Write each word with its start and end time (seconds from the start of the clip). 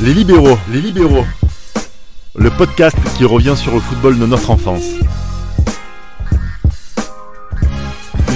Les 0.00 0.14
libéraux, 0.14 0.56
les 0.72 0.80
libéraux. 0.80 1.24
Le 2.36 2.50
podcast 2.50 2.96
qui 3.16 3.24
revient 3.24 3.54
sur 3.56 3.74
le 3.74 3.80
football 3.80 4.16
de 4.16 4.26
notre 4.26 4.48
enfance. 4.50 4.84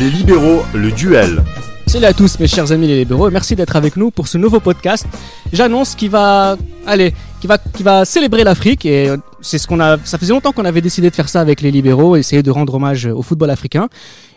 Les 0.01 0.11
libéraux, 0.11 0.63
le 0.75 0.91
duel. 0.91 1.45
Salut 1.87 2.07
à 2.07 2.13
tous 2.13 2.41
mes 2.41 2.49
chers 2.49 2.73
amis 2.73 2.89
les 2.89 2.99
libéraux 2.99 3.31
merci 3.31 3.55
d'être 3.55 3.77
avec 3.77 3.97
nous 3.97 4.11
pour 4.11 4.27
ce 4.27 4.39
nouveau 4.39 4.59
podcast. 4.59 5.07
J'annonce 5.53 5.95
qu'il 5.95 6.11
va, 6.11 6.57
allez, 6.85 7.15
qui 7.41 7.47
va, 7.47 7.59
qui 7.59 7.85
va 7.85 8.05
célébrer 8.05 8.43
l'Afrique 8.43 8.85
et 8.85 9.11
euh, 9.11 9.17
c'est 9.41 9.59
ce 9.59 9.69
qu'on 9.69 9.79
a, 9.79 9.99
ça 10.03 10.19
faisait 10.19 10.33
longtemps 10.33 10.51
qu'on 10.51 10.65
avait 10.65 10.81
décidé 10.81 11.11
de 11.11 11.15
faire 11.15 11.29
ça 11.29 11.41
avec 11.41 11.61
les 11.61 11.71
libéraux, 11.71 12.17
essayer 12.17 12.43
de 12.43 12.51
rendre 12.51 12.75
hommage 12.75 13.07
au 13.07 13.23
football 13.23 13.51
africain 13.51 13.89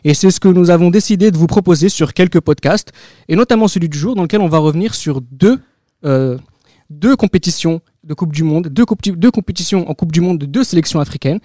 et 0.04 0.14
c'est 0.14 0.30
ce 0.30 0.40
que 0.40 0.48
nous 0.48 0.70
avons 0.70 0.92
décidé 0.92 1.32
de 1.32 1.38
vous 1.38 1.48
proposer 1.48 1.90
sur 1.90 2.14
quelques 2.14 2.42
podcasts 2.42 2.92
et 3.30 3.36
notamment 3.36 3.68
celui 3.68 3.90
du 3.90 3.98
jour 3.98 4.14
dans 4.14 4.22
lequel 4.22 4.42
on 4.42 4.50
va 4.50 4.60
revenir 4.60 4.94
sur 4.94 5.22
deux, 5.22 5.60
euh, 6.04 6.38
deux 6.90 7.16
compétitions 7.16 7.82
de 8.04 8.14
Coupe 8.14 8.34
du 8.34 8.44
Monde, 8.44 8.68
deux, 8.68 8.86
coupe- 8.86 9.02
deux 9.18 9.32
compétitions 9.32 9.90
en 9.90 9.94
Coupe 9.94 10.12
du 10.12 10.22
Monde 10.22 10.38
de 10.40 10.46
deux 10.46 10.64
sélections 10.64 11.00
africaines, 11.00 11.40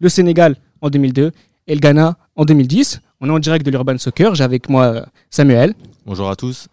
le 0.00 0.08
Sénégal 0.08 0.56
en 0.80 0.90
2002 0.90 1.32
et 1.66 1.74
le 1.74 1.80
Ghana 1.80 2.16
en 2.36 2.44
2010. 2.44 3.00
On 3.20 3.28
est 3.28 3.32
en 3.32 3.38
direct 3.38 3.64
de 3.66 3.70
l'Urban 3.70 3.98
Soccer. 3.98 4.34
J'ai 4.34 4.44
avec 4.44 4.68
moi 4.68 4.84
euh, 4.86 5.02
Samuel, 5.30 5.74
Bonjour 6.06 6.28
à 6.30 6.36
tous. 6.36 6.68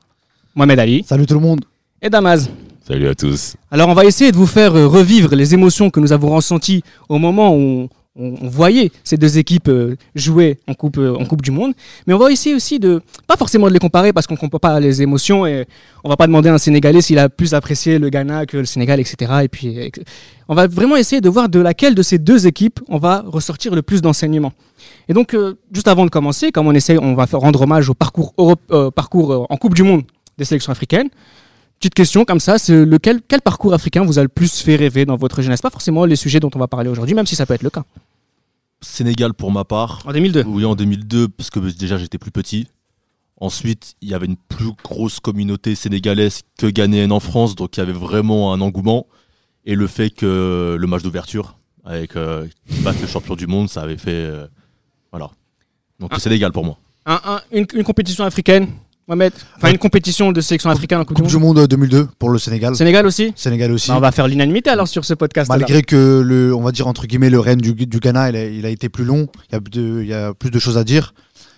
Mohamed 0.56 0.80
Ali 0.80 1.04
Salut 1.04 1.26
tout 1.26 1.34
le 1.36 1.40
monde. 1.42 1.66
et 2.02 2.10
Damaz. 2.10 2.50
Salut 2.88 3.08
à 3.10 3.16
tous. 3.16 3.56
Alors 3.70 3.90
on 3.90 3.94
va 3.94 4.06
essayer 4.06 4.32
de 4.32 4.38
vous 4.38 4.48
faire 4.48 4.74
euh, 4.76 4.88
revivre 4.88 5.36
les 5.36 5.54
émotions 5.54 5.90
que 5.90 6.00
nous 6.00 6.14
avons 6.14 6.30
ressenties 6.34 6.84
au 7.10 7.18
moment 7.20 7.54
où 7.56 7.90
on, 8.18 8.48
voyait 8.48 8.92
ces 9.04 9.18
deux 9.18 9.38
équipes 9.38 9.68
euh, 9.70 9.96
jouer 10.16 10.58
en 10.68 10.74
coupe, 10.74 10.98
euh, 10.98 11.16
en 11.16 11.26
coupe 11.26 11.42
du 11.42 11.52
Monde. 11.52 11.74
Mais 12.06 12.14
on 12.14 12.18
va 12.18 12.32
essayer 12.32 12.56
aussi 12.56 12.80
de, 12.80 13.02
pas 13.28 13.38
forcément 13.38 13.68
de 13.68 13.74
les 13.74 13.80
comparer 13.80 14.14
parce 14.14 14.28
qu'on 14.28 14.34
ne 14.36 14.40
comprend 14.40 14.60
pas 14.60 14.80
les 14.80 15.02
émotions 15.02 15.46
et 15.46 15.66
on 16.04 16.10
va 16.10 16.18
pas 16.18 16.28
demander 16.28 16.50
à 16.50 16.54
un 16.54 16.58
Sénégalais 16.58 17.02
s'il 17.02 17.20
a 17.20 17.30
plus 17.30 17.54
apprécié 17.54 18.00
le 18.00 18.10
Ghana 18.10 18.46
que 18.46 18.58
le 18.58 18.66
Sénégal, 18.66 19.00
etc. 19.00 19.32
Et 19.44 19.48
puis 19.48 19.92
on 20.48 20.56
va 20.56 20.68
vraiment 20.68 20.96
essayer 20.96 21.22
de 21.22 21.30
voir 21.30 21.50
de 21.50 21.60
laquelle 21.60 21.96
de 21.96 22.02
ces 22.02 22.18
deux 22.18 22.48
équipes 22.48 22.80
on 22.88 22.98
va 22.98 23.24
ressortir 23.26 23.76
le 23.76 23.82
plus 23.82 24.02
d'enseignements. 24.02 24.54
Et 25.10 25.14
donc 25.14 25.34
euh, 25.34 25.56
juste 25.72 25.88
avant 25.88 26.06
de 26.06 26.10
commencer, 26.10 26.52
comme 26.52 26.68
on 26.68 26.74
essaye, 26.74 26.98
on 26.98 27.14
va 27.14 27.26
rendre 27.32 27.62
hommage 27.62 27.90
au 27.90 27.94
parcours, 27.94 28.34
parcours 28.96 29.46
en 29.50 29.58
Coupe 29.58 29.74
du 29.76 29.84
Monde 29.84 30.04
des 30.38 30.46
sélections 30.46 30.72
africaines. 30.72 31.10
Petite 31.80 31.94
question 31.94 32.26
comme 32.26 32.40
ça, 32.40 32.58
c'est 32.58 32.86
lequel 32.86 33.22
quel 33.28 33.42
parcours 33.42 33.74
africain 33.74 34.04
vous 34.04 34.18
a 34.18 34.24
le 34.24 34.30
plus 34.30 34.62
fait 34.62 34.76
rêver 34.76 35.06
dans 35.06 35.16
votre 35.16 35.42
jeunesse? 35.42 35.62
Pas 35.62 35.70
forcément 35.70 36.06
les 36.06 36.16
sujets 36.16 36.40
dont 36.40 36.50
on 36.56 36.60
va 36.60 36.68
parler 36.68 36.90
aujourd'hui, 36.90 37.14
même 37.16 37.28
si 37.28 37.36
ça 37.36 37.46
peut 37.46 37.54
être 37.54 37.62
le 37.64 37.70
cas. 37.70 37.84
Sénégal 38.82 39.34
pour 39.34 39.52
ma 39.52 39.64
part. 39.64 40.02
En 40.06 40.12
2002. 40.14 40.44
Oui, 40.48 40.66
en 40.66 40.76
2002, 40.76 41.28
parce 41.30 41.50
que 41.50 41.60
déjà 41.60 41.98
j'étais 41.98 42.18
plus 42.18 42.32
petit. 42.32 42.68
Ensuite, 43.40 43.94
il 44.02 44.10
y 44.10 44.16
avait 44.16 44.26
une 44.26 44.38
plus 44.38 44.72
grosse 44.84 45.20
communauté 45.20 45.76
sénégalaise 45.76 46.42
que 46.58 46.66
ghanéenne 46.68 47.12
en 47.12 47.20
France, 47.20 47.54
donc 47.56 47.78
il 47.78 47.80
y 47.80 47.84
avait 47.84 47.92
vraiment 47.94 48.54
un 48.54 48.62
engouement. 48.62 49.06
Et 49.66 49.76
le 49.76 49.86
fait 49.86 50.10
que 50.10 50.76
le 50.80 50.88
match 50.88 51.04
d'ouverture, 51.04 51.58
avec 51.86 52.16
euh, 52.16 52.48
le 52.84 53.08
champion 53.08 53.36
du 53.36 53.46
monde, 53.46 53.70
ça 53.70 53.82
avait 53.82 53.98
fait. 53.98 54.10
euh, 54.12 54.48
voilà. 55.12 55.30
Donc 56.00 56.12
le 56.14 56.20
Sénégal 56.20 56.52
pour 56.52 56.66
moi. 56.66 56.80
Un- 57.06 57.22
un- 57.24 57.42
une, 57.52 57.66
une 57.76 57.84
compétition 57.84 58.24
africaine, 58.24 58.70
Mohamed 59.08 59.32
Enfin, 59.56 59.72
une 59.72 59.78
compétition 59.78 60.32
de 60.32 60.42
sélection 60.42 60.70
africaine 60.70 61.00
en 61.00 61.06
Coupe, 61.06 61.18
Coupe 61.18 61.28
du 61.28 61.38
Monde. 61.38 61.58
Monde 61.58 61.68
2002 61.68 62.08
pour 62.20 62.30
le 62.30 62.40
Sénégal. 62.40 62.76
Sénégal 62.76 63.06
aussi 63.06 63.32
Sénégal 63.36 63.72
aussi. 63.72 63.90
Bah, 63.90 63.96
On 63.98 64.02
va 64.02 64.12
faire 64.12 64.28
l'unanimité 64.28 64.70
alors 64.70 64.88
sur 64.88 65.06
ce 65.06 65.14
podcast. 65.14 65.50
Malgré 65.50 65.82
que 65.82 66.22
le, 66.26 66.54
on 66.54 66.62
va 66.62 66.72
dire 66.72 66.88
entre 66.88 67.08
guillemets 67.08 67.30
le 67.30 67.40
règne 67.40 67.60
du, 67.62 67.74
du 67.74 68.00
Ghana, 68.00 68.30
il 68.30 68.36
a, 68.36 68.46
il 68.46 68.66
a 68.66 68.70
été 68.70 68.90
plus 68.90 69.06
long. 69.06 69.28
Il 69.50 69.54
y 69.54 69.56
a, 69.56 69.60
de- 69.62 70.02
il 70.02 70.08
y 70.08 70.14
a 70.14 70.34
plus 70.34 70.52
de 70.52 70.60
choses 70.60 70.78
à 70.78 70.84
dire. 70.84 71.14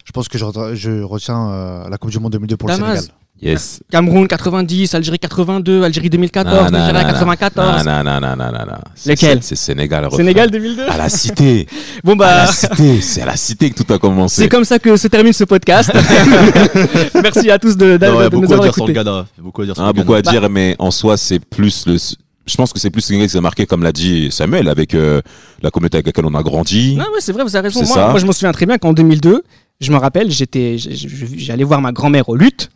Je 0.06 0.12
pense 0.12 0.28
que 0.28 0.38
je, 0.38 0.46
re- 0.46 0.74
je 0.76 1.02
retiens 1.02 1.50
euh, 1.50 1.90
la 1.90 1.98
Coupe 1.98 2.12
du 2.12 2.20
Monde 2.20 2.34
2002 2.34 2.58
pour 2.58 2.70
Damas. 2.70 2.88
le 2.88 2.96
Sénégal. 2.98 3.16
Yes. 3.42 3.80
Cameroun 3.90 4.28
90, 4.28 4.94
Algérie 4.96 5.18
82, 5.18 5.84
Algérie 5.84 6.10
2014, 6.10 6.56
Non, 6.56 6.64
non, 6.64 6.86
Nigeria 6.86 7.04
non, 7.04 7.10
94. 7.14 7.86
Non, 7.86 8.04
non, 8.04 8.20
non, 8.20 8.36
non, 8.36 8.36
non, 8.52 8.74
Lequel 9.06 9.40
C'est 9.42 9.56
Sénégal. 9.56 10.04
refrain. 10.06 10.18
Sénégal 10.18 10.52
2002 10.52 10.84
À 10.90 10.98
la 10.98 11.08
cité. 11.10 11.66
Bon 12.04 12.14
À 12.14 12.16
bah, 12.16 12.36
la 12.36 12.48
cité. 12.48 13.00
C'est 13.02 13.22
à 13.22 13.26
la 13.28 13.38
cité 13.38 13.70
que 13.72 13.82
tout 13.82 13.94
a 13.94 13.98
commencé. 13.98 14.42
c'est 14.42 14.50
comme 14.50 14.66
ça 14.66 14.78
que 14.78 14.98
se 14.98 15.08
termine 15.08 15.32
ce 15.32 15.46
podcast. 15.46 15.90
Merci 17.24 17.50
à 17.50 17.58
tous 17.60 17.78
de, 17.78 17.98
de- 17.98 18.06
Non, 18.06 18.20
il 18.20 18.24
y 18.24 18.26
a 18.26 18.30
de 18.30 18.36
nous 18.36 18.42
beaucoup 18.42 18.54
à 18.54 18.56
avoir 18.56 18.64
dire 18.68 18.74
sur 18.74 18.86
le 18.86 18.92
écoutés. 18.92 19.06
Ghana. 19.06 19.26
Il 19.38 19.40
y 19.40 19.42
a 19.42 19.44
beaucoup 19.44 19.62
à 19.62 19.66
dire 19.66 19.76
sur 19.76 19.84
Ah, 19.84 19.88
le 19.88 19.94
beaucoup 19.94 20.14
à 20.14 20.22
dire, 20.22 20.50
mais 20.50 20.76
en 20.80 20.92
soi, 20.92 21.18
c'est 21.18 21.40
plus 21.40 21.86
le. 21.88 21.98
Je 22.46 22.56
pense 22.58 22.74
que 22.74 22.80
c'est 22.80 22.90
plus 22.90 23.02
Sénégal 23.02 23.28
qui 23.28 23.34
s'est 23.34 23.42
marqué, 23.42 23.66
comme 23.68 23.84
l'a 23.84 23.92
dit 23.92 24.30
Samuel, 24.32 24.68
avec 24.70 24.96
euh, 24.96 25.22
la 25.62 25.70
communauté 25.70 25.98
avec 25.98 26.08
laquelle 26.08 26.26
on 26.26 26.34
a 26.34 26.42
grandi. 26.42 26.96
Non, 26.96 27.04
ouais, 27.06 27.20
c'est 27.20 27.32
vrai, 27.32 27.44
vous 27.44 27.56
avez 27.56 27.68
raison. 27.70 27.84
Moi, 27.86 27.96
ça. 27.96 28.10
moi, 28.10 28.20
je 28.20 28.26
me 28.26 28.32
souviens 28.32 28.52
très 28.52 28.66
bien 28.66 28.78
qu'en 28.80 28.92
2002, 28.92 29.44
je 29.80 29.92
me 29.92 29.98
rappelle, 29.98 30.32
j'étais, 30.32 30.76
j'allais 30.78 31.64
voir 31.64 31.80
ma 31.80 31.92
grand-mère 31.92 32.28
aux 32.28 32.36
luttes. 32.36 32.70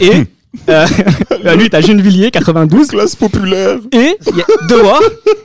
Et 0.00 0.12
euh, 0.68 0.86
la 1.42 1.54
lutte 1.56 1.74
à 1.74 1.80
Gennevilliers, 1.80 2.30
92. 2.30 2.88
Classe 2.88 3.14
populaire. 3.16 3.78
Et 3.92 4.16
il 4.30 4.36
y 4.38 4.40
a- 4.40 4.66
dehors, 4.68 5.02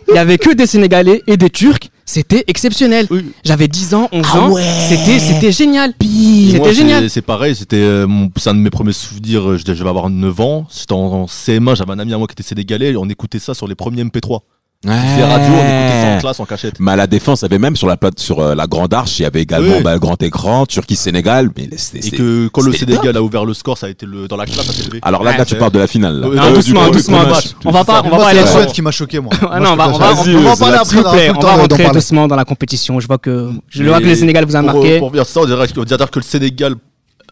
il 0.09 0.15
y 0.15 0.17
avait 0.17 0.37
que 0.37 0.53
des 0.53 0.65
Sénégalais 0.65 1.21
et 1.27 1.37
des 1.37 1.49
Turcs. 1.49 1.89
C'était 2.05 2.43
exceptionnel. 2.47 3.07
Oui. 3.09 3.31
J'avais 3.45 3.67
10 3.69 3.93
ans, 3.93 4.09
11 4.11 4.25
Ah 4.33 4.39
ans. 4.41 4.51
ouais. 4.51 4.63
C'était, 4.89 5.19
c'était 5.19 5.51
génial. 5.51 5.93
Moi, 6.01 6.51
C'était 6.51 6.73
génial. 6.73 7.09
C'est 7.09 7.21
pareil, 7.21 7.55
c'était 7.55 7.77
euh, 7.77 8.05
mon- 8.07 8.29
c'est 8.35 8.49
un 8.49 8.53
de 8.55 8.59
mes 8.59 8.69
premiers 8.69 8.91
souvenirs. 8.93 9.51
euh, 9.51 9.57
Je 9.57 9.63
devais 9.63 9.87
avoir 9.87 10.09
9 10.09 10.39
ans. 10.41 10.67
J'étais 10.77 10.93
en, 10.93 10.97
en 10.97 11.25
CM1, 11.25 11.75
j'avais 11.77 11.91
un 11.93 11.99
ami 11.99 12.13
à 12.13 12.17
moi 12.17 12.27
qui 12.27 12.33
était 12.33 12.43
sénégalais. 12.43 12.91
et 12.91 12.97
On 12.97 13.07
écoutait 13.07 13.39
ça 13.39 13.53
sur 13.53 13.67
les 13.67 13.75
premiers 13.75 14.03
MP3. 14.03 14.39
C'était 14.83 15.23
radio, 15.23 15.47
on 15.53 15.57
écoutait 15.57 16.01
ça 16.01 16.15
en 16.15 16.19
classe 16.19 16.39
en 16.39 16.45
cachette. 16.45 16.79
Mais 16.79 16.91
à 16.93 16.95
la 16.95 17.05
défense, 17.05 17.41
il 17.41 17.43
y 17.43 17.45
avait 17.45 17.59
même 17.59 17.75
sur 17.75 17.87
la 17.87 17.97
plate, 17.97 18.19
sur 18.19 18.39
euh, 18.39 18.55
la 18.55 18.65
grande 18.65 18.91
arche, 18.95 19.19
il 19.19 19.21
y 19.21 19.25
avait 19.25 19.41
également 19.43 19.75
Oui. 19.77 19.83
bah, 19.83 19.93
le 19.93 19.99
grand 19.99 20.21
écran, 20.23 20.65
Turquie-Sénégal. 20.65 21.49
Mais 21.55 21.69
c'était- 21.77 22.07
Et 22.07 22.11
que 22.11 22.47
quand 22.47 22.63
le 22.63 22.73
Sénégal 22.73 23.15
a 23.15 23.21
ouvert 23.21 23.45
le 23.45 23.53
score, 23.53 23.77
ça 23.77 23.85
a 23.85 23.89
été 23.89 24.07
le, 24.07 24.27
dans 24.27 24.37
la 24.37 24.45
classe, 24.47 24.65
ça 24.65 24.73
s'est 24.73 24.83
levé. 24.87 24.99
Alors 25.03 25.23
là, 25.23 25.31
Ouais, 25.31 25.37
là, 25.37 25.45
tu 25.45 25.53
parles 25.55 25.71
de 25.71 25.77
la 25.77 25.85
finale. 25.85 26.19
là. 26.19 26.27
Non, 26.27 26.33
Euh, 26.33 26.53
doucement, 26.55 26.79
premier- 26.81 26.91
doucement. 26.93 27.19
On 27.65 27.71
va 27.71 27.83
pas, 27.83 27.99
on 27.99 28.09
va 28.09 28.09
Moi, 28.09 28.17
pas 28.17 28.31
c'est 28.31 28.39
aller 28.39 28.63
trop- 28.65 28.71
qui 28.73 28.81
m'a 28.81 28.89
choqué, 28.91 29.19
moi. 29.19 29.31
Ah 29.43 29.45
Moi, 29.45 29.59
non, 29.59 29.65
je 29.65 29.71
on 29.71 29.75
va, 29.75 29.87
on 29.87 29.91
pas 29.91 29.97
va, 29.99 30.21
on 30.21 30.41
va 30.41 30.55
parler 30.55 30.77
après, 30.77 31.29
On 31.29 31.39
va 31.39 31.55
rentrer 31.57 31.89
doucement 31.91 32.27
dans 32.27 32.35
la 32.35 32.45
compétition. 32.45 32.99
Je 32.99 33.05
vois 33.05 33.19
que, 33.19 33.51
je 33.69 33.83
vois 33.83 33.99
que 33.99 34.05
le 34.05 34.15
Sénégal 34.15 34.45
vous 34.45 34.55
a 34.55 34.63
pour- 34.63 34.73
marqué. 34.73 34.97
Pour, 34.97 35.11
dire 35.11 35.27
ça, 35.27 35.41
on 35.41 35.45
dirait, 35.45 35.67
on 35.77 35.83
dirait 35.83 36.07
que 36.11 36.19
le 36.19 36.23
Sénégal, 36.25 36.73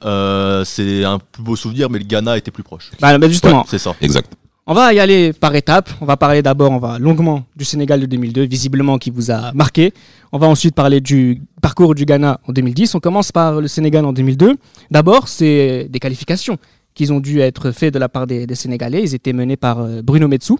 euh, 0.05 0.63
c'est 0.65 1.03
un 1.03 1.17
plus 1.17 1.41
beau 1.41 1.55
souvenir, 1.55 1.89
mais 1.89 1.97
le 1.97 2.05
Ghana 2.05 2.38
était 2.38 2.51
plus 2.51 2.63
proche. 2.63 2.91
Bah, 3.01 3.17
bah, 3.17 3.27
justement, 3.27 3.61
Ouais, 3.61 3.65
c'est 3.69 3.79
ça. 3.79 3.95
Exact. 4.01 4.31
On 4.72 4.75
va 4.75 4.94
y 4.94 5.00
aller 5.00 5.34
par 5.34 5.56
étapes. 5.56 5.90
On 6.00 6.06
va 6.06 6.16
parler 6.16 6.44
d'abord, 6.44 6.72
on 6.72 6.78
va 6.78 7.00
longuement 7.00 7.44
du 7.56 7.66
Sénégal 7.66 8.00
de 8.02 8.06
2002, 8.06 8.44
visiblement 8.46 9.00
qui 9.00 9.09
vous 9.09 9.31
a 9.31 9.52
marqué. 9.53 9.96
On 10.31 10.38
va 10.38 10.46
ensuite 10.46 10.75
parler 10.75 11.02
du 11.02 11.41
parcours 11.59 11.96
du 11.96 12.06
Ghana 12.06 12.40
en 12.47 12.53
2010. 12.53 12.94
On 12.94 13.00
commence 13.00 13.31
par 13.31 13.62
le 13.62 13.68
Sénégal 13.68 14.06
en 14.06 14.13
2002. 14.13 14.57
D'abord, 14.91 15.28
c'est 15.28 15.88
des 15.90 15.97
qualifications 15.97 16.59
qui 16.94 17.12
ont 17.12 17.19
dû 17.19 17.40
être 17.40 17.72
faites 17.72 17.96
de 17.96 17.97
la 17.97 18.09
part 18.09 18.28
des, 18.28 18.46
des 18.46 18.53
Sénégalais. 18.53 19.02
Ils 19.02 19.16
étaient 19.16 19.34
menés 19.34 19.57
par 19.57 19.80
euh, 19.80 20.03
Bruno 20.03 20.28
Metsou, 20.28 20.59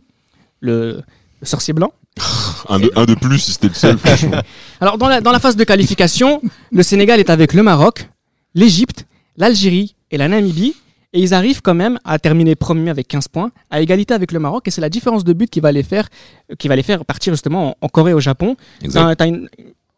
le, 0.60 1.04
le 1.40 1.46
sorcier 1.46 1.76
blanc. 1.76 1.94
Un 2.68 2.80
de, 2.80 2.92
un 2.96 3.06
de 3.06 3.14
plus, 3.14 3.38
si 3.38 3.52
c'était 3.52 3.68
le 3.68 3.76
seul, 3.76 4.00
franchement. 4.00 4.42
Alors, 4.82 4.98
dans 4.98 5.08
la, 5.08 5.22
dans 5.22 5.32
la 5.32 5.40
phase 5.40 5.56
de 5.56 5.64
qualification, 5.64 6.42
le 6.72 6.82
Sénégal 6.82 7.20
est 7.20 7.30
avec 7.30 7.54
le 7.54 7.62
Maroc, 7.62 8.10
l'Égypte, 8.56 9.06
l'Algérie 9.38 9.94
et 10.10 10.18
la 10.18 10.28
Namibie. 10.30 10.74
Et 11.14 11.22
ils 11.22 11.34
arrivent 11.34 11.62
quand 11.64 11.74
même 11.74 11.98
à 12.06 12.20
terminer 12.20 12.56
premier 12.56 12.90
avec 12.92 13.08
15 13.08 13.30
points, 13.30 13.52
à 13.72 13.82
égalité 13.82 14.14
avec 14.14 14.32
le 14.32 14.40
Maroc. 14.40 14.68
Et 14.68 14.72
c'est 14.72 14.82
la 14.82 14.90
différence 14.90 15.24
de 15.24 15.34
but 15.34 15.50
qui 15.50 15.60
va 15.60 15.72
les 15.72 15.82
faire, 15.84 16.08
qui 16.60 16.68
va 16.68 16.76
les 16.76 16.84
faire 16.84 17.04
partir 17.04 17.34
justement 17.34 17.70
en, 17.70 17.76
en 17.82 17.88
Corée 17.90 18.12
et 18.12 18.14
au 18.14 18.20
Japon. 18.20 18.56
Exact. 18.84 19.20
Une- 19.26 19.50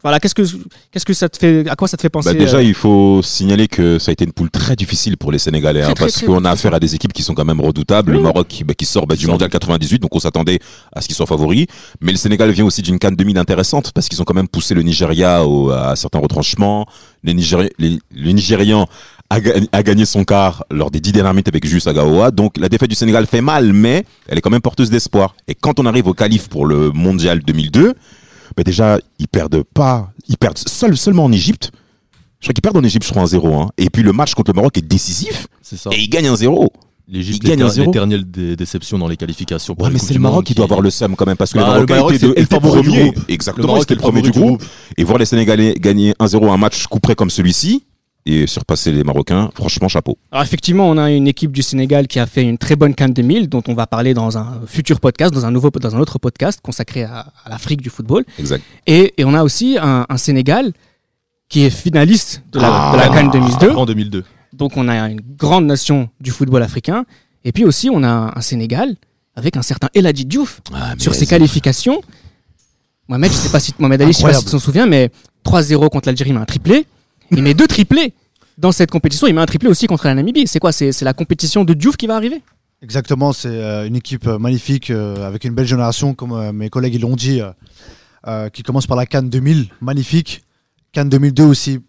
Voilà, 0.04 0.20
qu'est-ce 0.20 0.34
que, 0.34 0.42
qu'est-ce 0.90 1.06
que 1.06 1.14
ça 1.14 1.30
te 1.30 1.38
fait, 1.38 1.70
à 1.70 1.76
quoi 1.76 1.88
ça 1.88 1.96
te 1.96 2.02
fait 2.02 2.10
penser 2.10 2.30
Bah 2.34 2.40
déjà, 2.40 2.58
euh, 2.58 2.64
il 2.64 2.74
faut 2.74 3.22
signaler 3.22 3.68
que 3.68 4.00
ça 4.00 4.10
a 4.10 4.14
été 4.14 4.24
une 4.26 4.32
poule 4.32 4.50
très 4.50 4.76
difficile 4.76 5.16
pour 5.16 5.32
les 5.32 5.38
Sénégalais, 5.38 5.84
hein, 5.84 5.94
parce 5.96 6.22
qu'on 6.26 6.44
a 6.44 6.50
affaire 6.50 6.74
à 6.74 6.80
des 6.80 6.96
équipes 6.96 7.14
qui 7.14 7.22
sont 7.22 7.36
quand 7.36 7.46
même 7.46 7.62
redoutables. 7.62 8.14
Le. 8.14 8.20
Maroc 8.20 8.48
qui, 8.48 8.64
bah, 8.64 8.74
qui 8.74 8.86
sort 8.86 9.06
bah, 9.06 9.16
du. 9.16 9.28
Mondial 9.28 9.52
98, 9.52 10.00
donc 10.02 10.16
on 10.16 10.20
s'attendait 10.20 10.58
à 10.92 11.02
ce 11.02 11.08
qu'ils 11.08 11.16
soient 11.16 11.28
favoris. 11.28 11.68
Mais 12.00 12.14
le 12.14 12.18
Sénégal 12.18 12.50
vient 12.50 12.66
aussi 12.66 12.82
d'une 12.82 12.98
canne 12.98 13.16
2000 13.16 13.38
intéressante, 13.38 13.92
parce 13.94 14.08
qu'ils 14.10 14.20
ont 14.22 14.26
quand 14.26 14.34
même 14.34 14.48
poussé 14.48 14.74
le 14.74 14.82
Nigeria 14.82 15.46
au- 15.46 15.70
à 15.70 15.96
certains 15.96 16.20
retranchements. 16.20 16.88
Les 17.24 17.36
Nigéri- 17.36 17.70
les- 17.78 18.00
le 18.12 18.32
Nigérian 18.32 18.88
a, 19.32 19.40
a 19.72 19.84
gagné 19.84 20.06
son 20.06 20.24
quart 20.24 20.64
lors 20.70 20.92
des 20.92 21.00
dix 21.00 21.12
dernières 21.12 21.34
minutes 21.34 21.48
avec 21.48 21.66
Jus 21.66 21.82
Agaoa. 21.86 22.32
Donc 22.32 22.58
la 22.58 22.70
défaite 22.70 22.90
du 22.90 22.96
Sénégal 22.96 23.26
fait 23.26 23.42
mal, 23.42 23.74
mais 23.74 24.06
elle 24.28 24.38
est 24.38 24.42
quand 24.42 24.50
même 24.50 24.62
porteuse 24.62 24.90
d'espoir. 24.90 25.36
Et 25.48 25.56
quand 25.56 25.80
on 25.80 25.86
arrive 25.86 26.08
au 26.08 26.14
qualif 26.14 26.48
pour 26.50 26.66
le 26.66 26.92
Mondial 26.92 27.40
2002, 27.42 27.94
bah 28.58 28.64
déjà, 28.64 29.00
ils 29.20 29.28
perdent 29.28 29.64
pas, 29.64 30.12
ils 30.28 30.38
perdent 30.38 30.58
seul, 30.58 30.98
seulement 30.98 31.24
en 31.26 31.32
Égypte. 31.32 31.72
Je 32.40 32.46
crois 32.48 32.54
qu'ils 32.54 32.62
perdent 32.62 32.78
en 32.78 32.84
Égypte, 32.84 33.06
je 33.06 33.12
crois, 33.12 33.24
1-0. 33.24 33.56
Hein. 33.62 33.70
Et 33.78 33.90
puis 33.90 34.04
le 34.04 34.12
match 34.14 34.34
contre 34.34 34.52
le 34.52 34.56
Maroc 34.56 34.78
est 34.78 34.82
décisif 34.88 35.48
C'est 35.62 35.78
ça. 35.78 35.90
et 35.94 36.00
ils 36.00 36.10
gagnent 36.10 36.28
1-0. 36.30 36.68
L'Égypte, 37.08 37.46
zéro. 37.46 37.88
l'éternelle 37.88 38.24
dé- 38.24 38.56
déception 38.56 38.98
dans 38.98 39.08
les 39.08 39.18
qualifications. 39.18 39.76
pour 39.76 39.86
Ouais, 39.86 39.92
mais 39.92 40.00
c'est 40.00 40.14
le 40.14 40.20
Maroc 40.22 40.46
qui 40.46 40.54
doit 40.54 40.64
avoir 40.66 40.80
le 40.82 40.90
seum 40.90 41.16
quand 41.18 41.26
même 41.26 41.36
parce 41.36 41.52
que 41.52 41.58
Bah, 41.60 41.78
le 41.80 41.86
Maroc, 41.86 42.18
de- 42.18 42.34
le 42.38 42.46
favori 42.46 42.82
du 42.84 42.90
groupe. 42.90 43.20
Exactement, 43.28 43.80
c'était 43.82 43.94
est 43.94 43.98
le 43.98 44.02
premier 44.02 44.22
du 44.22 44.32
groupe. 44.32 44.64
Et 44.98 45.04
voir 45.04 45.18
les 45.18 45.26
Sénégalais 45.26 45.74
gagner 45.78 46.14
1-0 46.20 46.50
un 46.52 46.58
match 46.58 46.88
coup 46.88 47.00
près 47.02 47.16
comme 47.16 47.30
celui-ci 47.30 47.84
et 48.26 48.46
surpasser 48.48 48.92
les 48.92 49.04
Marocains, 49.04 49.50
franchement, 49.56 49.88
chapeau. 49.88 50.18
Alors 50.32 50.44
effectivement, 50.44 50.88
on 50.90 50.98
a 50.98 51.10
une 51.12 51.28
équipe 51.28 51.52
du 51.52 51.62
Sénégal 51.64 52.08
qui 52.08 52.20
a 52.20 52.26
fait 52.28 52.44
une 52.44 52.58
très 52.58 52.76
bonne 52.76 52.94
Cannes 52.94 53.14
2000, 53.14 53.50
dont 53.50 53.64
on 53.68 53.74
va 53.74 53.88
parler 53.88 54.14
dans 54.14 54.38
un 54.38 54.62
futur 54.68 55.00
podcast, 55.00 55.34
dans 55.34 55.46
un 55.46 55.52
nouveau, 55.52 55.70
dans 55.72 55.96
un 55.96 56.00
autre 56.00 56.20
podcast 56.20 56.60
consacré 56.62 57.04
à, 57.04 57.32
à 57.46 57.50
l'Afrique 57.50 57.82
du 57.82 57.90
football. 57.90 58.24
Exact. 58.38 58.64
Et, 58.86 59.14
et 59.18 59.26
on 59.26 59.34
a 59.34 59.44
aussi 59.44 59.78
un, 59.82 60.06
un 60.08 60.18
Sénégal 60.18 60.72
qui 61.50 61.64
est 61.64 61.70
finaliste 61.72 62.44
de 62.52 62.60
la, 62.60 62.92
de 62.94 62.98
la 62.98 63.04
Ah. 63.06 63.14
Cannes 63.14 63.32
2002. 63.32 63.70
En 63.72 63.86
2002. 63.86 64.24
Donc 64.54 64.78
on 64.78 64.88
a 64.88 65.10
une 65.10 65.22
grande 65.38 65.66
nation 65.66 66.08
du 66.20 66.30
football 66.32 66.62
africain. 66.64 67.06
Et 67.44 67.52
puis 67.52 67.66
aussi, 67.66 67.90
on 67.92 68.04
a 68.04 68.34
un 68.38 68.42
Sénégal 68.42 68.96
avec 69.36 69.58
un 69.58 69.62
certain 69.64 69.88
Eladji 69.96 70.26
Diouf 70.26 70.62
Ah, 70.74 70.94
mais 70.96 71.02
sur 71.02 71.16
ses 71.16 71.26
qualifications. 71.26 72.02
Mohamed, 73.08 73.32
je 73.32 73.36
sais 73.36 73.50
pas 73.50 73.60
si 73.60 73.74
Mohamed 73.80 74.02
Ali, 74.04 74.14
je 74.14 74.18
sais 74.20 74.24
pas 74.24 74.34
si 74.34 74.46
tu 74.46 74.52
t'en 74.52 74.60
souviens, 74.60 74.86
mais 74.86 75.10
3-0 75.46 75.90
contre 75.90 76.08
l'Algérie, 76.08 76.32
met 76.34 76.40
un 76.40 76.46
triplé. 76.46 76.86
Il 77.32 77.42
met 77.44 77.54
deux 77.54 77.68
triplés 77.68 78.14
dans 78.58 78.72
cette 78.72 78.92
compétition. 78.92 79.28
Il 79.28 79.34
met 79.34 79.42
un 79.42 79.46
triplé 79.46 79.70
aussi 79.70 79.88
contre 79.88 80.06
la 80.06 80.16
Namibie. 80.16 80.48
C'est 80.48 80.60
quoi? 80.60 80.72
C'est 80.72 81.02
la 81.02 81.14
compétition 81.14 81.64
de 81.64 81.74
Diouf 81.74 81.96
qui 81.98 82.08
va 82.08 82.16
arriver? 82.16 82.42
Exactement, 82.84 83.32
c'est 83.32 83.48
euh, 83.50 83.86
une 83.86 83.96
équipe 83.96 84.26
euh, 84.28 84.40
magnifique 84.40 84.90
euh, 84.90 85.28
avec 85.28 85.44
une 85.44 85.54
belle 85.54 85.68
génération, 85.68 86.16
comme 86.16 86.52
mes 86.52 86.70
collègues 86.72 87.00
l'ont 87.00 87.16
dit, 87.16 87.40
qui 88.54 88.64
commence 88.64 88.88
par 88.88 88.98
la 88.98 89.06
Cannes 89.06 89.30
2000, 89.30 89.68
magnifique. 89.82 90.42
Cannes 90.92 91.10
2002 91.10 91.44
aussi, 91.44 91.80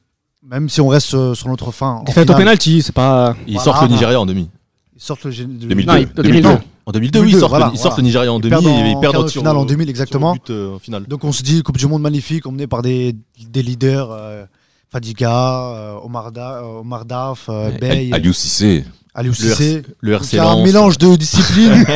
même 0.47 0.69
si 0.69 0.81
on 0.81 0.89
reste 0.89 1.35
sur 1.35 1.49
notre 1.49 1.73
fin. 1.73 1.93
en 1.97 2.03
Défaite 2.05 2.31
au 2.31 2.35
penalty, 2.35 2.83
c'est 2.83 2.95
pas. 2.95 3.35
Ils 3.47 3.55
Voilà. 3.55 3.65
sortent 3.65 3.83
le 3.83 3.89
Nigeria 3.89 4.21
en 4.21 4.27
demi. 4.27 4.49
Ils 4.95 5.03
sortent 5.03 5.25
le 5.25 5.31
gé- 5.33 5.47
de- 5.47 5.67
2002. 5.67 5.93
Non, 5.93 5.99
il- 5.99 6.07
2002. 6.23 6.49
En 6.85 6.91
2002, 6.93 7.21
oui, 7.21 7.27
2002, 7.33 7.37
ils 7.37 7.41
sortent, 7.41 7.51
voilà, 7.51 7.67
le, 7.67 7.73
ils 7.73 7.77
sortent 7.79 7.95
voilà. 7.95 7.97
le 7.97 8.03
Nigeria 8.07 8.33
en 8.33 8.39
Ils 8.39 8.43
demi 8.43 8.55
et 8.67 8.69
en 8.69 8.87
ils 8.87 9.01
perdent 9.01 9.29
sur- 9.29 9.41
finale 9.41 9.57
en 9.57 9.65
2000, 9.65 9.85
sur 9.85 9.87
le 9.87 9.91
exactement. 9.91 10.33
but, 10.35 10.51
euh, 10.51 10.75
en 10.75 10.79
finale. 10.79 11.05
Donc 11.07 11.25
on 11.25 11.33
se 11.33 11.43
dit 11.43 11.63
Coupe 11.63 11.79
du 11.79 11.87
Monde 11.87 12.03
magnifique, 12.03 12.47
emmenée 12.47 12.67
par 12.67 12.83
des, 12.83 13.15
des 13.49 13.63
leaders, 13.63 14.11
euh, 14.13 14.45
Fadiga, 14.93 15.73
euh, 15.75 15.95
Omar, 16.05 16.33
Da- 16.33 16.59
euh, 16.59 16.81
Omar 16.81 17.07
Daf, 17.07 17.47
euh, 17.49 17.71
Bey, 17.79 18.09
Al- 18.13 18.21
Aliou 18.21 18.35
Cissé. 18.35 18.85
Aliou 19.15 19.31
Le, 19.33 19.35
Cissé. 19.37 19.83
Le 20.01 20.13
RC 20.13 20.39
un 20.39 20.63
mélange 20.63 20.99
de 20.99 21.17
disciplines. 21.17 21.87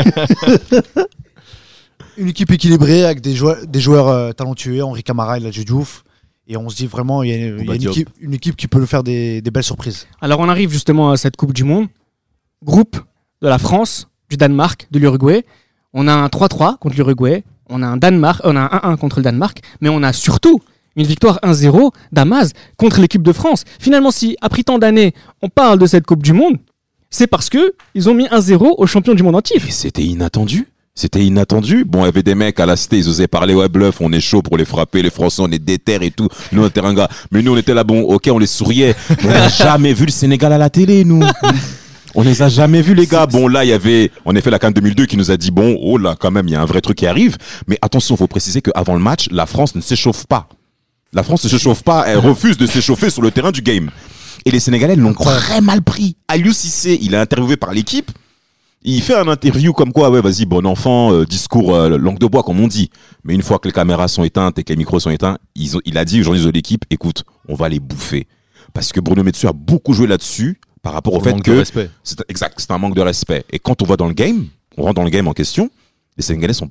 une 2.17 2.29
équipe 2.29 2.51
équilibrée 2.51 3.05
avec 3.05 3.21
des 3.21 3.35
joueurs, 3.35 3.59
des 3.67 3.81
joueurs 3.81 4.09
euh, 4.09 4.33
talentueux, 4.33 4.83
Henri 4.83 5.03
Camara 5.03 5.37
et 5.37 5.41
la 5.41 5.51
Diouf. 5.51 6.05
Et 6.49 6.57
on 6.57 6.71
se 6.71 6.77
dit 6.77 6.87
vraiment, 6.87 7.23
il 7.23 7.29
y 7.31 7.33
a, 7.35 7.37
il 7.37 7.43
y 7.43 7.49
a 7.49 7.57
Bouba 7.57 7.75
une, 7.75 7.83
équipe, 7.83 8.09
une 8.19 8.33
équipe 8.33 8.57
qui 8.57 8.67
peut 8.67 8.79
nous 8.81 8.87
faire 8.87 9.03
des, 9.03 9.43
des 9.43 9.51
belles 9.51 9.63
surprises. 9.63 10.07
Alors 10.23 10.41
on 10.41 10.49
arrive 10.49 10.71
justement 10.71 11.11
à 11.11 11.19
cette 11.19 11.37
Coupe 11.37 11.53
du 11.53 11.65
Monde. 11.65 11.89
Groupe 12.65 12.97
de 13.43 13.49
la 13.49 13.59
France, 13.59 14.09
du 14.31 14.39
Danemark, 14.39 14.87
de 14.91 14.99
l'Uruguay. 14.99 15.45
On 15.93 16.09
a 16.09 16.15
un 16.15 16.29
3-3 16.29 16.79
contre 16.79 16.97
l'Uruguay. 16.97 17.45
On 17.69 17.83
a 17.83 17.87
un 17.87 17.97
Danemark, 17.99 18.41
on 18.45 18.57
a 18.57 18.61
un 18.61 18.95
1-1 18.95 18.97
contre 18.97 19.19
le 19.19 19.25
Danemark, 19.25 19.61
mais 19.83 19.89
on 19.91 20.03
a 20.03 20.13
surtout 20.15 20.61
une 20.97 21.07
victoire 21.07 21.39
1-0 21.43 21.93
d'Amaz 22.13 22.53
contre 22.77 23.01
l'équipe 23.01 23.23
de 23.23 23.33
France. 23.33 23.65
Finalement, 23.79 24.11
si 24.11 24.37
après 24.41 24.63
tant 24.63 24.79
d'années, 24.79 25.15
on 25.43 25.49
parle 25.49 25.79
de 25.79 25.87
cette 25.87 26.07
Coupe 26.07 26.23
du 26.23 26.33
Monde, 26.33 26.57
c'est 27.11 27.27
parce 27.27 27.49
que 27.49 27.75
ils 27.95 28.09
ont 28.09 28.15
mis 28.15 28.27
1-0 28.27 28.75
aux 28.77 28.87
champions 28.87 29.15
du 29.15 29.23
monde 29.23 29.37
en 29.37 29.43
titre. 29.43 29.63
Mais 29.65 29.71
c'était 29.71 30.03
inattendu. 30.03 30.67
C'était 30.95 31.23
inattendu. 31.23 31.85
Bon, 31.85 32.01
il 32.01 32.05
y 32.07 32.09
avait 32.09 32.23
des 32.23 32.35
mecs 32.35 32.59
à 32.59 32.65
la 32.65 32.75
cité, 32.75 32.97
ils 32.97 33.09
osaient 33.09 33.29
parler, 33.29 33.55
ouais, 33.55 33.69
bluff, 33.69 34.01
on 34.01 34.11
est 34.13 34.21
chaud 34.21 34.41
pour 34.41 34.57
les 34.57 34.65
frapper, 34.65 35.03
les 35.03 35.11
Français, 35.11 35.43
on 35.45 35.51
est 35.51 35.59
déter 35.59 35.99
et 36.01 36.11
tout. 36.11 36.29
Nous, 36.53 36.63
on 36.65 36.69
était 36.69 36.81
un 36.81 36.95
gars. 36.95 37.09
Mais 37.31 37.43
nous, 37.43 37.53
on 37.53 37.57
était 37.57 37.75
là, 37.75 37.85
bon, 37.85 38.01
ok, 38.01 38.31
on 38.33 38.39
les 38.39 38.47
souriait. 38.47 38.95
Mais 39.23 39.27
on 39.27 39.29
n'a 39.29 39.49
jamais 39.65 39.93
vu 39.93 40.07
le 40.07 40.11
Sénégal 40.11 40.55
à 40.55 40.59
la 40.59 40.71
télé, 40.71 41.05
nous. 41.05 41.23
On 42.15 42.23
les 42.23 42.41
a 42.41 42.49
jamais 42.49 42.81
vus, 42.81 42.95
les 42.95 43.07
gars. 43.07 43.27
Bon, 43.27 43.47
là, 43.47 43.63
il 43.63 43.69
y 43.69 43.73
avait, 43.75 44.11
en 44.25 44.35
effet, 44.35 44.51
la 44.51 44.59
CAN 44.59 44.71
2002 44.71 45.05
qui 45.05 45.19
nous 45.19 45.31
a 45.31 45.37
dit, 45.37 45.51
bon, 45.51 45.79
oh 45.83 45.99
là, 45.99 46.17
quand 46.19 46.31
même, 46.31 46.49
il 46.49 46.53
y 46.53 46.55
a 46.57 46.63
un 46.63 46.65
vrai 46.65 46.81
truc 46.81 46.97
qui 46.97 47.07
arrive. 47.07 47.37
Mais 47.67 47.79
attention, 47.83 48.17
faut 48.17 48.27
préciser 48.27 48.63
qu'avant 48.63 48.95
le 48.95 49.01
match, 49.01 49.29
la 49.31 49.45
France 49.45 49.75
ne 49.75 49.83
s'échauffe 49.83 50.27
pas. 50.27 50.49
La 51.17 51.23
France 51.23 51.43
ne 51.45 51.49
s'échauffe 51.49 51.83
pas, 51.83 52.05
elle 52.07 52.19
refuse 52.19 52.59
de 52.59 52.67
s'échauffer 52.67 53.09
sur 53.09 53.23
le 53.23 53.31
terrain 53.31 53.51
du 53.51 53.63
game. 53.63 53.91
Et 54.45 54.51
les 54.51 54.61
Sénégalais 54.61 54.97
l'ont 54.97 55.15
très 55.15 55.63
mal 55.63 55.81
pris. 55.81 56.15
Aliou 56.29 56.53
Cissé, 56.53 56.99
il 57.01 57.15
est 57.15 57.17
interviewé 57.17 57.57
par 57.57 57.73
l'équipe. 57.73 58.11
Il 58.83 59.01
fait 59.01 59.15
un 59.15 59.27
interview 59.27 59.73
comme 59.73 59.93
quoi, 59.95 60.11
ouais, 60.11 60.21
vas-y, 60.21 60.45
bon 60.45 60.67
enfant, 60.67 61.15
euh, 61.15 61.25
discours 61.25 61.75
euh, 61.75 61.97
langue 61.97 62.19
de 62.19 62.27
bois, 62.27 62.43
comme 62.43 62.61
on 62.61 62.69
dit. 62.69 62.91
Mais 63.25 63.35
une 63.35 63.41
fois 63.43 63.59
que 63.59 63.67
les 63.67 63.73
caméras 63.73 64.09
sont 64.09 64.25
éteintes 64.25 64.59
et 64.59 64.63
que 64.63 64.69
les 64.69 64.77
micros 64.77 65.01
sont 65.01 65.09
éteints, 65.11 65.39
ils 65.55 65.79
ont- 65.79 65.81
il 65.87 65.97
a 65.97 66.05
dit 66.05 66.21
aux 66.21 66.25
journalistes 66.25 66.47
de 66.49 66.53
l'équipe, 66.53 66.85
écoute, 66.91 67.25
on 67.49 67.55
va 67.55 67.71
les 67.71 67.81
bouffer. 67.81 68.27
Parce 68.75 68.93
que 68.93 69.01
Bruno 69.01 69.25
Metsu 69.25 69.47
a 69.49 69.55
beaucoup 69.55 69.95
joué 69.95 70.07
là-dessus 70.07 70.61
par 70.83 70.93
rapport 70.93 71.15
au 71.15 71.21
fait 71.21 71.31
manque 71.33 71.45
de 71.45 71.53
que 71.53 71.57
respect. 71.59 71.89
c'est 72.05 72.23
exact, 72.29 72.57
c'est 72.61 72.71
un 72.73 72.79
manque 72.79 72.95
de 72.95 73.01
respect. 73.01 73.45
Et 73.51 73.59
quand 73.59 73.81
on 73.81 73.87
va 73.87 73.97
dans 73.97 74.07
le 74.07 74.13
game, 74.15 74.49
on 74.77 74.83
rentre 74.83 74.97
dans 74.97 75.05
le 75.05 75.11
game 75.11 75.27
en 75.29 75.33
question, 75.33 75.71
les 76.19 76.23
Sénégalais 76.23 76.53
sont, 76.53 76.71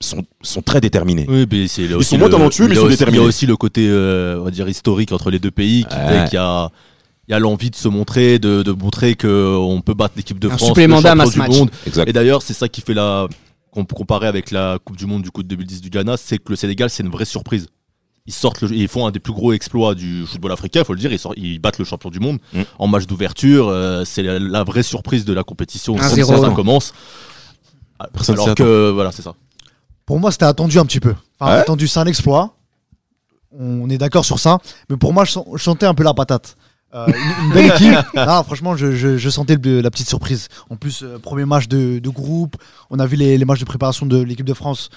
sont, 0.00 0.22
sont 0.42 0.62
très 0.62 0.80
déterminés. 0.80 1.24
Oui, 1.28 1.46
mais 1.50 1.68
c'est 1.68 1.82
Ils 1.84 2.04
sont 2.04 2.18
moins 2.18 2.28
talentueux, 2.28 2.66
mais 2.68 2.74
ils 2.74 2.78
sont 2.78 2.82
aussi- 2.84 2.90
déterminés. 2.90 3.18
Il 3.18 3.22
y 3.22 3.24
a 3.24 3.28
aussi 3.28 3.46
le 3.46 3.56
côté, 3.56 3.86
euh, 3.88 4.38
on 4.40 4.44
va 4.44 4.50
dire, 4.50 4.68
historique 4.68 5.12
entre 5.12 5.30
les 5.30 5.38
deux 5.38 5.50
pays 5.50 5.84
qui 5.88 5.96
Ouais. 5.96 6.08
fait 6.24 6.24
qu'il 6.30 6.34
y 6.34 6.38
a, 6.42 6.70
il 7.28 7.32
y 7.32 7.34
a 7.34 7.38
l'envie 7.38 7.70
de 7.70 7.76
se 7.76 7.88
montrer, 7.88 8.38
de, 8.38 8.62
de 8.62 8.72
montrer 8.72 9.14
qu'on 9.14 9.80
peut 9.84 9.94
battre 9.94 10.14
l'équipe 10.16 10.38
de 10.38 10.48
Un 10.48 10.56
France, 10.56 10.68
supplément 10.68 10.98
le 10.98 11.02
d'âme 11.04 11.20
à 11.20 11.26
ce 11.26 11.32
du 11.32 11.38
match. 11.38 11.50
monde. 11.52 11.70
Exact. 11.86 12.08
Et 12.08 12.12
d'ailleurs, 12.12 12.42
c'est 12.42 12.52
ça 12.54 12.68
qui 12.68 12.80
fait 12.82 12.94
la. 12.94 13.28
com- 13.70 13.86
Comparé 13.86 14.26
avec 14.28 14.50
la 14.50 14.78
Coupe 14.84 14.96
du 14.96 15.06
Monde 15.06 15.22
du 15.22 15.30
coup 15.30 15.42
de 15.42 15.48
2010 15.48 15.80
du 15.80 15.90
Ghana, 15.90 16.16
c'est 16.16 16.38
que 16.38 16.50
le 16.50 16.56
Sénégal, 16.56 16.90
c'est 16.90 17.02
une 17.02 17.10
vraie 17.10 17.24
surprise. 17.24 17.66
Ils 18.26 18.32
sortent, 18.32 18.60
le- 18.62 18.72
ils 18.72 18.88
font 18.88 19.06
un 19.06 19.10
des 19.10 19.18
plus 19.20 19.32
gros 19.32 19.52
exploits 19.52 19.94
du 19.94 20.24
football 20.26 20.52
africain, 20.52 20.80
il 20.80 20.84
faut 20.86 20.92
le 20.94 20.98
dire. 21.00 21.12
Ils, 21.12 21.18
sortent- 21.18 21.36
ils 21.38 21.58
battent 21.58 21.78
le 21.78 21.84
champion 21.84 22.08
du 22.10 22.20
monde 22.20 22.38
Mm. 22.52 22.62
en 22.78 22.86
match 22.86 23.06
d'ouverture. 23.06 23.68
euh, 23.68 24.04
c'est 24.04 24.22
la, 24.22 24.38
la 24.38 24.62
vraie 24.64 24.82
surprise 24.82 25.24
de 25.24 25.32
la 25.32 25.42
compétition. 25.44 25.96
1-0. 25.96 26.26
quand 26.34 26.42
ça 26.42 26.50
commence. 26.50 26.92
Personne 28.12 28.34
Alors 28.38 28.54
que 28.54 28.90
voilà, 28.90 29.12
c'est 29.12 29.22
ça. 29.22 29.34
Pour 30.06 30.20
moi, 30.20 30.30
c'était 30.32 30.44
attendu 30.44 30.78
un 30.78 30.84
petit 30.86 31.00
peu. 31.00 31.14
Enfin, 31.40 31.52
Ouais. 31.54 31.60
attendu, 31.60 31.88
c'est 31.88 32.00
un 32.00 32.06
exploit. 32.06 32.54
On 33.58 33.88
est 33.88 33.98
d'accord 33.98 34.24
sur 34.24 34.38
ça. 34.38 34.58
Mais 34.90 34.96
pour 34.96 35.12
moi, 35.12 35.24
je, 35.24 35.38
sentais 35.58 35.86
un 35.86 35.94
peu 35.94 36.02
la 36.02 36.12
patate. 36.14 36.56
Euh, 36.94 37.06
une, 37.08 37.46
une 37.46 37.52
belle 37.52 37.66
équipe. 37.66 37.94
Ah, 38.16 38.42
franchement, 38.44 38.76
je, 38.76 38.92
je- 38.92 39.16
je 39.18 39.30
sentais 39.30 39.56
le- 39.56 39.80
la 39.80 39.90
petite 39.90 40.08
surprise. 40.08 40.48
En 40.70 40.76
plus, 40.76 41.02
euh, 41.02 41.18
premier 41.18 41.44
match 41.44 41.66
de, 41.68 41.98
de 41.98 42.08
groupe. 42.08 42.56
On 42.90 42.98
a 42.98 43.06
vu 43.06 43.16
les, 43.16 43.36
les 43.38 43.44
matchs 43.44 43.60
de 43.60 43.64
préparation 43.64 44.06
de 44.06 44.18
l'équipe 44.20 44.46
de 44.46 44.54
France. 44.54 44.90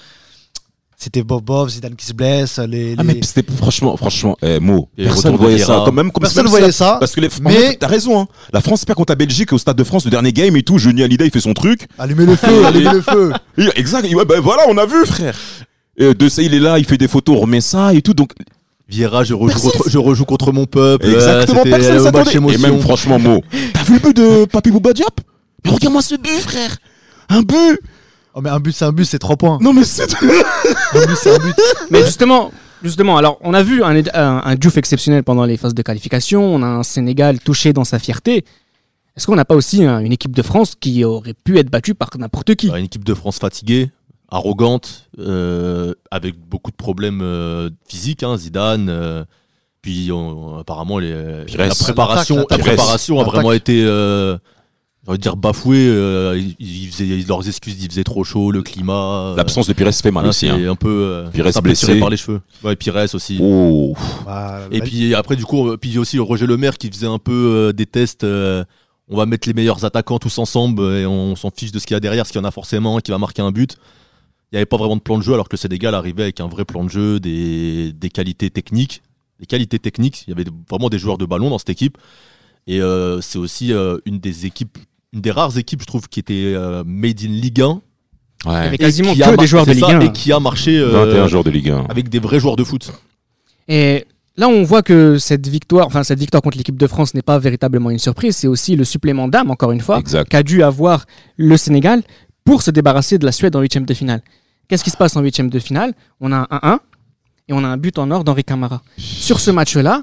C'était 1.00 1.22
Bob 1.22 1.44
Bob, 1.44 1.68
Zidane 1.68 1.94
qui 1.94 2.04
se 2.04 2.12
blesse. 2.12 2.58
Les, 2.58 2.96
Ah, 2.98 3.04
mais 3.04 3.20
c'était 3.22 3.44
franchement, 3.56 3.96
franchement, 3.96 4.36
eh, 4.42 4.58
Mo, 4.58 4.88
Et 4.98 5.04
personne 5.04 5.34
de 5.34 5.36
voyait 5.38 5.58
ça. 5.58 5.82
Quand 5.86 5.92
même, 5.92 6.10
comme 6.10 6.22
Personne 6.22 6.42
même 6.42 6.50
voyait 6.50 6.72
ça. 6.72 6.96
Parce 6.98 7.14
que 7.14 7.20
les, 7.20 7.28
mais- 7.40 7.50
mais 7.52 7.76
t'as 7.76 7.86
raison, 7.86 8.20
hein. 8.22 8.26
La 8.52 8.60
France 8.60 8.84
perd 8.84 8.96
contre 8.96 9.12
la 9.12 9.16
Belgique 9.16 9.52
au 9.52 9.58
Stade 9.58 9.76
de 9.76 9.84
France, 9.84 10.04
le 10.06 10.10
dernier 10.10 10.32
game 10.32 10.56
et 10.56 10.64
tout. 10.64 10.76
Johnny 10.78 11.04
Hallyday, 11.04 11.26
il 11.26 11.30
fait 11.30 11.38
son 11.38 11.54
truc. 11.54 11.86
Allumez 12.00 12.26
le 12.26 12.34
feu, 12.34 12.64
allumez 12.66 12.92
le 12.94 13.00
feu. 13.00 13.32
Exact. 13.76 14.12
ouais, 14.12 14.24
ben 14.24 14.40
voilà, 14.40 14.64
on 14.68 14.76
a 14.76 14.86
vu, 14.86 15.06
frère. 15.06 15.36
Et 15.96 16.14
de 16.14 16.28
ça, 16.28 16.42
il 16.42 16.52
est 16.52 16.58
là, 16.58 16.80
il 16.80 16.84
fait 16.84 16.98
des 16.98 17.06
photos, 17.08 17.36
on 17.36 17.40
remet 17.42 17.60
ça 17.60 17.94
et 17.94 18.02
tout. 18.02 18.14
Donc, 18.14 18.32
Vieira, 18.88 19.22
je 19.22 19.34
rejoue, 19.34 19.52
Personne- 19.54 19.70
contre, 19.72 19.90
je 19.90 19.98
rejoue 19.98 20.24
contre 20.24 20.50
mon 20.50 20.66
peuple. 20.66 21.06
exactement, 21.06 21.60
Euh, 21.64 21.70
personne 21.70 22.02
s'attendait. 22.02 22.54
Et 22.54 22.58
même, 22.58 22.80
franchement, 22.80 23.20
Mo, 23.20 23.42
t'as 23.72 23.84
vu 23.84 23.94
le 23.94 24.00
but 24.00 24.16
de 24.16 24.44
Papi 24.46 24.72
Bouba 24.72 24.92
Diop? 24.94 25.20
Mais 25.64 25.70
regarde-moi 25.70 26.02
ce 26.02 26.16
but, 26.16 26.40
frère. 26.40 26.76
Un 27.28 27.42
but. 27.42 27.78
Oh, 28.34 28.40
mais 28.40 28.50
un 28.50 28.60
but, 28.60 28.72
c'est 28.72 28.84
un 28.84 28.92
but, 28.92 29.04
c'est 29.04 29.18
trois 29.18 29.36
points. 29.36 29.58
Non, 29.60 29.72
mais 29.72 29.84
c'est. 29.84 30.04
Un 30.94 31.06
but, 31.06 31.16
c'est 31.16 31.34
un 31.34 31.38
but. 31.38 31.54
Mais 31.90 32.04
justement, 32.04 32.50
justement, 32.82 33.16
alors 33.16 33.38
on 33.42 33.52
a 33.54 33.62
vu 33.62 33.82
un, 33.82 33.96
un, 34.14 34.42
un 34.44 34.54
Diouf 34.54 34.76
exceptionnel 34.76 35.22
pendant 35.24 35.44
les 35.44 35.56
phases 35.56 35.74
de 35.74 35.82
qualification. 35.82 36.42
On 36.54 36.62
a 36.62 36.66
un 36.66 36.82
Sénégal 36.82 37.40
touché 37.40 37.72
dans 37.72 37.84
sa 37.84 37.98
fierté. 37.98 38.44
Est-ce 39.16 39.26
qu'on 39.26 39.34
n'a 39.36 39.44
pas 39.44 39.56
aussi 39.56 39.84
un- 39.84 39.98
une 39.98 40.12
équipe 40.12 40.34
de 40.36 40.42
France 40.42 40.74
qui 40.78 41.04
aurait 41.04 41.34
pu 41.34 41.58
être 41.58 41.70
battue 41.70 41.94
par 41.94 42.10
n'importe 42.18 42.54
qui? 42.54 42.68
Une 42.68 42.84
équipe 42.84 43.04
de 43.04 43.14
France 43.14 43.38
fatiguée, 43.38 43.90
arrogante, 44.30 45.08
euh, 45.18 45.94
avec 46.10 46.38
beaucoup 46.38 46.70
de 46.70 46.76
problèmes 46.76 47.20
euh, 47.22 47.70
physiques. 47.88 48.22
hein, 48.22 48.36
Zidane. 48.36 48.88
euh, 48.88 49.24
puis 49.82 50.10
on- 50.12 50.58
apparemment 50.58 50.98
les, 50.98 51.44
Pires. 51.46 51.58
la 51.58 51.68
préparation, 51.74 52.46
la 52.50 52.56
a 52.56 53.24
vraiment 53.24 53.52
été, 53.52 53.82
envie 55.08 55.18
de 55.18 55.22
dire 55.22 55.36
bafouée. 55.36 55.88
euh, 55.88 56.38
ils, 56.38 56.56
ils 56.84 56.88
faisaient 56.88 57.24
leurs 57.26 57.46
excuses, 57.46 57.76
il 57.82 57.88
faisait 57.88 58.04
trop 58.04 58.24
chaud, 58.24 58.50
le 58.52 58.62
climat. 58.62 59.32
euh, 59.32 59.36
L'absence 59.36 59.66
de 59.66 59.72
Pires 59.72 59.92
fait 59.94 60.10
mal 60.10 60.24
hein, 60.26 60.28
aussi. 60.30 60.48
hein. 60.48 60.70
un 60.70 60.74
peu 60.76 60.88
euh, 60.88 61.28
Pires 61.30 61.46
tiré 61.50 61.60
blessé. 61.62 61.98
par 61.98 62.10
les 62.10 62.16
cheveux. 62.16 62.40
Ouais, 62.62 62.76
Pires 62.76 62.96
aussi. 63.14 63.38
Oh. 63.40 63.94
Bah, 64.24 64.60
Et 64.70 64.78
la- 64.80 64.84
puis 64.84 65.14
après, 65.14 65.36
du 65.36 65.44
coup, 65.44 65.76
puis 65.76 65.98
aussi 65.98 66.18
Roger 66.18 66.46
Lemaire 66.46 66.76
qui 66.78 66.88
faisait 66.90 67.06
un 67.06 67.18
peu 67.18 67.32
euh, 67.32 67.72
des 67.72 67.86
tests. 67.86 68.24
euh, 68.24 68.64
on 69.10 69.16
va 69.16 69.24
mettre 69.24 69.48
les 69.48 69.54
meilleurs 69.54 69.84
attaquants 69.86 70.18
tous 70.18 70.36
ensemble 70.38 70.82
et 70.82 71.06
on 71.06 71.34
s'en 71.34 71.50
fiche 71.50 71.72
de 71.72 71.78
ce 71.78 71.86
qu'il 71.86 71.94
y 71.94 71.96
a 71.96 72.00
derrière, 72.00 72.26
ce 72.26 72.32
qu'il 72.32 72.40
y 72.42 72.44
en 72.44 72.46
a 72.46 72.50
forcément, 72.50 72.98
qui 72.98 73.10
va 73.10 73.16
marquer 73.16 73.40
un 73.40 73.50
but. 73.52 73.76
Il 74.52 74.54
n'y 74.54 74.58
avait 74.58 74.66
pas 74.66 74.76
vraiment 74.76 74.96
de 74.96 75.00
plan 75.00 75.16
de 75.16 75.22
jeu, 75.22 75.32
alors 75.32 75.48
que 75.48 75.56
le 75.56 75.58
Sénégal 75.58 75.94
arrivait 75.94 76.24
avec 76.24 76.40
un 76.40 76.46
vrai 76.48 76.66
plan 76.66 76.84
de 76.84 76.90
jeu, 76.90 77.18
des, 77.18 77.92
des 77.94 78.10
qualités 78.10 78.50
techniques. 78.50 79.00
Des 79.40 79.46
qualités 79.46 79.78
techniques. 79.78 80.24
Il 80.26 80.30
y 80.30 80.32
avait 80.34 80.44
vraiment 80.68 80.90
des 80.90 80.98
joueurs 80.98 81.16
de 81.16 81.24
ballon 81.24 81.48
dans 81.48 81.56
cette 81.58 81.70
équipe. 81.70 81.96
Et 82.66 82.82
euh, 82.82 83.22
c'est 83.22 83.38
aussi 83.38 83.72
euh, 83.72 83.96
une 84.04 84.18
des 84.18 84.44
équipes, 84.44 84.76
une 85.12 85.20
des 85.20 85.30
rares 85.30 85.56
équipes, 85.58 85.80
je 85.82 85.86
trouve, 85.86 86.08
qui 86.08 86.20
était 86.20 86.52
euh, 86.54 86.82
made 86.86 87.20
in 87.22 87.28
Ligue 87.28 87.60
1. 87.62 87.80
Il 88.44 88.50
y 88.50 88.54
avait 88.54 88.70
Ouais. 88.70 88.78
quasiment 88.78 89.10
Et 89.12 89.14
qui 89.14 89.20
que 89.20 89.28
a 89.28 89.36
des 89.36 89.46
joueurs 89.46 89.66
de 89.66 89.72
Ligue 89.72 89.84
ça, 89.84 89.96
1. 89.96 90.00
Et 90.00 90.12
qui 90.12 90.32
a 90.32 90.38
marché 90.40 90.78
euh, 90.78 90.90
21 90.90 91.26
joueurs 91.28 91.44
de 91.44 91.50
Ligue 91.50 91.70
1. 91.70 91.86
avec 91.88 92.08
des 92.08 92.18
vrais 92.20 92.38
joueurs 92.40 92.56
de 92.56 92.64
foot. 92.64 92.92
Et 93.66 94.06
là, 94.36 94.48
on 94.48 94.62
voit 94.62 94.82
que 94.82 95.18
cette 95.18 95.48
victoire, 95.48 95.86
enfin 95.86 96.04
cette 96.04 96.18
victoire 96.20 96.42
contre 96.42 96.56
l'équipe 96.56 96.76
de 96.76 96.86
France 96.86 97.14
n'est 97.14 97.22
pas 97.22 97.38
véritablement 97.38 97.90
une 97.90 97.98
surprise. 97.98 98.36
C'est 98.36 98.46
aussi 98.46 98.76
le 98.76 98.84
supplément 98.84 99.26
d'âme, 99.28 99.50
encore 99.50 99.72
une 99.72 99.80
fois, 99.80 100.02
qu'a 100.02 100.42
dû 100.42 100.62
avoir 100.62 101.04
le 101.36 101.56
Sénégal 101.56 102.02
pour 102.44 102.62
se 102.62 102.70
débarrasser 102.70 103.18
de 103.18 103.24
la 103.26 103.32
Suède 103.32 103.56
en 103.56 103.60
huitième 103.60 103.84
de 103.86 103.94
finale. 103.94 104.22
Qu'est-ce 104.68 104.84
qui 104.84 104.90
se 104.90 104.96
passe 104.96 105.16
en 105.16 105.22
huitième 105.22 105.50
de 105.50 105.58
finale? 105.58 105.94
On 106.20 106.30
a 106.32 106.46
un 106.50 106.58
1-1 106.76 106.78
et 107.48 107.52
on 107.54 107.64
a 107.64 107.66
un 107.68 107.76
but 107.76 107.98
en 107.98 108.10
or 108.10 108.22
d'Henri 108.24 108.44
Camara. 108.44 108.82
Sur 108.98 109.40
ce 109.40 109.50
match-là, 109.50 110.02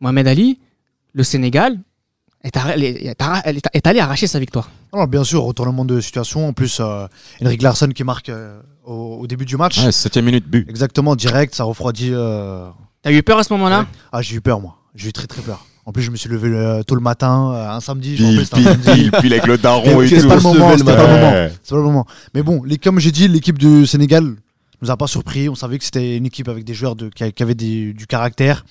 Mohamed 0.00 0.26
Ali, 0.28 0.58
le 1.12 1.22
Sénégal, 1.24 1.78
est, 2.44 2.56
est 2.56 3.20
arra- 3.22 3.42
est- 3.46 3.62
est 3.72 3.86
allé 3.86 4.00
arracher 4.00 4.26
sa 4.26 4.38
victoire. 4.38 4.70
Alors, 4.92 5.06
bien 5.06 5.24
sûr, 5.24 5.42
retournement 5.42 5.84
de 5.84 6.00
situation. 6.00 6.48
En 6.48 6.52
plus, 6.52 6.78
euh, 6.80 7.06
Henrik 7.44 7.62
Larsson 7.62 7.88
qui 7.88 8.04
marque 8.04 8.28
euh, 8.28 8.60
au, 8.84 9.18
au 9.20 9.26
début 9.26 9.44
du 9.44 9.56
match. 9.56 9.78
Ouais, 9.84 9.92
7 9.92 10.16
minute 10.18 10.46
but. 10.48 10.68
Exactement, 10.68 11.14
direct, 11.16 11.54
ça 11.54 11.64
refroidit. 11.64 12.10
euh, 12.12 12.68
T'as 13.02 13.12
eu 13.12 13.22
peur 13.22 13.38
à 13.38 13.44
ce 13.44 13.52
moment-là? 13.54 13.86
Ah, 14.12 14.22
j'ai 14.22 14.36
eu 14.36 14.40
peur, 14.40 14.60
moi. 14.60 14.76
J'ai 14.94 15.08
eu 15.08 15.12
très 15.12 15.26
très 15.26 15.42
peur. 15.42 15.64
En 15.86 15.92
plus, 15.92 16.02
je 16.02 16.10
me 16.10 16.16
suis 16.16 16.28
levé 16.28 16.82
tôt 16.86 16.94
le 16.94 17.00
matin, 17.00 17.52
euh, 17.54 17.70
un 17.70 17.80
samedi. 17.80 18.16
je 18.16 18.24
me 18.24 18.30
Pile, 18.30 18.40
un 18.40 18.44
pile, 18.44 18.64
samedi. 18.84 19.02
pile, 19.02 19.10
pile 19.20 19.32
avec 19.32 19.46
le 19.46 19.56
daron 19.58 20.02
et 20.02 20.08
tout. 20.08 20.28
pas 20.28 20.34
le 20.36 20.40
moment, 20.42 20.70
c'était 20.76 20.94
pas. 20.94 21.04
Ouais. 21.32 21.52
C'est 21.62 21.70
pas 21.70 21.76
le 21.76 21.82
moment. 21.82 22.06
Mais 22.34 22.42
bon, 22.42 22.62
les, 22.64 22.76
comme 22.78 22.98
j'ai 23.00 23.10
dit, 23.10 23.26
l'équipe 23.28 23.58
du 23.58 23.86
Sénégal 23.86 24.34
nous 24.82 24.90
a 24.90 24.96
pas 24.96 25.06
surpris. 25.06 25.48
On 25.48 25.54
savait 25.54 25.78
que 25.78 25.84
c'était 25.84 26.16
une 26.16 26.26
équipe 26.26 26.48
avec 26.48 26.64
des 26.64 26.74
joueurs 26.74 26.96
de, 26.96 27.08
qui, 27.08 27.42
avaient 27.42 27.54
des- 27.54 27.92
du 27.92 28.06
caractère, 28.06 28.64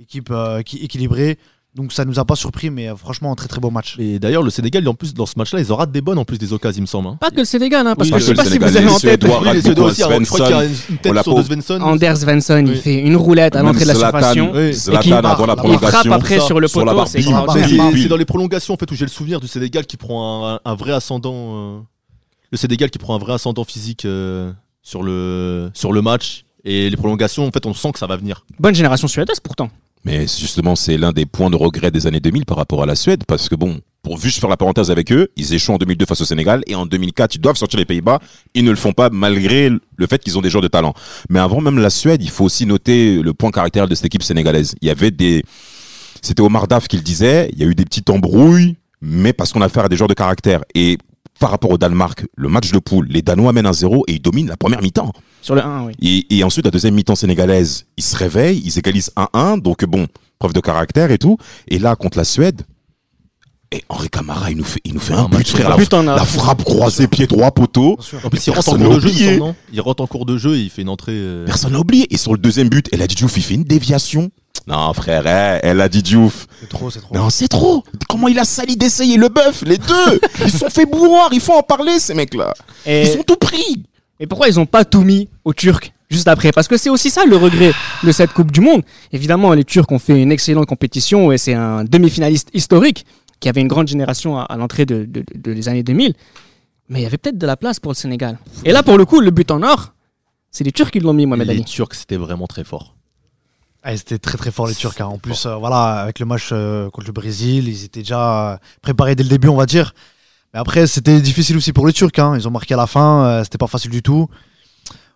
équipe 0.00 0.28
euh, 0.30 0.62
qui, 0.62 0.78
équilibrée. 0.78 1.38
Donc 1.76 1.92
ça 1.92 2.06
nous 2.06 2.18
a 2.18 2.24
pas 2.24 2.36
surpris, 2.36 2.70
mais 2.70 2.88
euh, 2.88 2.96
franchement, 2.96 3.30
un 3.30 3.34
très 3.34 3.48
très 3.48 3.60
beau 3.60 3.70
match. 3.70 3.96
Et 3.98 4.18
d'ailleurs, 4.18 4.42
le 4.42 4.48
Sénégal, 4.48 4.88
en 4.88 4.94
plus, 4.94 5.12
dans 5.12 5.26
ce 5.26 5.34
match-là, 5.36 5.60
ils 5.60 5.70
ratent 5.72 5.92
des 5.92 6.00
bonnes 6.00 6.16
en 6.18 6.24
plus 6.24 6.38
des 6.38 6.54
occasions, 6.54 6.78
il 6.78 6.82
me 6.82 6.86
semble. 6.86 7.08
hein. 7.08 7.18
Pas 7.20 7.30
que 7.30 7.36
le 7.36 7.44
Sénégal, 7.44 7.86
hein, 7.86 7.94
parce 7.94 8.08
Oui, 8.08 8.14
que 8.14 8.18
je 8.20 8.24
sais 8.26 8.34
pas 8.34 8.44
le 8.44 8.50
si 8.50 8.56
vous 8.58 8.64
Sénégal, 8.66 8.82
avez 8.84 8.94
en 8.94 8.98
tête. 8.98 9.24
Oui, 9.24 9.52
les 9.52 9.60
Suédois 9.62 9.84
aussi, 9.90 10.02
alors, 10.02 10.18
je 10.20 10.24
crois 10.26 10.40
qu'il 10.46 10.56
y 10.56 10.58
a 10.58 10.64
une 10.64 10.98
tête 10.98 11.22
sur 11.22 11.34
de 11.36 11.42
Svensson. 11.42 11.80
Anders 11.82 12.16
Svensson, 12.16 12.64
il 12.66 12.76
fait 12.76 12.98
une 13.00 13.14
roulette 13.16 13.56
à 13.56 13.62
l'entrée 13.62 13.82
de 13.82 13.88
la 13.88 13.94
surfaction. 13.94 14.52
oui, 14.54 14.60
et 14.60 14.72
Zlatan 14.72 15.00
qui- 15.02 15.12
avant 15.12 15.44
la 15.46 15.52
il 15.52 15.56
frappe 15.56 15.58
prolongation. 15.58 16.12
après 16.12 16.40
sur 16.40 16.60
le 16.60 16.68
sur 16.68 16.80
poteau, 16.82 16.96
barre, 16.96 17.08
c'est 17.08 18.08
dans 18.08 18.16
les 18.16 18.24
prolongations 18.24 18.72
en 18.72 18.76
fait 18.78 18.90
où 18.90 18.94
j'ai 18.94 19.04
le 19.04 19.10
souvenir 19.10 19.38
du 19.40 19.46
Sénégal 19.46 19.84
qui 19.84 19.98
prend 19.98 20.48
un, 20.54 20.60
un 20.64 20.74
vrai 20.74 20.92
ascendant. 20.92 21.34
euh, 21.34 21.78
le 22.52 22.56
Sénégal 22.56 22.90
qui 22.90 22.98
prend 22.98 23.14
un 23.14 23.18
vrai 23.18 23.34
ascendant 23.34 23.64
physique 23.64 24.04
euh, 24.06 24.50
sur 24.82 25.02
le 25.02 25.70
sur 25.74 25.92
le 25.92 26.00
match 26.00 26.44
et 26.64 26.88
les 26.88 26.96
prolongations. 26.96 27.46
En 27.46 27.50
fait, 27.50 27.66
on 27.66 27.74
sent 27.74 27.92
que 27.92 27.98
ça 27.98 28.06
va 28.06 28.16
venir. 28.16 28.46
Bonne 28.58 28.74
génération 28.74 29.08
suédoise 29.08 29.40
pourtant. 29.40 29.68
Mais 30.04 30.22
justement, 30.22 30.76
c'est 30.76 30.96
l'un 30.98 31.12
des 31.12 31.26
points 31.26 31.50
de 31.50 31.56
regret 31.56 31.90
des 31.90 32.06
années 32.06 32.20
2000 32.20 32.44
par 32.44 32.56
rapport 32.56 32.82
à 32.82 32.86
la 32.86 32.94
Suède, 32.94 33.24
parce 33.26 33.48
que 33.48 33.56
bon, 33.56 33.80
pour 34.02 34.20
juste 34.20 34.38
faire 34.38 34.48
la 34.48 34.56
parenthèse 34.56 34.92
avec 34.92 35.10
eux, 35.10 35.28
ils 35.36 35.52
échouent 35.52 35.72
en 35.72 35.78
2002 35.78 36.06
face 36.06 36.20
au 36.20 36.24
Sénégal, 36.24 36.62
et 36.68 36.76
en 36.76 36.86
2004, 36.86 37.34
ils 37.34 37.40
doivent 37.40 37.56
sortir 37.56 37.78
les 37.80 37.84
Pays-Bas, 37.84 38.20
ils 38.54 38.64
ne 38.64 38.70
le 38.70 38.76
font 38.76 38.92
pas 38.92 39.10
malgré 39.10 39.68
le 39.68 40.06
fait 40.06 40.22
qu'ils 40.22 40.38
ont 40.38 40.42
des 40.42 40.50
joueurs 40.50 40.62
de 40.62 40.68
talent. 40.68 40.94
Mais 41.28 41.40
avant 41.40 41.60
même 41.60 41.78
la 41.78 41.90
Suède, 41.90 42.22
il 42.22 42.30
faut 42.30 42.44
aussi 42.44 42.66
noter 42.66 43.20
le 43.20 43.34
point 43.34 43.50
caractériel 43.50 43.90
de 43.90 43.94
cette 43.96 44.04
équipe 44.04 44.22
sénégalaise. 44.22 44.76
Il 44.80 44.86
y 44.86 44.92
avait 44.92 45.10
des... 45.10 45.42
C'était 46.22 46.42
Omar 46.42 46.68
Daf 46.68 46.86
qui 46.86 46.96
le 46.96 47.02
disait, 47.02 47.50
il 47.52 47.58
y 47.58 47.64
a 47.64 47.66
eu 47.66 47.74
des 47.74 47.84
petites 47.84 48.08
embrouilles, 48.08 48.76
mais 49.00 49.32
parce 49.32 49.52
qu'on 49.52 49.60
a 49.60 49.66
affaire 49.66 49.86
à 49.86 49.88
des 49.88 49.96
joueurs 49.96 50.08
de 50.08 50.14
caractère. 50.14 50.62
Et 50.76 50.98
par 51.38 51.50
rapport 51.50 51.70
au 51.70 51.78
Danemark, 51.78 52.24
le 52.36 52.48
match 52.48 52.70
de 52.72 52.78
poule, 52.78 53.06
les 53.10 53.22
Danois 53.22 53.52
mènent 53.52 53.66
1-0 53.70 54.02
et 54.08 54.14
ils 54.14 54.20
dominent 54.22 54.48
la 54.48 54.56
première 54.56 54.80
mi-temps. 54.82 55.12
Sur 55.42 55.54
le 55.54 55.62
1, 55.64 55.84
oui. 55.86 55.92
Et, 56.00 56.38
et 56.38 56.44
ensuite, 56.44 56.64
la 56.64 56.70
deuxième 56.70 56.94
mi-temps 56.94 57.14
sénégalaise, 57.16 57.84
ils 57.96 58.04
se 58.04 58.16
réveillent, 58.16 58.62
ils 58.64 58.78
égalisent 58.78 59.10
1-1, 59.16 59.60
donc 59.60 59.84
bon, 59.84 60.06
preuve 60.38 60.52
de 60.52 60.60
caractère 60.60 61.10
et 61.10 61.18
tout. 61.18 61.36
Et 61.68 61.78
là, 61.78 61.94
contre 61.96 62.16
la 62.18 62.24
Suède, 62.24 62.62
et 63.72 63.82
Henri 63.88 64.08
Camara, 64.08 64.50
il 64.52 64.56
nous 64.56 64.64
fait, 64.64 64.80
il 64.84 64.94
nous 64.94 65.00
fait 65.00 65.12
un 65.14 65.24
Un 65.24 65.28
but, 65.28 65.46
frère. 65.48 65.66
de 65.66 65.70
La, 65.70 65.76
but 65.76 65.92
la 65.92 66.24
frappe 66.24 66.62
croisée, 66.62 67.08
pied 67.08 67.26
droit, 67.26 67.50
poteau. 67.50 67.98
En 68.24 68.30
plus, 68.30 68.46
il 68.46 68.50
rentre 68.52 68.68
en 68.68 68.78
cours 68.78 68.94
de 68.94 69.00
jeu, 69.00 69.40
il 69.72 69.80
rentre 69.80 70.02
en 70.02 70.06
cours 70.06 70.24
de 70.24 70.36
jeu 70.38 70.54
et 70.56 70.60
il 70.60 70.70
fait 70.70 70.82
une 70.82 70.88
entrée. 70.88 71.12
euh, 71.14 71.44
Personne 71.46 71.72
n'a 71.72 71.80
oublié. 71.80 72.06
Et 72.14 72.16
sur 72.16 72.32
le 72.32 72.38
deuxième 72.38 72.68
but, 72.68 72.88
El 72.92 73.02
Hadji 73.02 73.16
Diouf, 73.16 73.36
il 73.36 73.42
fait 73.42 73.54
une 73.54 73.64
déviation. 73.64 74.30
Non, 74.66 74.92
frère, 74.94 75.26
eh, 75.62 75.66
El 75.66 75.80
Hadji 75.80 76.02
Diouf. 76.02 76.46
C'est 76.60 76.68
trop, 76.68 76.90
c'est 76.90 77.00
trop. 77.00 77.14
Non, 77.14 77.30
c'est 77.30 77.46
trop. 77.48 77.84
Comment 78.08 78.26
il 78.28 78.38
a 78.38 78.44
sali 78.44 78.76
d'essayer 78.76 79.16
le 79.16 79.28
bœuf, 79.28 79.62
les 79.64 79.78
deux. 79.78 80.20
Ils 80.44 80.50
se 80.50 80.58
sont 80.58 80.70
fait 80.70 80.86
bourroir, 80.86 81.28
il 81.32 81.40
faut 81.40 81.52
en 81.52 81.62
parler, 81.62 82.00
ces 82.00 82.14
mecs-là. 82.14 82.52
Et, 82.84 83.02
Ils 83.02 83.08
sont 83.08 83.22
tout 83.22 83.36
pris. 83.36 83.84
et 84.18 84.26
pourquoi 84.26 84.48
ils 84.48 84.58
ont 84.58 84.66
pas 84.66 84.84
tout 84.84 85.02
mis 85.02 85.28
aux 85.44 85.54
Turcs 85.54 85.92
juste 86.10 86.26
après? 86.26 86.50
Parce 86.50 86.66
que 86.66 86.76
c'est 86.76 86.90
aussi 86.90 87.10
ça 87.10 87.24
le 87.24 87.36
regret 87.36 87.72
de 88.02 88.10
cette 88.10 88.32
Coupe 88.32 88.50
du 88.50 88.60
Monde. 88.60 88.82
Évidemment, 89.12 89.52
les 89.52 89.62
Turcs 89.64 89.90
ont 89.92 90.00
fait 90.00 90.20
une 90.20 90.32
excellente 90.32 90.66
compétition 90.66 91.30
et 91.30 91.38
c'est 91.38 91.54
un 91.54 91.84
demi-finaliste 91.84 92.48
historique 92.52 93.06
qui 93.38 93.48
avait 93.48 93.60
une 93.60 93.68
grande 93.68 93.86
génération 93.86 94.36
à, 94.36 94.42
à 94.42 94.56
l'entrée 94.56 94.84
de, 94.86 95.04
de- 95.04 95.24
de- 95.32 95.52
des 95.54 95.68
années 95.68 95.82
2000. 95.84 96.14
Mais 96.88 97.00
il 97.00 97.02
y 97.02 97.06
avait 97.06 97.18
peut-être 97.18 97.38
de 97.38 97.46
la 97.46 97.56
place 97.56 97.78
pour 97.78 97.92
le 97.92 97.96
Sénégal. 97.96 98.38
Et 98.64 98.72
là, 98.72 98.82
pour 98.82 98.98
le 98.98 99.04
coup, 99.04 99.20
le 99.20 99.30
but 99.30 99.50
en 99.52 99.62
or, 99.62 99.92
c'est 100.50 100.64
les 100.64 100.72
Turcs 100.72 100.90
qui 100.90 100.98
l'ont 101.00 101.12
mis, 101.12 101.26
Mohamed 101.26 101.46
les 101.46 101.54
Ali. 101.54 101.64
Turcs, 101.64 101.94
c'était 101.94 102.16
vraiment 102.16 102.46
très 102.48 102.64
fort. 102.64 102.95
Ah, 103.88 103.92
ils 103.92 104.00
étaient 104.00 104.18
très 104.18 104.36
très 104.36 104.50
forts 104.50 104.66
les 104.66 104.74
Turcs. 104.74 105.00
hein. 105.00 105.04
En 105.04 105.18
plus, 105.18 105.46
euh, 105.46 105.54
voilà, 105.54 106.00
avec 106.02 106.18
le 106.18 106.26
match 106.26 106.48
euh, 106.50 106.90
contre 106.90 107.06
le 107.06 107.12
Brésil, 107.12 107.68
ils 107.68 107.84
étaient 107.84 108.00
déjà 108.00 108.52
euh, 108.54 108.56
préparés 108.82 109.14
dès 109.14 109.22
le 109.22 109.28
début, 109.28 109.46
on 109.48 109.54
va 109.54 109.64
dire. 109.66 109.94
Mais 110.52 110.58
après, 110.58 110.88
c'était 110.88 111.20
difficile 111.20 111.56
aussi 111.56 111.72
pour 111.72 111.86
les 111.86 111.92
Turcs. 111.92 112.10
hein. 112.18 112.34
Ils 112.36 112.48
ont 112.48 112.50
marqué 112.50 112.74
à 112.74 112.76
la 112.78 112.88
fin, 112.88 113.24
euh, 113.24 113.44
c'était 113.44 113.58
pas 113.58 113.68
facile 113.68 113.92
du 113.92 114.02
tout. 114.02 114.28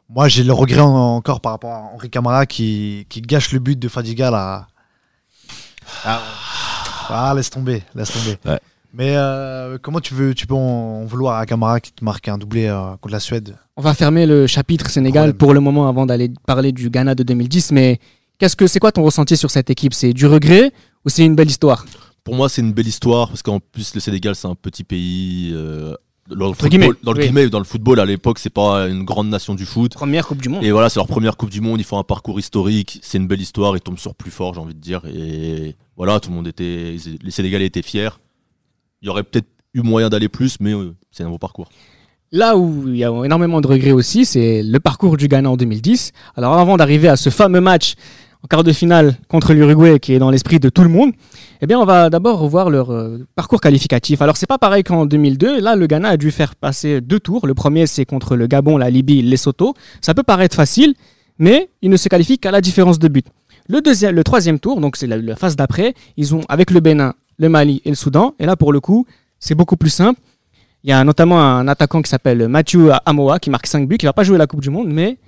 Moi, 0.08 0.28
j'ai 0.28 0.44
le 0.44 0.52
regret 0.52 0.80
en- 0.80 1.16
encore 1.16 1.40
par 1.40 1.50
rapport 1.52 1.72
à 1.72 1.78
Henri 1.94 2.10
Camara 2.10 2.46
qui, 2.46 3.06
qui 3.08 3.20
gâche 3.22 3.50
le 3.52 3.58
but 3.58 3.76
de 3.78 3.88
Fadiga 3.88 4.30
là. 4.30 4.68
Ah, 6.04 6.20
ah, 7.08 7.32
laisse 7.34 7.50
tomber, 7.50 7.82
laisse 7.96 8.12
tomber. 8.12 8.36
Ouais. 8.46 8.60
Mais 8.94 9.16
euh, 9.16 9.78
comment 9.82 10.00
tu 10.00 10.14
veux, 10.14 10.34
tu 10.34 10.46
peux 10.46 10.54
en, 10.54 11.02
en 11.02 11.04
vouloir 11.06 11.38
à 11.38 11.46
Camara 11.46 11.80
qui 11.80 11.92
te 11.92 12.04
marque 12.04 12.28
un 12.28 12.38
doublé 12.38 12.66
euh, 12.66 12.96
contre 13.00 13.12
la 13.12 13.20
Suède? 13.20 13.56
On 13.76 13.82
va 13.82 13.94
fermer 13.94 14.26
le 14.26 14.46
chapitre 14.46 14.90
Sénégal 14.90 15.30
Problème. 15.34 15.36
pour 15.38 15.54
le 15.54 15.60
moment 15.60 15.88
avant 15.88 16.06
d'aller 16.06 16.30
parler 16.46 16.72
du 16.72 16.90
Ghana 16.90 17.14
de 17.14 17.22
2010. 17.22 17.70
Mais 17.72 17.98
qu'est-ce 18.40 18.56
que 18.56 18.66
c'est 18.66 18.80
quoi 18.80 18.90
ton 18.90 19.04
ressenti 19.04 19.36
sur 19.36 19.50
cette 19.50 19.70
équipe? 19.70 19.94
C'est 19.94 20.12
du 20.12 20.26
regret 20.26 20.72
ou 21.04 21.08
c'est 21.10 21.24
une 21.24 21.36
belle 21.36 21.48
histoire? 21.48 21.84
Pour 22.24 22.34
moi, 22.34 22.48
c'est 22.48 22.62
une 22.62 22.72
belle 22.72 22.88
histoire 22.88 23.28
parce 23.28 23.42
qu'en 23.42 23.60
plus, 23.60 23.94
le 23.94 24.00
Sénégal, 24.00 24.34
c'est 24.34 24.48
un 24.48 24.54
petit 24.54 24.82
pays. 24.82 25.52
euh, 25.54 25.94
dans 26.28 26.48
le 26.48 26.52
guillemets, 26.68 26.86
football, 26.86 26.96
dans 27.02 27.12
le 27.12 27.18
oui. 27.18 27.24
guillemets, 27.24 27.48
dans 27.48 27.58
le 27.58 27.64
football, 27.64 27.98
à 27.98 28.04
l'époque, 28.04 28.38
c'est 28.38 28.50
pas 28.50 28.88
une 28.88 29.04
grande 29.04 29.28
nation 29.28 29.54
du 29.54 29.66
foot. 29.66 29.94
Première 29.94 30.26
Coupe 30.26 30.40
du 30.40 30.48
Monde. 30.48 30.62
Et 30.64 30.70
voilà, 30.70 30.88
c'est 30.88 31.00
leur 31.00 31.08
première 31.08 31.36
Coupe 31.36 31.50
du 31.50 31.60
Monde. 31.60 31.80
Ils 31.80 31.84
font 31.84 31.98
un 31.98 32.04
parcours 32.04 32.38
historique. 32.38 33.00
C'est 33.02 33.18
une 33.18 33.26
belle 33.26 33.40
histoire. 33.40 33.76
Ils 33.76 33.80
tombent 33.80 33.98
sur 33.98 34.14
plus 34.14 34.30
fort, 34.30 34.54
j'ai 34.54 34.60
envie 34.60 34.74
de 34.74 34.80
dire. 34.80 35.02
Et 35.12 35.74
voilà, 35.96 36.20
tout 36.20 36.30
le 36.30 36.36
monde 36.36 36.46
était. 36.46 36.96
Les 37.22 37.30
Sénégalais 37.30 37.66
étaient 37.66 37.82
fiers. 37.82 38.10
Il 39.02 39.06
y 39.06 39.08
aurait 39.08 39.24
peut-être 39.24 39.48
eu 39.74 39.82
moyen 39.82 40.08
d'aller 40.08 40.28
plus, 40.28 40.56
mais 40.60 40.72
euh, 40.72 40.94
c'est 41.10 41.24
un 41.24 41.30
beau 41.30 41.38
parcours. 41.38 41.68
Là 42.32 42.56
où 42.56 42.84
il 42.86 42.96
y 42.96 43.04
a 43.04 43.08
énormément 43.24 43.60
de 43.60 43.66
regrets 43.66 43.90
aussi, 43.90 44.24
c'est 44.24 44.62
le 44.62 44.78
parcours 44.78 45.16
du 45.16 45.26
Ghana 45.26 45.50
en 45.50 45.56
2010. 45.56 46.12
Alors 46.36 46.58
avant 46.58 46.76
d'arriver 46.76 47.08
à 47.08 47.16
ce 47.16 47.28
fameux 47.28 47.60
match 47.60 47.94
en 48.42 48.46
quart 48.48 48.64
de 48.64 48.72
finale 48.72 49.16
contre 49.28 49.52
l'Uruguay 49.52 49.98
qui 49.98 50.14
est 50.14 50.18
dans 50.18 50.30
l'esprit 50.30 50.58
de 50.60 50.68
tout 50.68 50.82
le 50.82 50.88
monde, 50.88 51.12
eh 51.60 51.66
bien 51.66 51.78
on 51.78 51.84
va 51.84 52.08
d'abord 52.10 52.38
revoir 52.38 52.70
leur 52.70 52.90
euh, 52.90 53.18
parcours 53.34 53.60
qualificatif. 53.60 54.22
Alors 54.22 54.36
c'est 54.36 54.46
pas 54.46 54.58
pareil 54.58 54.82
qu'en 54.82 55.06
2002. 55.06 55.60
Là, 55.60 55.76
le 55.76 55.86
Ghana 55.86 56.10
a 56.10 56.16
dû 56.16 56.30
faire 56.30 56.54
passer 56.56 57.00
deux 57.00 57.20
tours. 57.20 57.46
Le 57.46 57.54
premier 57.54 57.86
c'est 57.86 58.06
contre 58.06 58.36
le 58.36 58.46
Gabon, 58.46 58.78
la 58.78 58.90
Libye, 58.90 59.22
Lesotho. 59.22 59.74
Ça 60.00 60.14
peut 60.14 60.22
paraître 60.22 60.56
facile, 60.56 60.94
mais 61.38 61.70
il 61.82 61.90
ne 61.90 61.96
se 61.96 62.08
qualifie 62.08 62.38
qu'à 62.38 62.50
la 62.50 62.60
différence 62.60 62.98
de 62.98 63.08
but. 63.08 63.26
Le 63.68 63.80
deuxième, 63.82 64.14
le 64.14 64.24
troisième 64.24 64.58
tour, 64.58 64.80
donc 64.80 64.96
c'est 64.96 65.06
la, 65.06 65.18
la 65.18 65.36
phase 65.36 65.54
d'après, 65.54 65.94
ils 66.16 66.34
ont 66.34 66.40
avec 66.48 66.70
le 66.70 66.80
Bénin, 66.80 67.14
le 67.38 67.48
Mali 67.48 67.82
et 67.84 67.90
le 67.90 67.96
Soudan. 67.96 68.34
Et 68.38 68.46
là 68.46 68.56
pour 68.56 68.72
le 68.72 68.80
coup, 68.80 69.06
c'est 69.38 69.54
beaucoup 69.54 69.76
plus 69.76 69.90
simple. 69.90 70.20
Il 70.82 70.88
y 70.88 70.92
a 70.94 71.04
notamment 71.04 71.40
un 71.40 71.68
attaquant 71.68 72.00
qui 72.00 72.08
s'appelle 72.08 72.48
Mathieu 72.48 72.90
Amoa 73.04 73.38
qui 73.38 73.50
marque 73.50 73.66
5 73.66 73.86
buts, 73.86 73.98
qui 73.98 74.06
va 74.06 74.14
pas 74.14 74.24
jouer 74.24 74.38
la 74.38 74.46
Coupe 74.46 74.62
du 74.62 74.70
Monde, 74.70 74.88
mais 74.88 75.18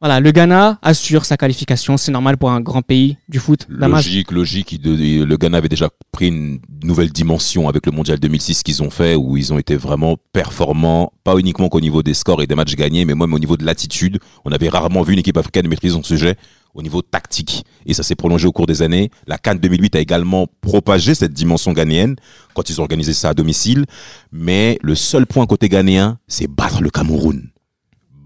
voilà, 0.00 0.18
le 0.18 0.30
Ghana 0.30 0.78
assure 0.80 1.26
sa 1.26 1.36
qualification. 1.36 1.98
C'est 1.98 2.10
normal 2.10 2.38
pour 2.38 2.50
un 2.50 2.62
grand 2.62 2.80
pays 2.80 3.18
du 3.28 3.38
foot. 3.38 3.66
Logique, 3.68 4.30
logique. 4.30 4.80
Le 4.82 5.36
Ghana 5.36 5.58
avait 5.58 5.68
déjà 5.68 5.90
pris 6.10 6.28
une 6.28 6.58
nouvelle 6.82 7.10
dimension 7.10 7.68
avec 7.68 7.84
le 7.84 7.92
Mondial 7.92 8.18
2006 8.18 8.62
qu'ils 8.62 8.82
ont 8.82 8.88
fait, 8.88 9.14
où 9.14 9.36
ils 9.36 9.52
ont 9.52 9.58
été 9.58 9.76
vraiment 9.76 10.16
performants, 10.32 11.12
pas 11.22 11.36
uniquement 11.36 11.68
qu'au 11.68 11.82
niveau 11.82 12.02
des 12.02 12.14
scores 12.14 12.40
et 12.40 12.46
des 12.46 12.54
matchs 12.54 12.76
gagnés, 12.76 13.04
mais 13.04 13.14
même 13.14 13.34
au 13.34 13.38
niveau 13.38 13.58
de 13.58 13.64
l'attitude. 13.66 14.20
On 14.46 14.52
avait 14.52 14.70
rarement 14.70 15.02
vu 15.02 15.12
une 15.12 15.18
équipe 15.18 15.36
africaine 15.36 15.68
maîtriser 15.68 15.94
son 15.94 16.02
sujet 16.02 16.36
au 16.72 16.80
niveau 16.80 17.02
tactique. 17.02 17.66
Et 17.84 17.92
ça 17.92 18.02
s'est 18.02 18.14
prolongé 18.14 18.46
au 18.46 18.52
cours 18.52 18.66
des 18.66 18.80
années. 18.80 19.10
La 19.26 19.36
Cannes 19.36 19.58
2008 19.58 19.96
a 19.96 20.00
également 20.00 20.46
propagé 20.62 21.14
cette 21.14 21.34
dimension 21.34 21.72
ghanéenne 21.72 22.16
quand 22.54 22.70
ils 22.70 22.80
ont 22.80 22.84
organisé 22.84 23.12
ça 23.12 23.28
à 23.28 23.34
domicile. 23.34 23.84
Mais 24.32 24.78
le 24.80 24.94
seul 24.94 25.26
point 25.26 25.44
côté 25.46 25.68
ghanéen, 25.68 26.18
c'est 26.26 26.46
battre 26.46 26.80
le 26.80 26.88
Cameroun 26.88 27.50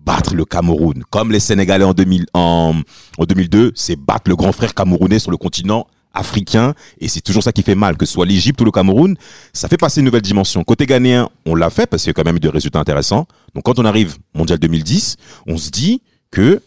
battre 0.04 0.34
le 0.34 0.44
Cameroun. 0.44 1.02
Comme 1.10 1.32
les 1.32 1.40
Sénégalais 1.40 1.84
en, 1.84 1.94
2000, 1.94 2.26
en, 2.34 2.74
en 3.18 3.24
2002, 3.24 3.72
c'est 3.74 3.96
battre 3.96 4.28
le 4.28 4.36
grand 4.36 4.52
frère 4.52 4.74
camerounais 4.74 5.18
sur 5.18 5.30
le 5.30 5.36
continent 5.36 5.86
africain. 6.14 6.74
Et 7.00 7.08
c'est 7.08 7.20
toujours 7.20 7.42
ça 7.42 7.52
qui 7.52 7.62
fait 7.62 7.74
mal, 7.74 7.96
que 7.96 8.06
ce 8.06 8.12
soit 8.12 8.24
l'Égypte 8.26 8.60
ou 8.60 8.64
le 8.64 8.70
Cameroun. 8.70 9.16
Ça 9.52 9.68
fait 9.68 9.76
passer 9.76 10.00
une 10.00 10.06
nouvelle 10.06 10.22
dimension. 10.22 10.62
Côté 10.62 10.86
ghanéen, 10.86 11.28
on 11.44 11.54
l'a 11.54 11.70
fait 11.70 11.86
parce 11.86 12.02
qu'il 12.02 12.10
y 12.10 12.12
a 12.12 12.14
quand 12.14 12.24
même 12.24 12.36
eu 12.36 12.40
des 12.40 12.48
résultats 12.48 12.80
intéressants. 12.80 13.26
Donc 13.54 13.64
quand 13.64 13.78
on 13.78 13.84
arrive 13.84 14.16
mondial 14.34 14.58
2010, 14.58 15.16
on 15.46 15.58
se 15.58 15.70
dit 15.70 16.02
que, 16.30 16.62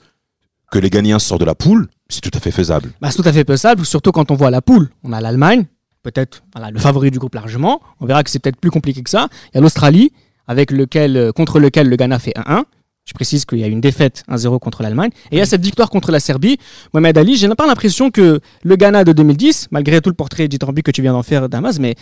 que 0.72 0.80
les 0.80 0.90
Ghanéens 0.90 1.20
sortent 1.20 1.42
de 1.42 1.46
la 1.46 1.56
poule, 1.56 1.88
c'est 2.10 2.22
tout 2.22 2.32
à 2.34 2.40
fait 2.40 2.52
faisable. 2.52 2.92
Bah, 3.02 3.10
c'est 3.12 3.22
tout 3.22 3.28
à 3.28 3.34
fait 3.34 3.46
possible, 3.46 3.86
surtout 3.86 4.12
quand 4.12 4.32
on 4.32 4.36
voit 4.36 4.52
la 4.52 4.62
poule. 4.62 4.90
On 5.04 5.14
a 5.14 5.22
l'Allemagne, 5.22 5.66
peut-être 6.04 6.44
le 6.72 6.80
favori 6.80 7.12
du 7.12 7.20
groupe 7.20 7.36
largement. 7.36 7.82
On 8.00 8.06
verra 8.06 8.24
que 8.24 8.30
c'est 8.30 8.40
peut-être 8.40 8.60
plus 8.60 8.72
compliqué 8.72 9.02
que 9.02 9.10
ça. 9.10 9.28
Il 9.54 9.56
y 9.56 9.58
a 9.58 9.62
l'Australie, 9.62 10.12
avec 10.48 10.72
lequel, 10.72 11.32
contre 11.36 11.60
lequel 11.60 11.90
le 11.90 11.96
Ghana 11.96 12.20
fait 12.20 12.34
1-1. 12.38 12.64
Je 13.08 13.14
précise 13.14 13.46
qu'il 13.46 13.60
y 13.60 13.64
a 13.64 13.68
une 13.68 13.80
défaite 13.80 14.24
1-0 14.30 14.60
contre 14.60 14.84
l'Allemagne. 14.84 15.12
Et 15.32 15.38
il 15.38 15.40
y 15.40 15.42
a 15.42 15.46
cette 15.46 15.64
victoire 15.64 15.90
contre 15.90 16.12
la 16.12 16.20
Serbie. 16.20 16.58
Mohamed 16.94 17.18
Ali, 17.18 17.38
j'ai 17.38 17.48
pas 17.56 17.66
l'impression 17.66 18.12
que 18.12 18.42
le 18.64 18.76
Ghana 18.76 19.06
de 19.06 19.14
2010, 19.14 19.70
malgré 19.72 20.02
tout 20.02 20.10
le 20.10 20.16
portrait 20.16 20.50
dithyrambique 20.50 20.86
que 20.86 20.92
tu 20.92 21.02
viens 21.02 21.14
d'en 21.14 21.24
faire, 21.24 21.48
Damas, 21.48 21.80
mais 21.80 21.96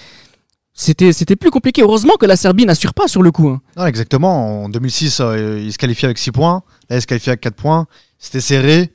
c'était, 0.74 1.14
c'était 1.14 1.36
plus 1.36 1.52
compliqué. 1.52 1.84
Heureusement 1.84 2.16
que 2.20 2.26
la 2.26 2.36
Serbie 2.36 2.66
n'assure 2.66 2.96
pas 2.96 3.08
sur 3.08 3.22
le 3.22 3.32
coup. 3.32 3.48
hein. 3.50 3.62
Non, 3.78 3.86
exactement. 3.86 4.64
En 4.64 4.70
2006, 4.70 5.20
euh, 5.22 5.62
il 5.64 5.72
se 5.72 5.78
qualifie 5.78 6.06
avec 6.06 6.18
6 6.18 6.32
points. 6.32 6.64
Là, 6.90 6.98
il 6.98 7.02
se 7.04 7.08
qualifie 7.08 7.30
avec 7.30 7.42
4 7.42 7.54
points. 7.56 7.86
C'était 8.18 8.42
serré. 8.42 8.92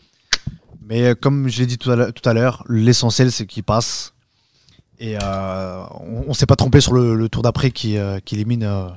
Mais 0.89 1.05
euh, 1.05 1.15
comme 1.15 1.49
je 1.49 1.61
l'ai 1.61 1.67
dit 1.67 1.79
tout 1.79 1.91
à 1.93 2.35
l'heure- 2.35 2.65
l'essentiel, 2.69 3.31
c'est 3.31 3.47
qu'il 3.47 3.63
passe. 3.63 4.15
Et 4.99 5.17
euh, 5.23 5.83
on, 6.01 6.25
on 6.27 6.35
s'est 6.35 6.45
pas 6.47 6.57
trompé 6.57 6.81
sur 6.81 6.93
le, 6.93 7.15
le 7.15 7.29
tour 7.29 7.43
d'après 7.43 7.71
qui, 7.71 7.97
euh, 7.97 8.19
qui 8.19 8.35
élimine 8.35 8.65
euh. 8.65 8.89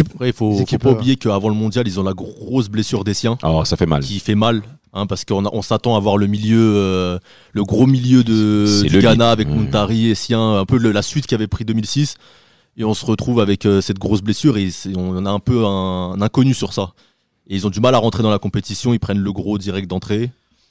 Après, 0.00 0.28
il 0.28 0.32
faut, 0.32 0.64
pas 0.80 0.88
euh, 0.88 0.92
oublier 0.92 1.16
qu'avant 1.16 1.48
le 1.48 1.54
mondial, 1.54 1.86
ils 1.86 1.98
ont 2.00 2.02
la 2.02 2.12
grosse 2.14 2.68
blessure 2.68 3.04
des 3.04 3.14
siens 3.14 3.38
Alors, 3.42 3.66
ça 3.66 3.76
fait 3.76 3.86
mal. 3.86 4.02
qui 4.02 4.18
fait 4.20 4.34
mal. 4.34 4.62
hein, 4.92 5.06
parce 5.06 5.24
qu'on 5.24 5.44
on 5.52 5.62
s'attend 5.62 5.96
à 5.96 6.00
voir 6.00 6.16
le 6.16 6.26
milieu, 6.26 6.74
euh, 6.76 7.18
le 7.52 7.64
gros 7.64 7.86
milieu 7.86 8.22
de 8.24 8.82
du 8.86 8.98
Ghana 9.00 9.26
lit. 9.26 9.30
avec 9.32 9.48
Ouais. 9.48 9.54
Muntari 9.56 10.08
et 10.10 10.14
Sien, 10.14 10.56
un 10.58 10.64
peu 10.64 10.78
le- 10.78 10.92
la 10.92 11.02
suite 11.02 11.26
qui 11.26 11.34
avait 11.34 11.46
pris 11.48 11.64
2006. 11.64 12.16
Et 12.76 12.84
on 12.84 12.94
se 12.94 13.06
retrouve 13.06 13.38
avec 13.40 13.66
euh, 13.66 13.80
cette 13.80 13.98
grosse 14.00 14.20
blessure 14.22 14.56
et 14.56 14.68
on 14.96 15.24
a 15.26 15.30
un 15.30 15.38
peu 15.38 15.64
un, 15.64 16.12
un 16.12 16.20
inconnu 16.22 16.54
sur 16.54 16.72
ça. 16.72 16.92
Et 17.48 17.54
ils 17.54 17.66
ont 17.66 17.70
du 17.70 17.78
mal 17.80 17.94
à 17.94 17.98
rentrer 17.98 18.22
dans 18.24 18.30
la 18.30 18.38
compétition, 18.40 18.92
ils 18.94 18.98
prennent 18.98 19.18
le 19.18 19.32
gros 19.32 19.58
direct 19.58 19.88
d'entrée. 19.88 20.30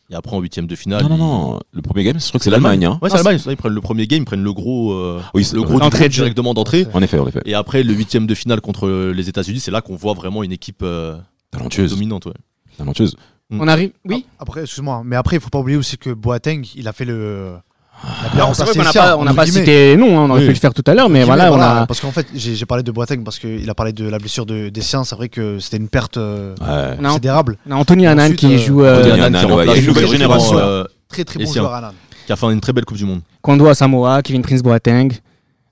Et 0.10 0.16
après 0.16 0.36
en 0.36 0.40
huitième 0.42 0.68
de 0.68 0.76
finale. 0.76 1.04
Non, 1.04 1.10
non, 1.10 1.18
non. 1.18 1.60
Le 1.72 1.82
premier 1.82 2.04
game, 2.04 2.20
je 2.20 2.28
crois 2.28 2.38
que 2.38 2.44
c'est 2.44 2.50
l'Allemagne. 2.50 2.86
Hein. 2.86 3.00
Ouais, 3.02 3.10
c'est 3.10 3.16
l'Allemagne. 3.16 3.38
ça, 3.40 3.52
Ils 3.52 3.58
prennent 3.58 3.74
le 3.74 3.82
premier 3.82 4.06
game, 4.06 4.22
ils 4.22 4.26
prennent 4.26 4.44
le 4.44 4.54
gros, 4.54 4.92
euh, 4.94 5.22
Oui, 5.34 5.48
le 5.54 5.62
gros, 5.64 5.80
jeu. 5.92 6.10
directement 6.10 6.54
d'entrée. 6.54 6.86
En 6.94 7.02
effet, 7.02 7.18
en 7.20 7.28
effet. 7.28 7.40
Et 7.46 7.54
après, 7.56 7.84
le 7.84 7.94
huitième 7.94 8.28
de 8.28 8.36
finale 8.36 8.62
contre 8.62 8.90
les 8.90 9.30
États-Unis, 9.30 9.60
c'est 9.60 9.72
là 9.72 9.82
qu'on 9.82 9.96
voit 9.96 10.14
vraiment 10.14 10.44
une 10.44 10.52
équipe 10.52 10.82
euh, 10.84 11.18
Talentueuse. 11.52 11.92
dominante. 11.92 12.26
ouais. 12.26 12.34
Talentueuse. 12.78 13.16
On 13.50 13.68
arrive. 13.68 13.92
Oui. 14.06 14.26
Après, 14.40 14.62
excuse-moi, 14.64 15.04
mais 15.06 15.16
après, 15.16 15.38
il 15.38 15.42
faut 15.42 15.50
pas 15.50 15.60
oublier 15.60 15.78
aussi 15.78 15.98
que 15.98 16.10
Boateng, 16.10 16.64
il 16.76 16.88
a 16.88 16.94
fait 16.94 17.06
le. 17.06 17.54
A 18.02 18.54
c'est 18.54 18.64
vrai 18.64 18.74
qu'on 18.74 18.84
n'a 18.84 18.92
pas, 18.94 19.18
on 19.18 19.24
n'a 19.24 19.32
entre 19.32 19.36
pas 19.38 19.46
cité 19.46 19.96
non, 19.96 20.18
hein, 20.20 20.24
on 20.26 20.30
aurait 20.32 20.40
Oui. 20.42 20.48
pu 20.48 20.54
le 20.54 20.60
faire 20.60 20.74
tout 20.74 20.84
à 20.88 20.94
l'heure, 20.94 21.10
mais 21.10 21.24
voilà, 21.24 21.52
on 21.54 21.60
a. 21.62 21.86
Parce 21.86 22.00
qu'en 22.02 22.12
fait, 22.12 22.28
j'ai 22.36 22.66
parlé 22.66 22.84
de 22.84 22.92
Boateng 22.92 23.24
parce 23.24 23.40
qu'il 23.40 23.70
a 23.70 23.74
parlé 23.76 23.94
de 23.94 24.08
la 24.10 24.18
blessure 24.20 24.46
de, 24.46 24.70
des 24.70 24.82
siens. 24.82 25.04
C'est 25.04 25.16
vrai 25.16 25.30
que 25.30 25.60
c'était 25.60 25.78
une 25.78 25.88
perte 25.90 26.18
euh, 26.18 26.54
Ouais. 26.62 26.98
on 27.00 27.06
a- 27.06 27.08
considérable. 27.10 27.58
on 27.68 27.72
a 27.72 27.76
Anthony 27.76 28.08
Hanan 28.08 28.34
qui 28.36 28.56
euh, 28.56 28.58
joue 28.58 28.84
euh, 28.84 29.00
Anthony 29.00 29.12
Hanan 29.22 29.24
Hanan, 29.36 29.42
qui 29.42 29.46
ouais, 29.46 29.52
remplace 29.52 29.66
il 29.66 29.70
y 29.70 29.80
a 29.80 29.82
une 29.82 29.88
nouvelle 29.88 30.08
génération. 30.10 30.58
euh, 30.58 30.84
Très 31.10 31.24
très 31.24 31.42
Et 31.42 31.46
bon 31.46 31.54
joueur, 31.54 31.74
Anan. 31.74 31.92
qui 32.26 32.34
a 32.34 32.36
fait 32.36 32.46
une 32.52 32.60
très 32.62 32.74
belle 32.74 32.86
Coupe 32.86 32.98
du 32.98 33.06
Monde. 33.06 33.22
Kondo 33.42 33.68
à 33.68 33.76
Samoa, 33.76 34.22
Kevin 34.22 34.42
Prince 34.42 34.62
Boateng, 34.64 35.10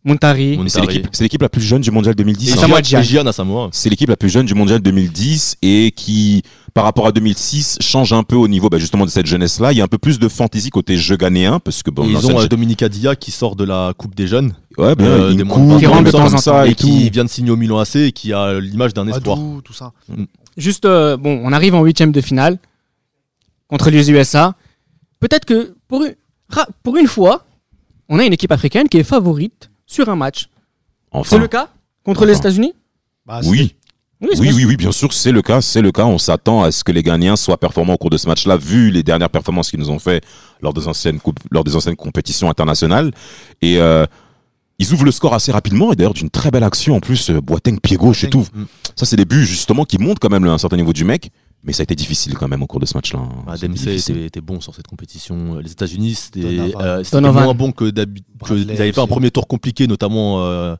Montari. 0.03 0.57
Mon- 0.57 0.67
C'est 0.67 0.79
Montari. 0.79 0.97
l'équipe, 0.97 1.09
c'est 1.13 1.23
l'équipe 1.23 1.41
la 1.41 1.49
plus 1.49 1.61
jeune 1.61 1.81
du 1.81 1.91
mondial 1.91 2.15
2010. 2.15 2.53
Et 2.53 2.57
Samoa. 3.31 3.69
C'est 3.71 3.89
l'équipe 3.89 4.09
la 4.09 4.15
plus 4.17 4.29
jeune 4.29 4.45
du 4.45 4.53
mondial 4.53 4.79
2010 4.79 5.57
et 5.61 5.91
qui, 5.95 6.43
par 6.73 6.83
rapport 6.85 7.05
à 7.07 7.11
2006, 7.11 7.77
change 7.81 8.13
un 8.13 8.23
peu 8.23 8.35
au 8.35 8.47
niveau 8.47 8.69
bah, 8.69 8.77
justement 8.77 9.05
de 9.05 9.09
cette 9.09 9.25
jeunesse-là. 9.25 9.71
Il 9.73 9.77
y 9.77 9.81
a 9.81 9.83
un 9.83 9.87
peu 9.89 9.97
plus 9.97 10.19
de 10.19 10.27
fantaisie 10.27 10.69
côté 10.69 10.97
jeu 10.97 11.17
ghanéen 11.17 11.59
parce 11.59 11.83
que 11.83 11.91
bon, 11.91 12.05
ils 12.07 12.25
ont 12.27 12.39
euh, 12.39 12.43
gé- 12.45 12.47
Dominica 12.47 12.87
Dia 12.89 13.15
qui 13.15 13.31
sort 13.31 13.55
de 13.55 13.63
la 13.63 13.93
Coupe 13.97 14.15
des 14.15 14.27
Jeunes, 14.27 14.53
ouais, 14.77 14.95
bien, 14.95 15.05
euh, 15.07 15.31
une 15.31 15.37
des 15.37 15.43
Qui 15.43 15.85
rentre 15.85 16.03
de 16.03 16.11
comme 16.11 16.11
temps 16.11 16.33
en 16.33 16.37
ça 16.37 16.51
temps 16.51 16.63
et, 16.63 16.75
qui 16.75 17.09
vient 17.09 17.25
de 17.25 17.29
signer 17.29 17.51
au 17.51 17.57
Milan 17.57 17.79
AC 17.79 17.95
et 17.97 18.11
qui 18.11 18.31
a 18.33 18.59
l'image 18.59 18.93
d'un 18.93 19.07
espoir. 19.07 19.37
Adou, 19.37 19.61
tout 19.63 19.73
ça. 19.73 19.91
Juste, 20.57 20.85
euh, 20.85 21.17
bon, 21.17 21.41
on 21.43 21.51
arrive 21.53 21.75
en 21.75 21.83
huitième 21.83 22.11
de 22.11 22.21
finale 22.21 22.57
contre 23.67 23.89
les 23.89 24.11
USA. 24.11 24.55
Peut-être 25.19 25.45
que 25.45 25.75
pour 25.87 26.03
une, 26.03 26.15
ra- 26.49 26.67
pour 26.83 26.97
une 26.97 27.07
fois, 27.07 27.45
on 28.09 28.19
a 28.19 28.25
une 28.25 28.33
équipe 28.33 28.51
africaine 28.51 28.89
qui 28.89 28.97
est 28.97 29.03
favorite 29.03 29.69
sur 29.85 30.09
un 30.09 30.15
match. 30.15 30.49
Enfin, 31.11 31.29
C'est 31.35 31.39
le 31.41 31.47
cas 31.47 31.69
contre 32.03 32.25
les. 32.25 32.37
États-Unis? 32.37 32.73
Bah, 33.25 33.41
oui, 33.45 33.75
Oui, 34.21 34.29
oui, 34.37 34.51
oui, 34.53 34.65
oui, 34.65 34.77
bien 34.77 34.91
sûr, 34.91 35.11
c'est 35.13 35.31
le 35.31 35.41
cas, 35.41 35.61
c'est 35.61 35.81
le 35.81 35.91
cas. 35.91 36.05
On 36.05 36.19
s'attend 36.19 36.63
à 36.63 36.71
ce 36.71 36.83
que 36.83 36.91
les 36.91 37.01
Ghanéens 37.01 37.35
soient 37.35 37.57
performants 37.57 37.93
au 37.93 37.97
cours 37.97 38.11
de 38.11 38.17
ce 38.17 38.27
match-là, 38.27 38.55
vu 38.55 38.91
les 38.91 39.01
dernières 39.01 39.31
performances 39.31 39.71
qu'ils 39.71 39.79
nous 39.79 39.89
ont 39.89 39.97
fait 39.97 40.23
lors 40.61 40.73
des 40.73 40.87
anciennes 40.87 41.19
coupes, 41.19 41.39
lors 41.49 41.63
des 41.63 41.75
anciennes 41.75 41.95
compétitions 41.95 42.49
internationales. 42.49 43.11
Et 43.63 43.79
euh, 43.79 44.05
ils 44.77 44.93
ouvrent 44.93 45.05
le 45.05 45.11
score 45.11 45.33
assez 45.33 45.51
rapidement 45.51 45.91
et 45.91 45.95
d'ailleurs 45.95 46.13
d'une 46.13 46.29
très 46.29 46.51
belle 46.51 46.63
action 46.63 46.95
en 46.95 46.99
plus, 46.99 47.31
euh, 47.31 47.41
Boateng 47.41 47.79
pied 47.79 47.97
gauche 47.97 48.23
et 48.23 48.29
tout. 48.29 48.45
Ça, 48.95 49.05
c'est 49.07 49.15
des 49.15 49.25
buts 49.25 49.45
justement 49.45 49.85
qui 49.85 49.97
montrent 49.97 50.19
quand 50.19 50.29
même 50.29 50.45
un 50.45 50.57
certain 50.59 50.77
niveau 50.77 50.93
du 50.93 51.03
mec. 51.03 51.31
Mais 51.63 51.73
ça 51.73 51.81
a 51.81 51.83
été 51.83 51.93
difficile 51.93 52.33
quand 52.33 52.47
même 52.47 52.63
au 52.63 52.65
cours 52.65 52.79
de 52.79 52.87
ce 52.87 52.97
match-là. 52.97 53.19
Ah, 53.47 53.53
était, 53.55 54.25
était 54.25 54.41
bon 54.41 54.59
sur 54.59 54.73
cette 54.73 54.87
compétition. 54.87 55.59
Les 55.59 55.71
États-Unis, 55.71 56.15
c'était 56.15 56.73
euh, 56.75 57.03
moins 57.21 57.53
bon 57.53 57.71
que 57.71 57.91
d'habitude. 57.91 58.27
Ils 58.49 58.71
avaient 58.81 58.91
fait 58.91 58.99
un 59.01 59.05
premier 59.05 59.29
tour 59.29 59.47
compliqué, 59.47 59.85
notamment 59.85 60.43
euh, 60.43 60.75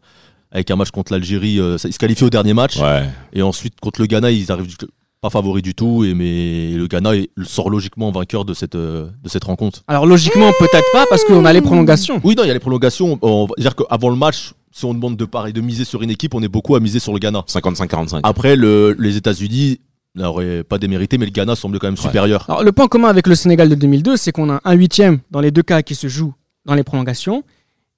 avec 0.51 0.69
un 0.71 0.75
match 0.75 0.91
contre 0.91 1.11
l'Algérie. 1.13 1.59
euh, 1.59 1.77
ils 1.83 1.93
se 1.93 1.99
qualifient 1.99 2.25
au 2.25 2.29
dernier 2.29 2.53
match. 2.53 2.77
Ouais. 2.77 3.03
Et 3.33 3.41
ensuite, 3.41 3.79
contre 3.79 4.01
le 4.01 4.07
Ghana, 4.07 4.31
ils 4.31 4.51
arrivent 4.51 4.75
pas 5.21 5.29
favoris 5.29 5.63
du 5.63 5.73
tout. 5.75 6.03
Et, 6.03 6.13
mais 6.13 6.71
le 6.75 6.87
Ghana 6.87 7.11
sort 7.43 7.69
logiquement 7.69 8.11
vainqueur 8.11 8.43
de 8.45 8.53
cette, 8.53 8.75
euh, 8.75 9.07
de 9.23 9.29
cette 9.29 9.43
rencontre. 9.43 9.83
Alors 9.87 10.05
logiquement, 10.05 10.51
peut-être 10.59 10.91
pas 10.93 11.05
parce 11.09 11.23
qu'on 11.23 11.45
a 11.45 11.53
les 11.53 11.61
prolongations. 11.61 12.19
Oui, 12.23 12.35
non, 12.35 12.43
il 12.43 12.47
y 12.47 12.51
a 12.51 12.53
les 12.53 12.59
prolongations. 12.59 13.17
On 13.21 13.45
va 13.45 13.53
dire 13.57 13.75
qu'avant 13.75 14.09
le 14.09 14.15
match, 14.15 14.53
si 14.71 14.85
on 14.85 14.93
demande 14.93 15.17
de 15.17 15.25
pareil 15.25 15.53
de 15.53 15.61
miser 15.61 15.85
sur 15.85 16.01
une 16.01 16.09
équipe, 16.09 16.33
on 16.33 16.41
est 16.41 16.47
beaucoup 16.47 16.75
à 16.75 16.79
miser 16.79 16.99
sur 16.99 17.13
le 17.13 17.19
Ghana. 17.19 17.43
55-45. 17.47 18.21
Après, 18.23 18.55
le- 18.55 18.95
les 18.99 19.17
États-Unis 19.17 19.79
n'auraient 20.15 20.63
pas 20.63 20.77
démérité, 20.77 21.17
mais 21.17 21.25
le 21.25 21.31
Ghana 21.31 21.55
semble 21.55 21.79
quand 21.79 21.87
même 21.87 21.95
Ouais. 21.95 22.01
supérieur. 22.01 22.45
Alors 22.49 22.63
le 22.63 22.71
point 22.73 22.87
commun 22.87 23.07
avec 23.07 23.27
le 23.27 23.35
Sénégal 23.35 23.69
de 23.69 23.75
2002, 23.75 24.17
c'est 24.17 24.31
qu'on 24.33 24.49
a 24.49 24.59
un 24.65 24.73
huitième 24.73 25.19
dans 25.31 25.39
les 25.39 25.51
deux 25.51 25.61
cas 25.63 25.81
qui 25.83 25.95
se 25.95 26.07
joue 26.09 26.33
dans 26.65 26.73
les 26.75 26.83
prolongations 26.83 27.43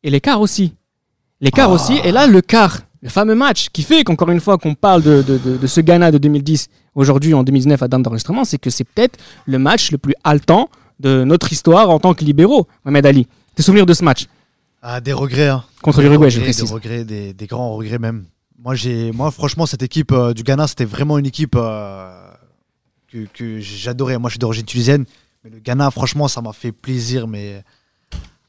et 0.03 0.09
l'écart 0.11 0.39
aussi. 0.41 0.73
L'écart 1.43 1.69
Ah. 1.69 1.73
aussi. 1.73 1.93
Et 2.03 2.11
là, 2.11 2.25
le 2.25 2.41
quart, 2.41 2.79
le 3.01 3.09
fameux 3.09 3.35
match 3.35 3.67
qui 3.73 3.83
fait 3.83 4.03
qu'encore 4.03 4.31
une 4.31 4.39
fois 4.39 4.57
qu'on 4.57 4.73
parle 4.75 5.01
de, 5.03 5.21
de- 5.21 5.37
de- 5.37 5.57
de 5.57 5.67
ce 5.67 5.81
Ghana 5.81 6.09
de 6.11 6.17
2010 6.17 6.69
aujourd'hui 6.95 7.33
en 7.33 7.43
2019 7.43 7.81
à 7.83 7.87
date 7.87 8.01
d'enregistrement, 8.01 8.45
c'est 8.45 8.57
que 8.57 8.69
c'est 8.69 8.85
peut-être 8.85 9.19
le 9.45 9.59
match 9.59 9.91
le 9.91 9.97
plus 9.97 10.15
haletant 10.23 10.69
de 10.99 11.23
notre 11.25 11.51
histoire 11.51 11.89
en 11.89 11.99
tant 11.99 12.13
que 12.13 12.23
libéraux, 12.23 12.67
Mohamed 12.85 13.05
Ali. 13.05 13.27
Tes 13.55 13.61
souvenirs 13.63 13.85
de 13.85 13.93
ce 13.93 14.03
match? 14.03 14.27
Ah, 14.81 15.01
des 15.01 15.13
regrets. 15.13 15.49
hein. 15.49 15.63
contre 15.81 16.01
l'Uruguay, 16.01 16.29
je 16.29 16.39
précise. 16.39 16.65
Des 16.65 16.73
regrets, 16.73 17.03
des, 17.03 17.33
des 17.33 17.45
grands 17.47 17.75
regrets 17.75 17.99
même. 17.99 18.25
Moi, 18.57 18.73
j'ai, 18.75 19.11
moi 19.11 19.29
franchement, 19.31 19.65
cette 19.65 19.83
équipe 19.83 20.13
euh, 20.13 20.33
du 20.33 20.43
Ghana, 20.43 20.67
c'était 20.67 20.85
vraiment 20.85 21.17
une 21.17 21.25
équipe 21.25 21.55
euh, 21.57 22.09
que, 23.11 23.25
que 23.33 23.59
j'adorais. 23.59 24.17
Moi, 24.17 24.29
je 24.29 24.33
suis 24.33 24.39
d'origine 24.39 24.65
tunisienne. 24.65 25.03
Mais 25.43 25.49
le 25.49 25.59
Ghana, 25.59 25.91
franchement, 25.91 26.29
ça 26.29 26.41
m'a 26.41 26.53
fait 26.53 26.71
plaisir. 26.71 27.27
Mais 27.27 27.63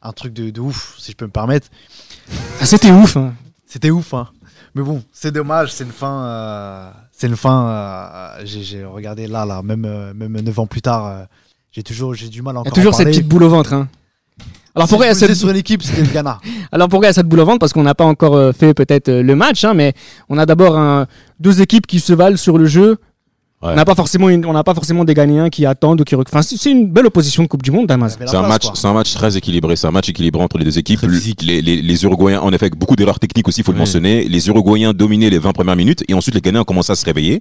un 0.03 0.13
truc 0.13 0.33
de, 0.33 0.51
de 0.51 0.61
ouf, 0.61 0.95
si 0.99 1.11
je 1.11 1.17
peux 1.17 1.25
me 1.27 1.31
permettre. 1.33 1.67
Ah, 2.61 2.67
C'était 2.67 2.91
ouf. 2.91 3.17
hein. 3.17 3.35
C'était 3.67 3.91
ouf. 3.91 4.15
Hein. 4.15 4.29
Mais 4.75 4.83
bon, 4.83 5.03
c'est 5.13 5.31
dommage. 5.33 5.73
C'est 5.73 5.85
une 5.85 5.91
fin. 5.93 6.25
euh, 6.25 6.91
c'est 7.13 7.27
une 7.27 7.37
fin. 7.37 7.67
euh, 7.69 8.43
j'ai, 8.45 8.63
j'ai 8.63 8.85
regardé 8.85 9.27
là, 9.27 9.45
là, 9.45 9.63
même, 9.63 9.85
euh, 9.85 10.13
même 10.15 10.41
9 10.41 10.59
ans 10.61 10.67
plus 10.67 10.83
tard. 10.83 11.07
euh, 11.07 11.25
j'ai 11.73 11.83
toujours 11.83 12.15
j'ai 12.15 12.29
du 12.29 12.41
mal 12.43 12.55
Il 12.55 12.57
à 12.57 12.59
y 12.59 12.61
encore 12.61 12.73
a 12.73 12.75
toujours 12.75 12.95
en 12.95 12.97
cette 12.97 13.09
petite 13.09 13.29
boule 13.29 13.43
au 13.45 13.49
ventre. 13.49 13.73
hein. 13.73 13.89
Alors 14.77 14.89
pourquoi 14.89 15.07
il 15.07 15.11
y 15.11 15.13
a 15.13 15.15
cette 15.15 15.35
sur 15.35 15.49
une 15.51 15.57
équipe, 15.57 15.83
c'était 15.85 16.03
le 16.03 16.09
Ghana. 16.09 16.41
Alors 16.73 16.89
pourquoi 16.89 17.07
il 17.07 17.11
y 17.11 17.11
a 17.11 17.13
cette 17.13 17.29
boule 17.29 17.39
au 17.41 17.45
ventre 17.45 17.61
Parce 17.61 17.73
qu'on 17.73 17.85
n'a 17.85 17.95
pas 17.95 18.05
encore 18.05 18.35
euh, 18.35 18.51
fait 18.53 18.75
peut-être 18.75 19.09
euh, 19.09 19.23
le 19.23 19.37
match, 19.37 19.63
hein, 19.65 19.73
mais 19.75 19.93
on 20.29 20.37
a 20.39 20.47
d'abord 20.47 21.07
deux 21.39 21.61
équipes 21.63 21.87
qui 21.87 22.01
se 22.01 22.13
valent 22.13 22.37
sur 22.37 22.59
le 22.59 22.67
jeu. 22.67 22.97
Ouais. 23.63 23.71
On 23.73 23.77
n'a 23.77 23.85
pas 23.87 23.95
forcément 23.95 24.29
une- 24.29 24.45
on 24.45 24.53
n'a 24.53 24.63
pas 24.63 24.75
forcément 24.75 25.05
des 25.07 25.15
Ghanéens 25.15 25.49
qui 25.49 25.65
attendent 25.65 25.99
ou 26.01 26.05
qui 26.05 26.15
rec- 26.15 26.27
Enfin, 26.31 26.43
c'est 26.43 26.71
une 26.71 26.91
belle 26.91 27.07
opposition 27.07 27.43
de 27.43 27.49
Coupe 27.49 27.63
du 27.63 27.71
Monde, 27.71 27.87
Damas. 27.87 28.19
Il 28.21 28.29
C'est 28.29 28.37
un, 28.37 28.41
place, 28.41 28.49
match, 28.51 28.67
c'est 28.75 28.87
un 28.87 28.93
match 28.93 29.15
très 29.15 29.39
équilibré. 29.39 29.75
C'est 29.77 29.87
un 29.87 29.91
match 29.91 30.09
équilibré 30.11 30.43
entre 30.43 30.59
les 30.59 30.67
deux 30.67 30.79
équipes. 30.79 31.01
Les, 31.41 31.63
les, 31.63 31.81
les 31.81 32.05
Uruguayens, 32.05 32.41
en 32.43 32.53
effet, 32.53 32.65
avec 32.67 32.77
beaucoup 32.77 32.95
d'erreurs 32.95 33.19
techniques 33.19 33.49
aussi, 33.49 33.61
il 33.61 33.65
faut 33.65 33.73
le 33.73 33.79
mentionner. 33.79 34.25
Les 34.29 34.49
Uruguayens 34.49 34.93
dominaient 34.93 35.31
les 35.31 35.39
20 35.39 35.53
premières 35.53 35.77
minutes 35.77 36.05
et 36.09 36.13
ensuite 36.15 36.35
les 36.35 36.43
Ghanéens 36.43 36.61
ont 36.61 36.65
commencé 36.65 36.93
à 36.93 36.95
se 36.95 37.07
réveiller. 37.07 37.37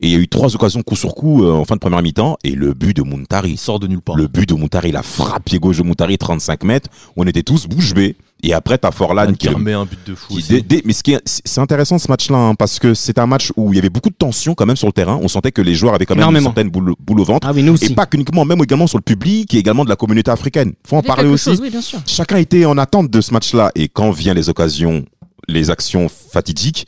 Et 0.00 0.08
il 0.08 0.10
y 0.10 0.16
a 0.16 0.18
eu 0.18 0.26
trois 0.26 0.52
occasions 0.56 0.82
coup 0.82 0.96
sur 0.96 1.14
coup 1.14 1.44
euh, 1.44 1.52
en 1.52 1.64
fin 1.64 1.76
de 1.76 1.80
première 1.80 2.02
mi-temps. 2.02 2.38
Et 2.42 2.52
le 2.52 2.74
but 2.74 2.96
de 2.96 3.02
Il 3.02 3.08
Muntari, 3.16 3.56
sort 3.56 3.78
de 3.78 3.86
nulle 3.86 4.00
part. 4.00 4.16
le 4.16 4.26
but 4.26 4.48
de 4.48 4.54
Muntari, 4.54 4.90
la 4.90 5.04
frappe 5.04 5.44
pied 5.44 5.60
gauche 5.60 5.78
de 5.78 5.84
Muntari, 5.84 6.18
35 6.18 6.64
mètres. 6.64 6.88
On 7.16 7.24
était 7.24 7.44
tous 7.44 7.66
bouche 7.68 7.94
bée. 7.94 8.16
Et 8.42 8.54
après, 8.54 8.78
t'as 8.78 8.92
Forlan 8.92 9.32
qui, 9.32 9.48
remet 9.48 9.72
un 9.72 9.84
but 9.84 9.98
de 10.06 10.14
fou. 10.14 10.28
qui 10.34 10.38
aussi. 10.38 10.48
dé- 10.48 10.62
dé- 10.62 10.82
mais 10.84 10.92
ce 10.92 11.02
qui 11.02 11.12
est, 11.12 11.20
c'est 11.26 11.60
intéressant 11.60 11.98
ce 11.98 12.06
match-là 12.08 12.36
hein, 12.38 12.54
parce 12.54 12.78
que 12.78 12.94
c'est 12.94 13.18
un 13.18 13.26
match 13.26 13.52
où 13.56 13.72
il 13.72 13.76
y 13.76 13.78
avait 13.80 13.90
beaucoup 13.90 14.10
de 14.10 14.14
tension 14.14 14.54
quand 14.54 14.64
même 14.64 14.76
sur 14.76 14.86
le 14.86 14.92
terrain. 14.92 15.18
On 15.20 15.26
sentait 15.26 15.50
que 15.50 15.60
les 15.60 15.74
joueurs 15.74 15.94
avaient 15.94 16.06
quand 16.06 16.14
même 16.14 16.20
Énormément. 16.22 16.50
une 16.50 16.54
certaine 16.54 16.70
boule, 16.70 16.94
boule 17.00 17.18
au 17.20 17.24
ventre. 17.24 17.48
Ah 17.48 17.52
oui, 17.52 17.64
nous 17.64 17.72
aussi. 17.72 17.86
Et 17.92 17.94
pas 17.96 18.06
uniquement, 18.12 18.44
même 18.44 18.60
également 18.62 18.86
sur 18.86 18.96
le 18.98 19.02
public 19.02 19.52
et 19.54 19.58
également 19.58 19.84
de 19.84 19.88
la 19.90 19.96
communauté 19.96 20.30
africaine. 20.30 20.74
Faut 20.86 20.96
en 20.96 21.02
parler 21.02 21.28
aussi. 21.28 21.46
chose, 21.50 21.60
oui, 21.60 21.70
bien 21.70 21.80
sûr. 21.80 21.98
Chacun 22.06 22.36
était 22.36 22.64
en 22.64 22.78
attente 22.78 23.10
de 23.10 23.20
ce 23.20 23.32
match-là. 23.32 23.72
Et 23.74 23.88
quand 23.88 24.12
viennent 24.12 24.36
les 24.36 24.48
occasions, 24.48 25.04
les 25.48 25.70
actions 25.70 26.08
fatidiques, 26.08 26.86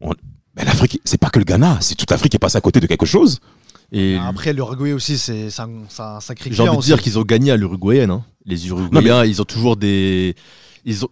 on- 0.00 0.14
ben, 0.56 0.64
l'Afrique, 0.64 0.98
c'est 1.04 1.18
pas 1.18 1.28
que 1.28 1.38
le 1.40 1.44
Ghana, 1.44 1.78
c'est 1.82 1.94
toute 1.94 2.10
l'Afrique 2.10 2.30
qui 2.30 2.36
est 2.36 2.38
passée 2.38 2.56
à 2.56 2.60
côté 2.62 2.80
de 2.80 2.86
quelque 2.86 3.04
chose. 3.06 3.38
Et 3.96 4.16
Après, 4.16 4.52
l'Uruguay 4.52 4.92
aussi, 4.92 5.16
c'est 5.18 5.48
un, 5.60 5.70
un 5.98 6.20
sacré 6.20 6.50
j'ai 6.52 6.62
envie 6.62 6.76
de 6.76 6.82
dire 6.82 7.00
qu'ils 7.00 7.16
ont 7.18 7.22
gagné 7.22 7.52
à 7.52 7.56
l'Uruguayenne. 7.56 8.10
hein. 8.10 8.24
Les 8.44 8.66
Uruguayens, 8.68 9.24
ils 9.24 9.40
ont 9.40 9.44
toujours 9.44 9.76
des. 9.76 10.34
Ils 10.84 11.04
ont... 11.04 11.08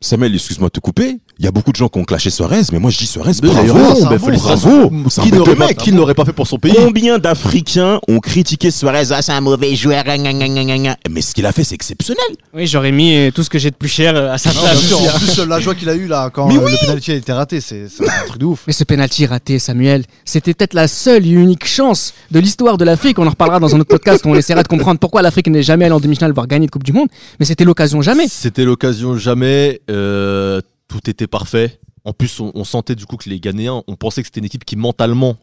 Samuel, 0.00 0.34
excuse-moi 0.34 0.68
de 0.68 0.72
te 0.72 0.80
couper. 0.80 1.18
Il 1.38 1.44
y 1.44 1.48
a 1.48 1.50
beaucoup 1.50 1.70
de 1.70 1.76
gens 1.76 1.88
qui 1.88 1.98
ont 1.98 2.04
clashé 2.04 2.30
Suarez, 2.30 2.62
mais 2.72 2.78
moi 2.78 2.90
je 2.90 2.96
dis 2.96 3.06
Suarez, 3.06 3.32
Mais 3.42 3.50
bravo, 3.50 3.76
un 3.76 4.08
ben, 4.08 4.16
bravo. 4.16 4.90
Un 4.90 5.22
Qui 5.22 5.32
n'aurait 5.32 5.54
pas, 5.54 5.74
qui 5.74 5.92
ne 5.92 5.98
l'aurait 5.98 6.14
pas 6.14 6.24
fait 6.24 6.32
pour 6.32 6.46
son 6.46 6.58
pays 6.58 6.72
Combien 6.74 7.18
d'Africains 7.18 8.00
ont 8.08 8.20
critiqué 8.20 8.70
Suarez 8.70 9.08
Ah, 9.12 9.20
c'est 9.20 9.32
un 9.32 9.42
mauvais 9.42 9.74
joueur. 9.76 10.02
gna, 10.04 10.16
gna, 10.16 10.48
gna. 10.78 10.96
Mais 11.10 11.20
ce 11.20 11.34
qu'il 11.34 11.44
a 11.44 11.52
fait, 11.52 11.62
c'est 11.62 11.74
exceptionnel. 11.74 12.24
Oui, 12.54 12.66
j'aurais 12.66 12.90
mis 12.90 13.14
euh, 13.14 13.30
tout 13.30 13.42
ce 13.42 13.50
que 13.50 13.58
j'ai 13.58 13.70
de 13.70 13.76
plus 13.76 13.90
cher 13.90 14.16
euh, 14.16 14.32
à 14.32 14.38
sa 14.38 14.50
place. 14.50 14.90
en 14.92 15.18
plus, 15.18 15.44
la 15.46 15.60
joie 15.60 15.74
qu'il 15.74 15.90
a 15.90 15.94
eu 15.94 16.06
là 16.06 16.30
quand 16.32 16.48
Mais 16.48 16.56
euh, 16.56 16.70
le 16.70 16.76
penalty 16.86 17.12
a 17.12 17.14
été 17.16 17.32
raté, 17.32 17.60
c'est 17.60 17.86
c'est 17.90 18.08
un 18.08 18.26
truc 18.28 18.40
de 18.40 18.46
ouf. 18.46 18.62
Mais 18.66 18.72
ce 18.72 18.84
penalty 18.84 19.26
raté, 19.26 19.58
Samuel, 19.58 20.04
c'était 20.24 20.54
peut-être 20.54 20.72
la 20.72 20.88
seule 20.88 21.26
et 21.26 21.30
unique 21.30 21.66
chance 21.66 22.14
de 22.30 22.38
l'histoire 22.40 22.78
de 22.78 22.84
l'Afrique. 22.86 23.18
On 23.18 23.26
en 23.26 23.30
reparlera 23.30 23.60
dans 23.60 23.74
un 23.76 23.80
autre 23.80 23.90
podcast 23.90 24.24
où 24.24 24.30
on 24.30 24.34
essaiera 24.36 24.62
de 24.62 24.68
comprendre 24.68 24.98
pourquoi 24.98 25.20
l'Afrique 25.20 25.48
n'est 25.48 25.62
jamais 25.62 25.84
allée 25.84 25.92
en 25.94 26.00
demi-finale, 26.00 26.32
voire 26.32 26.46
gagner 26.46 26.64
de 26.64 26.70
Coupe 26.70 26.84
du 26.84 26.94
Monde. 26.94 27.08
Mais 27.38 27.44
c'était 27.44 27.64
l'occasion 27.64 28.00
jamais. 28.00 28.26
C'était 28.26 28.64
l'occasion 28.64 29.18
jamais. 29.18 29.82
euh, 29.90 30.62
tout 30.88 31.08
était 31.10 31.26
parfait. 31.26 31.80
En 32.04 32.12
plus, 32.12 32.38
on, 32.40 32.52
on 32.54 32.64
sentait 32.64 32.94
du 32.94 33.06
coup 33.06 33.16
que 33.16 33.28
les 33.28 33.40
Ghanéens, 33.40 33.82
on 33.86 33.96
pensait 33.96 34.22
que 34.22 34.28
c'était 34.28 34.40
une 34.40 34.46
équipe 34.46 34.64
qui 34.64 34.76
mentalement 34.76 35.36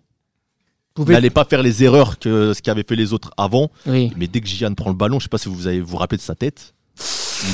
Pouvait- 0.93 1.13
n'allait 1.15 1.29
pas 1.29 1.43
faire 1.45 1.63
les 1.63 1.83
erreurs 1.83 2.19
que 2.19 2.53
ce 2.53 2.61
qu'avaient 2.61 2.85
fait 2.87 2.95
les 2.95 3.13
autres 3.13 3.31
avant. 3.37 3.69
Oui. 3.87 4.11
Mais 4.15 4.27
dès 4.27 4.41
que 4.41 4.47
Gian 4.47 4.73
prend 4.73 4.89
le 4.89 4.95
ballon, 4.95 5.19
je 5.19 5.23
sais 5.23 5.29
pas 5.29 5.37
si 5.39 5.49
vous 5.49 5.67
avez 5.67 5.81
vous 5.81 5.97
rappelez 5.97 6.17
de 6.17 6.21
sa 6.21 6.35
tête. 6.35 6.73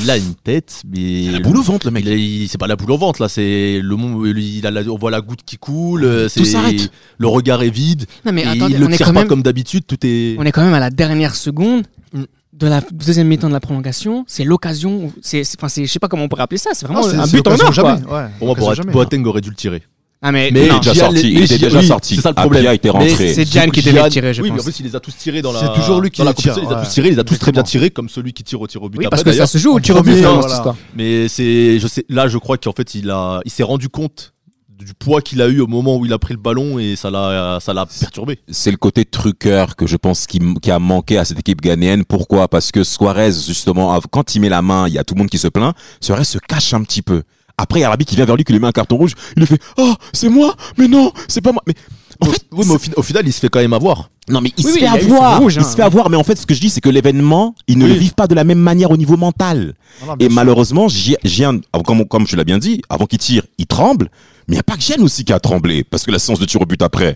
il 0.04 0.10
a 0.12 0.17
une 0.17 0.36
tête, 0.36 0.84
mais 0.86 1.32
La 1.32 1.39
boule 1.39 1.58
au 1.58 1.62
ventre, 1.63 1.88
le 1.88 1.91
mec. 1.91 2.06
c'est 2.49 2.58
pas 2.60 2.67
la 2.67 2.75
boule 2.75 2.91
au 2.91 2.97
ventre 2.97 3.21
là, 3.21 3.30
c'est 3.30 3.80
le. 3.82 3.95
Il 4.38 4.67
a 4.67 4.71
la- 4.71 4.82
on 4.91 4.97
voit 4.97 5.10
la 5.10 5.21
goutte 5.21 5.43
qui 5.43 5.58
coule. 5.58 6.04
euh, 6.04 6.28
c'est 6.30 6.43
s'arrête. 6.43 6.91
le 7.17 7.28
regard 7.28 7.63
est 7.63 7.69
vide. 7.69 8.06
Non, 8.25 8.34
mais 8.34 8.41
et 8.43 8.47
attendez, 8.47 8.73
il 8.75 8.80
le 8.82 8.86
on 8.88 8.89
est 8.89 8.97
tire 8.97 9.08
quand 9.08 9.13
pas 9.13 9.21
même. 9.21 9.30
comme 9.30 9.41
d'habitude. 9.41 9.86
Tout 9.88 9.97
est. 10.06 10.36
On 10.38 10.43
est 10.43 10.52
quand 10.52 10.63
même 10.63 10.73
à 10.75 10.80
la 10.80 10.89
dernière 10.91 11.34
seconde 11.36 11.88
Mm. 12.12 12.23
De 12.59 12.67
la 12.67 12.81
deuxième 12.91 13.27
mi-temps 13.27 13.47
de 13.47 13.53
la 13.53 13.59
prolongation. 13.59 14.25
C'est 14.27 14.43
l'occasion. 14.43 15.11
C'est, 15.21 15.41
enfin, 15.57 15.69
c'est, 15.69 15.85
je 15.85 15.91
sais 15.91 15.99
pas 15.99 16.07
comment 16.07 16.23
on 16.23 16.27
pourrait 16.29 16.43
appeler 16.43 16.57
ça. 16.59 16.71
C'est 16.73 16.85
vraiment 16.85 17.01
Ah, 17.05 17.21
un 17.23 17.27
but 17.27 17.47
en 17.47 17.51
or, 17.51 17.57
quoi. 17.59 17.71
jamais. 17.71 17.89
Ouais, 17.91 17.99
Pour 18.03 18.09
moi, 18.09 18.27
l'occasion 18.41 18.65
Boat- 18.67 18.73
jamais. 18.75 18.91
Boateng 18.91 19.25
aurait 19.25 19.41
dû 19.41 19.49
le 19.49 19.55
tirer. 19.55 19.81
Ah, 20.21 20.33
mais, 20.33 20.49
Mais 20.51 20.67
non. 20.67 20.73
il 20.73 20.75
est 20.75 20.79
déjà 20.79 20.93
Gian- 20.93 20.99
sorti, 21.11 21.31
il 21.31 21.43
était 21.43 21.57
déjà 21.57 21.79
oui, 21.79 21.87
sorti. 21.87 22.15
C'est 22.15 22.21
ça 22.21 22.29
le 22.31 22.33
Apia 22.33 22.41
problème. 22.41 22.73
était 22.73 22.89
rentré. 22.89 23.33
C'est 23.33 23.45
Gian 23.49 23.69
qui 23.69 23.81
devait 23.81 24.09
tirer, 24.09 24.33
je 24.33 24.41
oui, 24.41 24.49
pense. 24.49 24.55
mais 24.57 24.61
en 24.61 24.65
plus, 24.65 24.79
il 24.81 24.85
les 24.85 24.95
a 24.97 24.99
tous 24.99 25.15
tirés 25.15 25.41
dans 25.41 25.53
la. 25.53 25.59
C'est 25.61 25.73
toujours 25.79 26.01
lui 26.01 26.09
qui 26.11 26.17
dans 26.19 26.25
la 26.25 26.31
les 26.31 26.35
tire, 26.35 26.55
Il 26.57 26.67
les 26.67 26.73
a 26.75 26.75
tous 26.83 26.89
tirés, 26.89 27.07
il 27.07 27.13
les 27.13 27.19
a 27.19 27.23
tous 27.23 27.39
très 27.39 27.51
bien 27.53 27.63
tirés, 27.63 27.89
comme 27.89 28.09
celui 28.09 28.33
qui 28.33 28.43
tire 28.43 28.59
au 28.59 28.67
tir 28.67 28.83
au 28.83 28.89
but. 28.89 28.97
Oui, 28.97 29.05
après, 29.05 29.23
parce 29.23 29.23
que 29.23 29.31
ça 29.31 29.47
se 29.47 29.57
joue 29.57 29.71
au 29.71 29.79
tir 29.79 29.95
au 29.95 30.03
but 30.03 30.15
histoire. 30.15 30.75
Mais 30.93 31.29
c'est, 31.29 31.79
je 31.79 31.87
sais, 31.87 32.03
là, 32.09 32.27
je 32.27 32.37
crois 32.37 32.57
qu'en 32.57 32.73
fait, 32.73 32.95
il 32.95 33.09
a, 33.09 33.39
il 33.45 33.51
s'est 33.51 33.63
rendu 33.63 33.87
compte 33.87 34.33
du 34.79 34.93
poids 34.93 35.21
qu'il 35.21 35.41
a 35.41 35.47
eu 35.47 35.59
au 35.59 35.67
moment 35.67 35.97
où 35.97 36.05
il 36.05 36.13
a 36.13 36.19
pris 36.19 36.33
le 36.33 36.39
ballon 36.39 36.79
et 36.79 36.95
ça 36.95 37.11
l'a, 37.11 37.59
ça 37.59 37.73
l'a 37.73 37.85
perturbé. 37.85 38.39
c'est 38.49 38.71
le 38.71 38.77
côté 38.77 39.03
truqueur 39.03 39.75
que 39.75 39.85
je 39.85 39.97
pense 39.97 40.25
qui, 40.25 40.39
qui 40.61 40.71
a 40.71 40.79
manqué 40.79 41.17
à 41.17 41.25
cette 41.25 41.39
équipe 41.39 41.61
ghanéenne. 41.61 42.05
Pourquoi? 42.05 42.47
Parce 42.47 42.71
que 42.71 42.83
Suarez, 42.83 43.31
justement, 43.31 43.99
quand 44.09 44.35
il 44.35 44.41
met 44.41 44.49
la 44.49 44.61
main, 44.61 44.87
il 44.87 44.93
y 44.93 44.97
a 44.97 45.03
tout 45.03 45.15
le 45.15 45.19
monde 45.19 45.29
qui 45.29 45.37
se 45.37 45.49
plaint. 45.49 45.75
Suarez 45.99 46.23
se 46.23 46.37
cache 46.37 46.73
un 46.73 46.83
petit 46.83 47.01
peu. 47.01 47.23
Après, 47.57 47.79
il 47.79 47.81
y 47.81 47.85
a 47.85 47.89
l'arbitre 47.89 48.09
qui 48.09 48.15
vient 48.15 48.25
vers 48.25 48.37
lui, 48.37 48.45
qui 48.45 48.53
lui 48.53 48.59
met 48.59 48.67
un 48.67 48.71
carton 48.71 48.95
rouge. 48.95 49.15
Il 49.35 49.41
lui 49.41 49.47
fait 49.47 49.61
Oh, 49.77 49.93
c'est 50.13 50.29
moi? 50.29 50.55
Mais 50.77 50.87
non, 50.87 51.11
c'est 51.27 51.41
pas 51.41 51.51
moi. 51.51 51.61
Mais 51.67 51.73
en 52.21 52.25
fait, 52.25 52.41
oui, 52.51 52.65
mais 52.67 52.73
au, 52.75 52.77
fin- 52.79 52.91
au 52.97 53.01
final, 53.03 53.27
il 53.27 53.34
se 53.34 53.39
fait 53.39 53.49
quand 53.49 53.60
même 53.60 53.73
avoir. 53.73 54.10
non, 54.29 54.41
mais 54.41 54.51
il 54.58 54.65
Oui, 54.65 54.71
se 54.71 54.75
oui, 54.77 54.86
fait 54.86 54.86
il 55.05 55.12
avoir. 55.13 55.39
rouge, 55.39 55.55
il 55.55 55.62
hein, 55.62 55.63
se 55.63 55.69
fait 55.75 55.82
oui. 55.82 55.86
avoir. 55.88 56.10
Mais 56.10 56.17
en 56.17 56.23
fait, 56.23 56.36
ce 56.38 56.45
que 56.45 56.53
je 56.53 56.60
dis, 56.60 56.69
c'est 56.69 56.82
que 56.82 56.89
l'événement, 56.89 57.55
ils 57.67 57.77
ne 57.77 57.86
Oui. 57.86 57.91
le 57.93 57.95
vivent 57.97 58.13
pas 58.13 58.27
de 58.27 58.36
la 58.36 58.43
même 58.43 58.60
manière 58.60 58.91
au 58.91 58.97
niveau 58.97 59.15
mental. 59.17 59.73
Non, 60.01 60.08
non, 60.08 60.15
bien 60.15 60.25
Et 60.27 60.29
sûr. 60.29 60.36
malheureusement, 60.36 60.88
Gi- 60.89 61.15
Gian, 61.23 61.60
avant- 61.73 61.84
comme, 61.84 62.05
comme 62.05 62.27
je 62.27 62.36
l'ai 62.36 62.43
bien 62.43 62.58
dit, 62.58 62.82
avant 62.89 63.05
qu'il 63.05 63.19
tire, 63.19 63.43
il 63.58 63.67
tremble. 63.67 64.10
Mais 64.47 64.53
il 64.53 64.58
n'y 64.58 64.60
a 64.60 64.63
pas 64.63 64.75
que 64.75 64.82
Gian 64.82 65.01
aussi 65.03 65.23
qui 65.23 65.32
a 65.34 65.39
tremblé, 65.39 65.84
parce 65.84 66.03
que 66.03 66.12
la 66.12 66.19
séance 66.19 66.39
de 66.39 66.45
tir 66.45 66.62
au 66.62 66.65
but 66.65 66.82
après. 66.82 67.15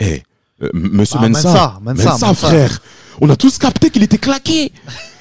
Eh, 0.00 0.22
euh, 0.62 0.70
monsieur 0.72 1.18
Ah, 1.20 1.28
Mensa, 1.28 1.48
Mensa, 1.48 1.80
Mensa, 1.82 2.10
Mensa. 2.28 2.34
frère, 2.34 2.80
on 3.20 3.28
a 3.30 3.36
tous 3.36 3.58
capté 3.58 3.90
qu'il 3.90 4.02
était 4.02 4.18
claqué. 4.18 4.72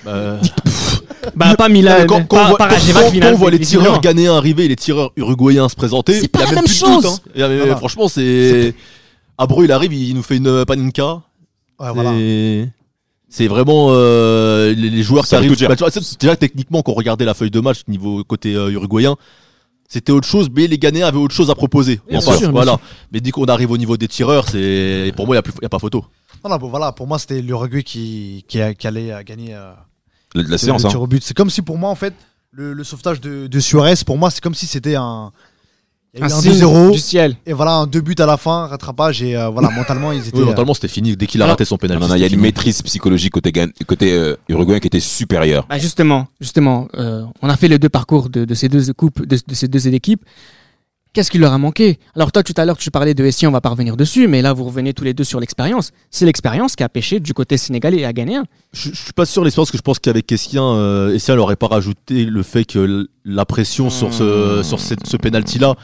Euh, 0.08 0.40
Bah, 1.36 1.56
pas 1.56 1.70
Milan. 1.70 1.96
quand, 2.08 2.26
quand 2.28 2.44
on 2.44 2.48
voit, 2.50 2.58
pas 2.58 2.68
quand- 2.68 2.74
Rajevac, 2.76 3.06
quand- 3.06 3.12
Milan, 3.14 3.28
quand 3.30 3.34
on 3.36 3.38
voit 3.38 3.52
les 3.52 3.60
tireurs 3.60 4.02
ghanéens 4.02 4.36
arriver, 4.36 4.68
les 4.68 4.76
tireurs 4.76 5.12
uruguayens 5.16 5.70
se 5.70 5.76
présenter, 5.76 6.20
C'est 6.20 6.28
pas 6.28 6.40
il 6.40 6.42
y 6.42 6.46
a 6.46 6.50
la 6.52 6.56
même 6.62 6.68
chose. 6.68 7.06
hein. 7.06 7.16
Il 7.36 7.40
y 7.42 7.44
a- 7.44 7.48
Voilà. 7.58 7.76
Franchement, 7.78 8.08
c'est. 8.08 8.74
Abro, 9.38 9.64
il 9.64 9.72
arrive, 9.72 9.94
il 9.94 10.14
nous 10.16 10.22
fait 10.24 10.38
une 10.38 10.66
paninka. 10.66 11.22
Ouais, 11.80 11.92
voilà. 11.94 12.12
C'est- 13.30 13.48
vraiment 13.48 13.88
euh, 13.90 14.74
les, 14.76 14.90
les 14.92 15.02
joueurs 15.04 15.24
qui 15.24 15.30
Ça 15.32 15.38
arrivent. 15.38 15.58
Bah, 15.68 15.76
c'est- 15.90 16.20
déjà 16.22 16.36
techniquement, 16.36 16.84
quand 16.84 16.92
on 16.92 16.96
regardait 16.96 17.26
la 17.26 17.34
feuille 17.34 17.50
de 17.50 17.60
match 17.62 17.80
niveau 17.88 18.24
côté 18.24 18.54
euh, 18.54 18.70
uruguayen, 18.70 19.16
c'était 19.90 20.12
autre 20.12 20.28
chose, 20.28 20.50
mais 20.56 20.68
les 20.68 20.78
Ghanéens 20.78 21.08
avaient 21.08 21.18
autre 21.18 21.34
chose 21.34 21.50
à 21.50 21.56
proposer. 21.56 22.00
Bien 22.08 22.20
En 22.20 22.22
sûr, 22.22 22.32
face, 22.34 22.42
bien 22.42 22.52
voilà. 22.52 22.78
Mais 23.12 23.22
dès 23.22 23.32
qu'on 23.32 23.46
arrive 23.46 23.72
au 23.72 23.78
niveau 23.78 23.98
des 23.98 24.08
tireurs, 24.08 24.48
c'est 24.50 25.12
pour 25.16 25.26
moi, 25.26 25.36
il 25.36 25.42
n'y 25.62 25.66
a, 25.66 25.70
pas 25.70 25.80
photo. 25.80 26.06
Non, 26.44 26.52
non, 26.52 26.58
bon, 26.58 26.68
voilà, 26.68 26.92
pour 26.92 27.08
moi, 27.08 27.18
c'était 27.18 27.42
l'Uruguay 27.42 27.82
qui, 27.84 28.46
qui, 28.48 28.62
a- 28.62 28.74
qui 28.76 28.86
allait 28.86 29.12
euh, 29.12 29.24
gagner 29.24 29.56
euh, 29.56 29.72
La, 30.36 30.44
la 30.44 30.50
le 30.50 30.58
séance, 30.58 30.86
hein. 30.86 30.90
tir 30.90 31.02
au 31.02 31.08
but. 31.08 31.24
C'est 31.24 31.36
comme 31.36 31.50
si, 31.50 31.62
pour 31.62 31.78
moi, 31.78 31.90
en 31.90 31.96
fait, 31.96 32.14
le, 32.52 32.74
le 32.74 32.84
sauvetage 32.84 33.22
de, 33.22 33.48
de 33.48 33.60
Suarez, 33.60 33.96
pour 34.06 34.18
moi, 34.18 34.30
c'est 34.32 34.42
comme 34.42 34.56
si 34.56 34.66
c'était 34.68 34.96
un. 34.96 35.32
Il 36.16 36.20
y 36.20 36.22
a 36.22 36.26
Un 36.28 36.30
eu 36.30 36.32
un 36.32 36.42
signe 36.42 36.52
2-0, 36.54 36.92
du 36.92 37.00
ciel. 37.00 37.36
et 37.48 37.54
voilà, 37.54 37.72
un 37.72 37.88
deux 37.88 38.02
buts 38.02 38.14
à 38.20 38.28
la 38.28 38.38
fin, 38.38 38.68
rattrapage, 38.68 39.24
et 39.24 39.36
euh, 39.36 39.50
voilà, 39.50 39.72
mentalement, 39.72 40.12
ils 40.12 40.20
étaient. 40.28 40.38
Oui, 40.38 40.44
euh, 40.44 40.46
mentalement, 40.46 40.76
c'était 40.76 40.88
fini. 40.88 41.18
Dès 41.18 41.26
qu'il 41.26 41.42
a 41.42 41.46
Alors- 41.46 41.54
raté 41.54 41.66
son 41.66 41.76
non, 41.82 42.14
il 42.16 42.22
y 42.22 42.24
a 42.24 42.28
une 42.28 42.40
maîtrise 42.40 42.84
psychologique 42.84 43.34
côté, 43.34 43.52
côté 43.88 44.14
euh, 44.14 44.36
uruguayen 44.48 44.80
qui 44.80 44.86
était 44.88 45.00
supérieure. 45.00 45.66
Bah 45.68 45.80
justement, 45.80 46.28
justement, 46.40 46.88
euh, 46.94 47.24
on 47.42 47.50
a 47.50 47.58
fait 47.58 47.68
les 47.68 47.80
deux 47.80 47.90
parcours 47.90 48.30
de, 48.30 48.46
de 48.46 48.54
ces 48.54 48.70
deux 48.70 48.94
coupes, 48.94 49.26
de, 49.26 49.40
de 49.48 49.54
ces 49.56 49.68
deux 49.68 49.88
équipes. 49.88 50.24
Qu'est-ce 51.14 51.30
qui 51.30 51.38
leur 51.38 51.54
a 51.54 51.58
manqué? 51.60 52.00
Alors 52.16 52.32
toi, 52.32 52.42
tout 52.42 52.56
à 52.58 52.66
l'heure, 52.66 52.78
tu 52.78 52.90
parlais 52.90 53.14
de 53.14 53.24
Essie, 53.24 53.46
on 53.46 53.52
va 53.52 53.62
pas 53.62 53.70
revenir 53.70 53.96
dessus, 53.96 54.28
mais 54.28 54.42
là, 54.42 54.52
vous 54.52 54.64
revenez 54.64 54.94
tous 54.96 55.04
les 55.04 55.14
deux 55.14 55.24
sur 55.24 55.40
l'expérience. 55.40 55.92
C'est 56.10 56.26
l'expérience 56.26 56.76
qui 56.76 56.82
a 56.82 56.90
pêché 56.90 57.20
du 57.20 57.36
côté 57.36 57.56
sénégalais 57.58 57.98
et 58.00 58.06
a 58.06 58.14
gagné. 58.14 58.38
un. 58.38 58.46
Je, 58.74 58.90
je 58.90 58.96
suis 58.96 59.14
pas 59.14 59.26
sûr 59.28 59.44
de 59.44 59.46
l'expérience 59.46 59.70
que 59.70 59.78
je 59.78 59.84
pense 59.84 60.00
qu'avec 60.00 60.32
Essien, 60.32 60.64
euh, 60.64 61.14
Essien 61.14 61.36
n'aurait 61.36 61.56
pas 61.56 61.68
rajouté 61.68 62.26
le 62.26 62.42
fait 62.42 62.66
que 62.66 63.08
la 63.26 63.46
pression 63.46 63.92
sur 63.92 64.12
ce, 64.12 64.60
Hmm. 64.62 64.64
sur 64.64 64.80
cette- 64.80 65.06
ce 65.06 65.16
penalty 65.18 65.60
là, 65.60 65.76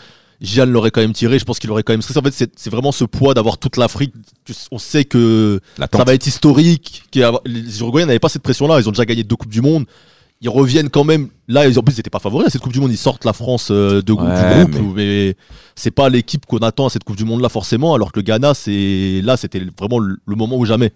Gian 0.42 0.66
l'aurait 0.66 0.90
quand 0.90 1.02
même 1.02 1.14
tiré. 1.14 1.38
Je 1.38 1.44
pense 1.46 1.60
qu'il 1.60 1.70
aurait 1.70 1.84
quand 1.84 1.94
même 1.94 2.02
stressé. 2.02 2.18
En 2.18 2.24
fait, 2.24 2.32
c'est 2.34 2.52
c'est 2.56 2.70
vraiment 2.72 2.92
ce 2.94 3.04
poids 3.04 3.34
d'avoir 3.36 3.58
toute 3.60 3.76
l'Afrique. 3.78 4.14
que 4.46 4.54
On 4.72 4.80
sait 4.80 5.04
que 5.06 5.60
ça 5.78 6.04
va 6.06 6.14
être 6.16 6.26
historique. 6.26 7.04
Les 7.46 7.80
Uruguayens 7.82 8.08
n'avaient 8.08 8.20
pas 8.20 8.30
cette 8.30 8.42
pression 8.42 8.66
là. 8.68 8.80
Ils 8.80 8.88
ont 8.88 8.92
déjà 8.94 9.06
gagné 9.06 9.24
deux 9.24 9.36
coupes 9.36 9.52
du 9.52 9.62
monde. 9.62 9.86
Ils 10.42 10.50
reviennent 10.50 10.90
quand 10.90 11.04
même. 11.04 11.28
Là, 11.50 11.68
ils, 11.68 11.78
en 11.78 11.84
plus, 11.84 11.96
ils 11.96 11.98
n'étaient 12.00 12.10
pas 12.10 12.20
favoris 12.20 12.48
à 12.48 12.50
cette 12.50 12.62
Coupe 12.62 12.72
du 12.72 12.80
Monde. 12.80 12.92
Ils 12.92 12.98
sortent 12.98 13.26
la 13.26 13.34
France 13.34 13.70
euh, 13.72 14.02
de, 14.02 14.14
Ouais, 14.14 14.66
du 14.66 14.72
groupe. 14.72 14.96
Mais, 14.96 15.36
c'est 15.76 15.92
pas 15.92 16.08
l'équipe 16.10 16.46
qu'on 16.46 16.60
attend 16.60 16.86
à 16.86 16.90
cette 16.90 17.04
Coupe 17.04 17.18
du 17.18 17.26
Monde 17.26 17.42
là, 17.42 17.50
forcément. 17.50 17.94
Alors 17.94 18.12
que 18.14 18.20
le 18.20 18.24
Ghana, 18.24 18.54
c'est 18.54 19.20
là, 19.24 19.36
c'était 19.36 19.62
vraiment 19.78 20.00
le 20.00 20.18
le 20.26 20.36
moment 20.36 20.56
ou 20.58 20.66
jamais. 20.66 20.94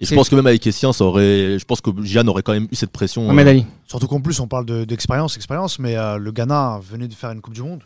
Et 0.00 0.04
je 0.04 0.14
pense 0.16 0.28
que 0.28 0.34
même 0.34 0.48
avec 0.48 0.66
Essien, 0.66 0.92
ça 0.92 1.04
aurait. 1.04 1.58
Je 1.60 1.64
pense 1.64 1.80
que 1.80 1.90
Gian 2.02 2.26
aurait 2.26 2.42
quand 2.42 2.52
même 2.54 2.66
eu 2.72 2.74
cette 2.74 2.90
pression. 2.90 3.30
Euh. 3.30 3.60
Surtout 3.86 4.08
qu'en 4.08 4.20
plus, 4.20 4.40
on 4.40 4.48
parle 4.48 4.66
de- 4.66 4.84
d'expérience, 4.84 5.36
expérience, 5.36 5.78
mais 5.78 5.96
euh, 5.96 6.16
le 6.18 6.32
Ghana 6.32 6.80
venait 6.82 7.06
de 7.06 7.14
faire 7.14 7.30
une 7.30 7.40
Coupe 7.40 7.54
du 7.54 7.62
Monde. 7.62 7.82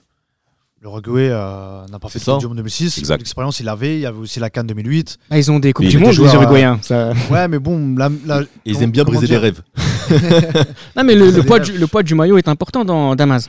Le 0.81 0.89
Uruguay 0.89 1.29
euh, 1.31 1.87
n'a 1.89 1.99
pas 1.99 2.09
fait 2.09 2.19
ça. 2.19 2.33
Coupe 2.33 2.41
du 2.41 2.47
Monde 2.49 2.57
2006. 2.59 2.97
Exact. 2.99 3.19
L'expérience, 3.19 3.61
il 3.61 3.69
avait. 3.69 3.97
Il 3.97 4.01
y 4.01 4.07
avait 4.07 4.19
aussi 4.19 4.41
la 4.41 4.49
Cannes 4.49 4.67
2008. 4.67 5.19
Ah, 5.31 5.39
ils 5.39 5.51
ont 5.51 5.59
des 5.59 5.75
coupes 5.75 5.85
Mais 5.85 5.91
du 5.91 5.99
monde, 5.99 6.13
les 6.17 6.35
Uruguayens. 6.35 6.79
ça- 6.81 7.13
Ouais, 7.31 7.49
mais 7.49 7.59
bon, 7.59 7.95
la, 7.99 8.09
ils 8.09 8.73
comment- 8.73 8.85
aiment 8.85 8.91
bien 8.93 9.05
briser 9.05 9.23
les 9.23 9.27
dire 9.29 9.41
rêves. 9.43 9.61
Non, 10.97 11.05
mais 11.05 11.15
le, 11.15 11.43
poids 11.43 11.59
du, 11.61 11.73
le 11.73 11.87
poids 11.87 12.03
du 12.03 12.15
maillot 12.15 12.39
est 12.39 12.49
important 12.49 12.85
dans 12.85 13.15
Damas. 13.15 13.49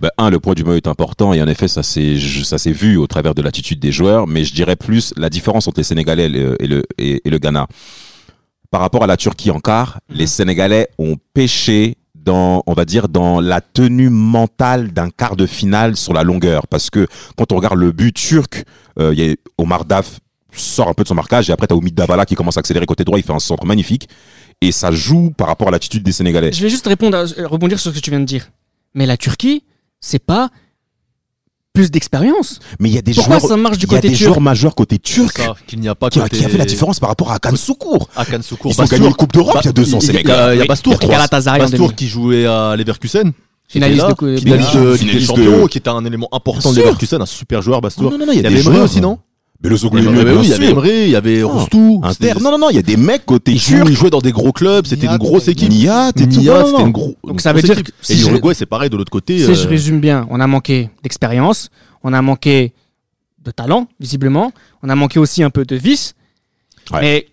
Ben, 0.00 0.10
un, 0.18 0.30
le 0.30 0.40
poids 0.40 0.54
du 0.54 0.64
maillot 0.64 0.78
est 0.78 0.88
important 0.88 1.32
et 1.32 1.40
en 1.42 1.46
effet, 1.46 1.68
ça 1.68 1.82
s'est 1.82 2.72
vu 2.72 2.96
au 2.96 3.06
travers 3.06 3.34
de 3.34 3.42
l'attitude 3.42 3.78
des 3.78 3.92
joueurs, 3.92 4.26
mais 4.26 4.44
je 4.44 4.52
dirais 4.52 4.76
plus 4.76 5.12
la 5.16 5.30
différence 5.30 5.68
entre 5.68 5.78
les 5.78 5.84
Sénégalais 5.84 6.24
et 6.26 6.28
le, 6.28 6.56
et 6.62 6.66
le, 6.66 6.82
et- 6.98 7.20
et 7.24 7.30
le 7.30 7.38
Ghana. 7.38 7.66
Par 8.70 8.80
rapport 8.80 9.04
à 9.04 9.06
la 9.06 9.16
Turquie 9.16 9.50
en 9.50 9.60
quart, 9.60 10.00
les 10.08 10.26
Sénégalais 10.26 10.88
ont 10.98 11.16
pêché 11.34 11.96
dans, 12.14 12.62
on 12.66 12.72
va 12.72 12.84
dire, 12.84 13.08
dans 13.08 13.40
la 13.40 13.60
tenue 13.60 14.08
mentale 14.10 14.92
d'un 14.92 15.10
quart 15.10 15.36
de 15.36 15.44
finale 15.46 15.96
sur 15.96 16.12
la 16.14 16.22
longueur. 16.22 16.66
Parce 16.68 16.88
que 16.88 17.06
quand 17.36 17.52
on 17.52 17.56
regarde 17.56 17.78
le 17.78 17.92
but 17.92 18.12
turc, 18.14 18.64
euh, 18.98 19.12
il 19.12 19.20
y 19.24 19.30
a 19.30 19.34
Omar 19.58 19.84
Daf 19.84 20.20
sort 20.60 20.88
un 20.88 20.94
peu 20.94 21.02
de 21.02 21.08
son 21.08 21.14
marquage 21.14 21.48
et 21.48 21.52
après 21.52 21.66
tu 21.66 21.74
as 21.74 21.76
Oumid 21.76 21.94
Davala 21.94 22.26
qui 22.26 22.34
commence 22.34 22.56
à 22.56 22.60
accélérer 22.60 22.86
côté 22.86 23.04
droit, 23.04 23.18
il 23.18 23.24
fait 23.24 23.32
un 23.32 23.38
centre 23.38 23.64
magnifique 23.64 24.08
et 24.60 24.72
ça 24.72 24.90
joue 24.90 25.30
par 25.36 25.46
rapport 25.48 25.68
à 25.68 25.70
l'attitude 25.70 26.02
des 26.02 26.12
Sénégalais. 26.12 26.52
Je 26.52 26.62
vais 26.62 26.68
juste 26.70 26.86
répondre, 26.86 27.16
à- 27.16 27.22
euh, 27.40 27.46
rebondir 27.48 27.78
sur 27.80 27.90
ce 27.92 27.96
que 27.96 28.02
tu 28.02 28.10
viens 28.10 28.20
de 28.20 28.24
dire. 28.24 28.50
Mais 28.94 29.06
la 29.06 29.16
Turquie, 29.16 29.64
c'est 30.00 30.18
pas 30.18 30.50
plus 31.72 31.90
d'expérience. 31.90 32.60
Mais 32.80 32.90
il 32.90 32.94
y 32.94 32.98
a 32.98 33.02
des 33.02 33.14
Pourquoi 33.14 33.38
joueurs, 33.38 33.50
ça 33.50 33.56
marche 33.56 33.78
du 33.78 33.86
il 33.86 33.92
y 33.92 33.94
a 33.94 33.98
côté 33.98 34.08
des 34.10 34.14
turc 34.14 34.26
joueurs 34.28 34.40
majeurs 34.42 34.74
côté 34.74 34.98
turc. 34.98 35.40
Qu'il 35.66 35.80
n'y 35.80 35.88
a 35.88 35.94
pas 35.94 36.10
côté- 36.10 36.36
qui 36.36 36.44
a 36.44 36.48
fait 36.48 36.58
la 36.58 36.66
différence 36.66 37.00
par 37.00 37.08
rapport 37.08 37.32
à 37.32 37.36
Akan 37.36 37.56
Soukour. 37.56 38.08
Akan 38.14 38.42
Soukour, 38.42 38.72
Ils 38.72 38.74
ont 38.74 38.82
Bastour. 38.82 38.98
gagné 38.98 39.08
une 39.08 39.14
Coupe 39.14 39.32
d'Europe 39.32 39.56
il 39.62 39.66
y 39.66 39.68
a 39.68 39.72
deux 39.72 39.94
ans, 39.94 39.98
Il 40.00 40.12
y 40.14 40.16
a- 40.30 40.54
y 40.54 40.66
Bastour, 40.66 40.98
il 41.00 41.08
y 41.08 41.14
a 41.14 41.26
Bastour 41.28 41.68
2000. 41.88 41.94
qui 41.94 42.08
jouait 42.08 42.44
à 42.46 42.76
Leverkusen. 42.76 43.32
Finaliste 43.68 44.04
Qui 44.18 44.24
de 44.26 44.36
finaliste 44.36 44.76
de- 44.76 44.96
finaliste 44.96 45.26
Champions, 45.28 45.62
de- 45.62 45.68
qui 45.68 45.78
était 45.78 45.88
un 45.88 46.04
élément 46.04 46.28
important 46.30 46.72
de. 46.72 46.76
Leverkusen, 46.78 47.22
un 47.22 47.26
super 47.26 47.62
joueur 47.62 47.80
Bastour. 47.80 48.10
Non, 48.10 48.18
non, 48.18 48.26
non, 48.26 48.32
il 48.32 48.42
y 48.42 48.46
a 48.46 48.50
Il 48.50 48.56
y 48.58 48.68
avait 48.68 48.80
aussi, 48.80 49.00
non 49.00 49.18
Il 49.64 49.70
y 49.70 50.08
avait- 50.08 50.24
bien 50.24 50.40
oui, 50.40 50.40
il 50.44 50.48
y 50.50 50.52
avait. 50.54 50.70
Emery, 50.70 51.02
il 51.04 51.10
y 51.10 51.16
avait 51.16 51.42
Ah. 51.42 51.46
Roustou. 51.46 52.00
Inter. 52.02 52.32
Non, 52.40 52.50
non, 52.50 52.58
non, 52.58 52.70
il 52.70 52.76
y 52.76 52.78
a 52.78 52.82
des 52.82 52.96
mecs 52.96 53.24
côté 53.24 53.54
turc. 53.54 53.86
ils 53.88 53.96
jouaient 53.96 54.10
dans 54.10 54.20
des 54.20 54.32
gros 54.32 54.52
clubs, 54.52 54.86
c'était 54.86 55.06
une 55.06 55.16
grosse 55.18 55.48
équipe. 55.48 55.70
Niat 55.70 56.08
et 56.16 56.28
tout. 56.28 56.40
Niat, 56.40 56.64
c'était 56.66 56.82
une 56.82 56.90
gros. 56.90 57.16
Donc 57.24 57.40
ça 57.40 57.52
veut 57.52 57.60
grosse 57.60 57.70
dire 57.70 57.78
équipe. 57.78 57.94
que 58.06 58.12
Et 58.12 58.16
l'Uruguay, 58.16 58.54
c'est 58.54 58.66
pareil 58.66 58.90
de 58.90 58.96
l'autre 58.96 59.10
côté. 59.12 59.38
Si 59.38 59.50
euh, 59.50 59.54
je 59.54 59.68
résume 59.68 60.00
bien, 60.00 60.26
on 60.30 60.40
a 60.40 60.46
manqué 60.46 60.90
d'expérience, 61.02 61.70
on 62.02 62.12
a 62.12 62.20
manqué 62.22 62.72
de 63.44 63.50
talent, 63.50 63.88
visiblement, 64.00 64.52
on 64.82 64.88
a 64.88 64.94
manqué 64.96 65.18
aussi 65.18 65.42
un 65.42 65.50
peu 65.50 65.64
de 65.64 65.76
vice. 65.76 66.14
Ouais. 66.92 67.00
Mais, 67.00 67.26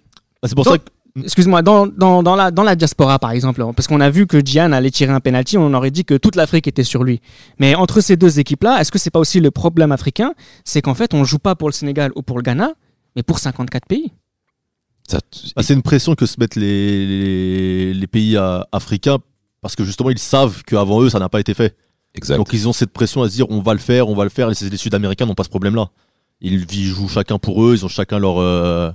ah, 0.43 0.47
C'est 0.47 0.55
pour 0.55 0.65
ça 0.65 0.77
que. 0.77 0.83
Excuse-moi, 1.23 1.61
dans, 1.61 1.87
dans, 1.87 2.23
dans, 2.23 2.35
la, 2.35 2.51
dans 2.51 2.63
la 2.63 2.75
diaspora, 2.75 3.19
par 3.19 3.31
exemple, 3.31 3.63
parce 3.75 3.87
qu'on 3.87 3.99
a 4.01 4.09
vu 4.09 4.27
que 4.27 4.43
Gian 4.45 4.71
allait 4.71 4.91
tirer 4.91 5.11
un 5.13 5.19
penalty, 5.19 5.57
on 5.57 5.73
aurait 5.73 5.91
dit 5.91 6.05
que 6.05 6.15
toute 6.15 6.35
l'Afrique 6.35 6.67
était 6.67 6.83
sur 6.83 7.03
lui. 7.03 7.21
Mais 7.59 7.75
entre 7.75 8.01
ces 8.01 8.17
deux 8.17 8.39
équipes-là, 8.39 8.79
est-ce 8.81 8.91
que 8.91 8.99
c'est 8.99 9.09
pas 9.11 9.19
aussi 9.19 9.39
le 9.39 9.51
problème 9.51 9.91
africain? 9.91 10.33
C'est 10.65 10.81
qu'en 10.81 10.93
fait, 10.95 11.13
on 11.13 11.23
joue 11.23 11.39
pas 11.39 11.55
pour 11.55 11.69
le 11.69 11.73
Sénégal 11.73 12.11
ou 12.15 12.21
pour 12.21 12.37
le 12.37 12.43
Ghana, 12.43 12.73
mais 13.15 13.23
pour 13.23 13.39
54 13.39 13.85
pays. 13.87 14.11
Ça- 15.07 15.19
Ah, 15.55 15.63
c'est 15.63 15.73
une 15.73 15.81
pression 15.81 16.13
que 16.15 16.25
se 16.25 16.35
mettent 16.39 16.55
les, 16.55 17.05
les, 17.07 17.93
les 17.93 18.07
pays 18.07 18.37
euh, 18.37 18.61
africains 18.71 19.17
parce 19.61 19.75
que 19.75 19.83
justement 19.83 20.09
ils 20.11 20.19
savent 20.19 20.63
qu'avant 20.63 21.01
eux 21.01 21.09
ça 21.09 21.19
n'a 21.19 21.29
pas 21.29 21.39
été 21.39 21.53
fait. 21.53 21.75
Exact. 22.15 22.37
Donc 22.37 22.53
ils 22.53 22.67
ont 22.67 22.73
cette 22.73 22.91
pression 22.91 23.23
à 23.23 23.29
se 23.29 23.33
dire 23.33 23.47
on 23.49 23.61
va 23.61 23.73
le 23.73 23.79
faire, 23.79 24.07
on 24.07 24.15
va 24.15 24.23
le 24.23 24.29
faire. 24.29 24.49
Et 24.51 24.53
c'est- 24.55 24.69
les 24.69 24.77
Sud-Américains 24.77 25.25
n'ont 25.25 25.33
pas 25.33 25.43
ce 25.43 25.49
problème-là. 25.49 25.89
Ils, 26.41 26.65
ils 26.71 26.85
jouent 26.85 27.09
chacun 27.09 27.37
pour 27.39 27.63
eux, 27.65 27.73
ils 27.75 27.83
ont 27.83 27.89
chacun 27.89 28.19
leur, 28.19 28.37
euh, 28.39 28.91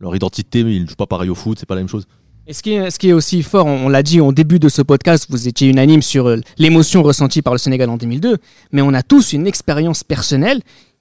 leur 0.00 0.14
identité, 0.14 0.64
mais 0.64 0.76
ils 0.76 0.82
ne 0.82 0.88
jouent 0.88 0.94
pas 0.96 1.06
pareil 1.06 1.30
au 1.30 1.34
foot, 1.34 1.58
c'est 1.58 1.66
pas 1.66 1.74
la 1.74 1.80
même 1.80 1.88
chose. 1.88 2.06
Et 2.46 2.52
ce 2.52 2.62
qui 2.62 2.72
est, 2.72 2.90
ce 2.90 2.98
qui 2.98 3.08
est 3.08 3.12
aussi 3.12 3.42
fort, 3.42 3.66
on, 3.66 3.86
on 3.86 3.88
l'a 3.88 4.02
dit 4.02 4.20
au 4.20 4.32
début 4.32 4.58
de 4.58 4.68
ce 4.68 4.82
podcast, 4.82 5.26
vous 5.30 5.48
étiez 5.48 5.68
unanime 5.68 6.02
sur 6.02 6.28
euh, 6.28 6.40
l'émotion 6.58 7.02
ressentie 7.02 7.40
par 7.40 7.54
le 7.54 7.58
Sénégal 7.58 7.88
en 7.88 7.96
2002, 7.96 8.36
mais 8.72 8.82
on 8.82 8.92
a 8.92 9.02
tous 9.02 9.32
une 9.32 9.46
expérience 9.46 10.04
personnelle, 10.04 10.60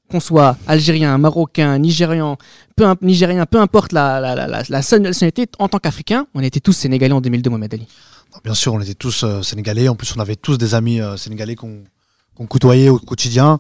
qu'on 0.10 0.20
soit 0.20 0.58
algérien, 0.68 1.18
marocain, 1.18 1.78
nigérian, 1.80 2.38
peu, 2.76 2.86
nigérien, 3.02 3.46
peu 3.46 3.60
importe 3.60 3.92
la, 3.94 4.20
la, 4.20 4.36
la, 4.36 4.48
la, 4.48 4.64
la 4.68 5.00
nationalité, 5.00 5.48
en 5.60 5.68
tant 5.68 5.80
qu'Africain, 5.80 6.28
on 6.34 6.42
était 6.42 6.60
tous 6.60 6.74
sénégalais 6.74 7.14
en 7.14 7.22
2002, 7.22 7.50
Mohamed 7.50 7.74
Ali. 7.74 7.88
Bien 8.44 8.54
sûr, 8.54 8.74
on 8.74 8.82
était 8.82 8.96
tous 8.96 9.24
euh, 9.24 9.42
sénégalais. 9.42 9.88
En 9.90 9.96
plus, 9.96 10.14
on 10.16 10.20
avait 10.20 10.36
tous 10.36 10.58
des 10.58 10.76
amis 10.76 11.02
euh, 11.02 11.18
sénégalais 11.18 11.56
qu'on 11.56 11.84
qu'on 12.36 12.48
côtoyait 12.48 12.90
au 12.90 12.98
quotidien. 13.00 13.60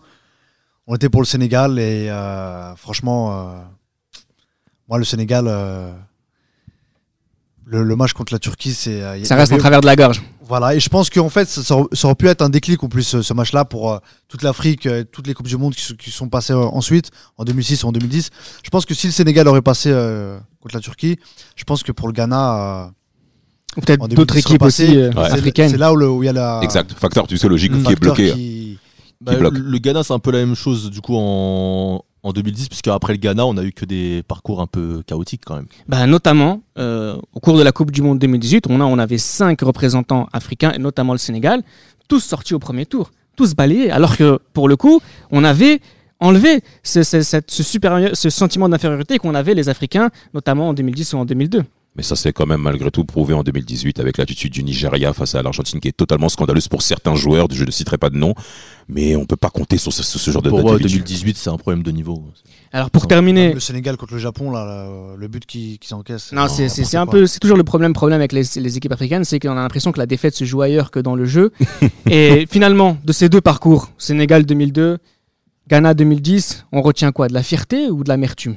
On 0.87 0.95
était 0.95 1.09
pour 1.09 1.21
le 1.21 1.25
Sénégal 1.27 1.79
et 1.79 2.09
euh, 2.09 2.75
franchement, 2.75 3.31
euh, 3.31 3.61
moi, 4.89 4.97
le 4.97 5.03
Sénégal, 5.05 5.45
euh, 5.47 5.91
le, 7.65 7.83
le 7.83 7.95
match 7.95 8.13
contre 8.13 8.33
la 8.33 8.39
Turquie, 8.39 8.73
c'est. 8.73 9.01
euh, 9.01 9.23
Ça 9.23 9.35
reste 9.35 9.51
en 9.51 9.55
avait- 9.55 9.61
travers 9.61 9.81
de 9.81 9.85
la 9.85 9.95
gorge. 9.95 10.21
Voilà, 10.45 10.75
et 10.75 10.79
je 10.81 10.89
pense 10.89 11.09
qu'en 11.09 11.29
fait, 11.29 11.47
ça, 11.47 11.63
ça 11.63 11.75
aurait- 11.77 11.87
ça 11.93 12.07
aurait 12.07 12.15
pu 12.15 12.27
être 12.27 12.41
un 12.41 12.49
déclic 12.49 12.83
en 12.83 12.89
plus, 12.89 13.03
ce, 13.03 13.21
ce 13.21 13.33
match-là, 13.33 13.63
pour 13.63 13.93
euh, 13.93 13.99
toute 14.27 14.43
l'Afrique, 14.43 14.85
euh, 14.85 15.05
toutes 15.09 15.25
les 15.27 15.33
Coupes 15.33 15.47
du 15.47 15.55
Monde 15.55 15.73
qui, 15.73 15.95
qui 15.95 16.11
sont 16.11 16.27
passées 16.27 16.51
euh, 16.51 16.57
ensuite, 16.57 17.11
en 17.37 17.45
2006 17.45 17.83
ou 17.83 17.87
en 17.87 17.91
2010. 17.93 18.29
Je 18.63 18.69
pense 18.69 18.85
que 18.85 18.93
si 18.93 19.07
le 19.07 19.13
Sénégal 19.13 19.47
aurait 19.47 19.61
passé 19.61 19.89
euh, 19.91 20.37
contre 20.59 20.75
la 20.75 20.81
Turquie, 20.81 21.17
je 21.55 21.63
pense 21.63 21.81
que 21.83 21.93
pour 21.93 22.07
le 22.07 22.13
Ghana. 22.13 22.83
euh, 22.85 22.87
Ou 23.77 23.81
peut-être 23.81 24.01
En 24.01 24.07
d'autres 24.09 24.25
2010 24.35 24.39
équipes 24.39 24.61
repassé, 24.61 24.83
aussi 24.89 24.97
euh, 24.97 25.11
c'est- 25.13 25.19
africaines. 25.33 25.69
C'est 25.71 25.77
là 25.77 25.93
où 25.93 26.21
il 26.21 26.25
y 26.25 26.29
a 26.29 26.33
la. 26.33 26.59
Exact. 26.61 26.91
Facteur 26.93 27.25
psychologique 27.27 27.71
le 27.71 27.81
qui 27.81 27.91
est 27.93 27.95
bloqué. 27.95 28.33
qui- 28.33 28.77
Bah, 29.21 29.35
bloque. 29.37 29.57
le 29.57 29.77
Ghana, 29.79 30.03
c'est 30.03 30.13
un 30.13 30.19
peu 30.19 30.31
la 30.31 30.39
même 30.39 30.53
chose 30.55 30.91
du 30.91 30.99
coup 30.99 31.15
en, 31.17 32.03
en 32.23 32.31
2010, 32.31 32.69
puisque 32.69 32.87
après 32.87 33.13
le 33.13 33.19
Ghana, 33.19 33.45
on 33.45 33.57
a 33.57 33.63
eu 33.63 33.71
que 33.71 33.85
des 33.85 34.23
parcours 34.27 34.61
un 34.61 34.67
peu 34.67 35.03
chaotiques 35.05 35.43
quand 35.45 35.55
même. 35.55 35.67
Bah, 35.87 36.07
notamment, 36.07 36.61
euh, 36.77 37.17
au 37.33 37.39
cours 37.39 37.57
de 37.57 37.63
la 37.63 37.71
Coupe 37.71 37.91
du 37.91 38.01
Monde 38.01 38.19
2018, 38.19 38.65
on, 38.69 38.79
a, 38.79 38.85
on 38.85 38.97
avait 38.97 39.17
cinq 39.17 39.61
représentants 39.61 40.27
africains, 40.31 40.71
et 40.71 40.79
notamment 40.79 41.13
le 41.13 41.19
Sénégal, 41.19 41.61
tous 42.07 42.21
sortis 42.21 42.53
au 42.53 42.59
premier 42.59 42.85
tour, 42.85 43.11
tous 43.35 43.55
balayés, 43.55 43.91
alors 43.91 44.15
que 44.15 44.39
pour 44.53 44.69
le 44.69 44.77
coup, 44.77 45.01
on 45.31 45.43
avait 45.43 45.81
enlevé 46.19 46.61
ce, 46.83 47.03
sentiment 48.29 48.69
d'infériorité 48.69 49.17
qu'on 49.17 49.35
avait 49.35 49.53
les 49.53 49.67
Africains, 49.69 50.09
notamment 50.33 50.69
en 50.69 50.73
2010 50.73 51.13
ou 51.13 51.17
en 51.17 51.25
2002. 51.25 51.63
Mais 51.95 52.01
ça 52.01 52.15
s'est 52.15 52.33
quand 52.33 52.47
même 52.47 52.61
malgré 52.61 52.89
tout 52.89 53.03
prouvé 53.05 53.35
en 53.35 53.43
2018 53.43 53.99
avec 53.99 54.17
l'attitude 54.17 54.51
du 54.51 54.63
Nigeria 54.63 55.13
face 55.13 55.35
à 55.35 55.43
l'Argentine 55.43 55.79
qui 55.79 55.89
est 55.89 55.91
totalement 55.91 56.27
scandaleuse 56.27 56.67
pour 56.67 56.81
certains 56.81 57.13
joueurs. 57.13 57.45
Je 57.51 57.63
ne 57.65 57.69
citerai 57.69 57.99
pas 57.99 58.09
de 58.09 58.17
nom, 58.17 58.33
mais 58.89 59.15
on 59.15 59.25
peut 59.25 59.35
pas 59.35 59.51
compter 59.51 59.77
sur 59.77 59.93
ce, 59.93 60.01
ce- 60.01 60.17
ce 60.17 60.31
genre 60.31 60.41
de 60.41 60.49
Pour 60.49 60.61
moi, 60.61 60.71
d'attitude. 60.71 61.03
2018, 61.03 61.37
c'est 61.37 61.51
un 61.51 61.57
problème 61.57 61.83
de 61.83 61.91
niveau. 61.91 62.23
Alors 62.71 62.89
pour 62.89 63.05
terminer, 63.07 63.53
Le 63.53 63.59
Sénégal 63.59 63.95
contre 63.97 64.13
le 64.13 64.19
Japon, 64.19 64.49
là, 64.49 64.87
le, 64.87 65.17
le 65.21 65.27
but 65.27 65.45
qui, 65.45 65.77
qui 65.77 65.87
s'encaisse. 65.87 66.31
Non, 66.31 66.47
c'est- 66.47 66.67
c'est 66.67 66.83
c'est 66.83 66.97
un 66.97 67.05
peu, 67.05 67.27
c'est 67.27 67.37
toujours 67.39 67.57
le 67.57 67.63
problème, 67.63 67.93
problème 67.93 68.17
avec 68.19 68.31
les, 68.31 68.41
les 68.55 68.77
équipes 68.77 68.93
africaines, 68.93 69.23
c'est 69.23 69.37
qu'on 69.39 69.51
a 69.51 69.61
l'impression 69.61 69.91
que 69.91 69.99
la 69.99 70.07
défaite 70.07 70.33
se 70.33 70.45
joue 70.45 70.63
ailleurs 70.63 70.89
que 70.89 70.99
dans 70.99 71.13
le 71.15 71.25
jeu. 71.25 71.51
Et 72.09 72.47
finalement, 72.49 72.97
de 73.05 73.13
ces 73.13 73.29
deux 73.29 73.41
parcours, 73.41 73.91
Sénégal 73.99 74.47
2002, 74.47 74.97
Ghana 75.69 75.93
2010, 75.93 76.65
on 76.71 76.81
retient 76.81 77.11
quoi? 77.11 77.27
De 77.27 77.33
la 77.35 77.43
fierté 77.43 77.91
ou 77.91 78.03
de 78.03 78.09
l'amertume? 78.09 78.55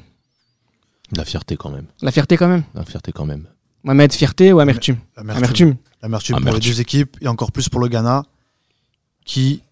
La 1.14 1.25
fierté 1.25 1.57
quand 1.57 1.71
même. 1.71 1.87
La 2.03 2.11
fierté 2.11 2.37
quand 2.37 2.49
même. 2.49 2.64
La 2.75 2.85
fierté 2.85 3.12
quand 3.12 3.27
même. 3.27 3.47
Mohamed, 3.85 4.12
fierté 4.12 4.53
ou 4.53 4.59
amertume? 4.61 4.97
L'amertume. 5.16 5.45
Amertume. 5.45 5.77
L'amertume 6.03 6.37
pour 6.37 6.45
les 6.45 6.51
Amertume. 6.51 6.73
deux 6.73 6.81
équipes 6.81 7.16
et 7.21 7.29
encore 7.29 7.53
plus 7.53 7.69
pour 7.69 7.81
le 7.81 7.88
Ghana, 7.88 8.25
qui, 9.25 9.62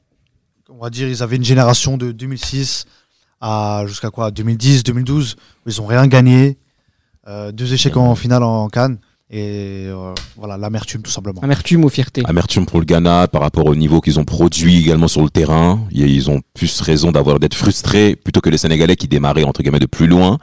on 0.68 0.82
va 0.82 0.90
dire, 0.90 1.08
ils 1.08 1.22
avaient 1.22 1.36
une 1.36 1.44
génération 1.44 1.96
de 1.96 2.12
2006 2.12 2.86
à 3.40 3.84
jusqu'à 3.86 4.10
quoi? 4.10 4.30
2010, 4.30 4.84
2012, 4.84 5.36
où 5.66 5.68
ils 5.68 5.80
ont 5.80 5.86
rien 5.86 6.06
gagné, 6.06 6.58
euh, 7.26 7.50
deux 7.52 7.72
échecs 7.74 7.96
en 7.96 8.14
finale 8.14 8.42
en 8.42 8.68
Cannes 8.68 8.98
et 9.30 9.86
euh, 9.88 10.12
voilà 10.36 10.56
l'amertume 10.56 11.02
tout 11.02 11.10
simplement. 11.10 11.40
Amertume 11.40 11.84
ou 11.84 11.88
fierté? 11.88 12.22
Amertume 12.26 12.66
pour 12.66 12.78
le 12.78 12.84
Ghana 12.84 13.26
par 13.28 13.40
rapport 13.40 13.66
au 13.66 13.74
niveau 13.74 14.00
qu'ils 14.00 14.20
ont 14.20 14.24
produit 14.24 14.78
également 14.80 15.08
sur 15.08 15.22
le 15.22 15.30
terrain. 15.30 15.80
Ils 15.90 16.30
ont 16.30 16.40
plus 16.52 16.80
raison 16.82 17.10
d'avoir 17.10 17.40
d'être 17.40 17.54
frustrés 17.54 18.16
plutôt 18.16 18.40
que 18.40 18.50
les 18.50 18.58
Sénégalais 18.58 18.96
qui 18.96 19.08
démarraient 19.08 19.44
entre 19.44 19.62
guillemets 19.62 19.78
de 19.80 19.86
plus 19.86 20.06
loin. 20.06 20.38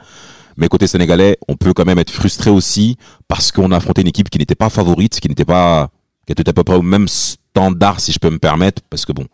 Mais 0.56 0.68
côté 0.68 0.86
sénégalais, 0.86 1.38
on 1.48 1.56
peut 1.56 1.72
quand 1.72 1.84
même 1.84 1.98
être 1.98 2.10
frustré 2.10 2.50
aussi 2.50 2.96
parce 3.28 3.52
qu'on 3.52 3.70
a 3.72 3.76
affronté 3.76 4.02
une 4.02 4.08
équipe 4.08 4.30
qui 4.30 4.38
n'était 4.38 4.54
pas 4.54 4.70
favorite, 4.70 5.20
qui 5.20 5.28
n'était 5.28 5.44
pas, 5.44 5.90
qui 6.26 6.32
était 6.32 6.48
à 6.48 6.52
peu 6.52 6.64
près 6.64 6.76
au 6.76 6.82
même 6.82 7.08
standard 7.08 8.00
si 8.00 8.12
je 8.12 8.18
peux 8.18 8.30
me 8.30 8.38
permettre, 8.38 8.82
parce 8.90 9.04
que 9.04 9.12
bon, 9.12 9.26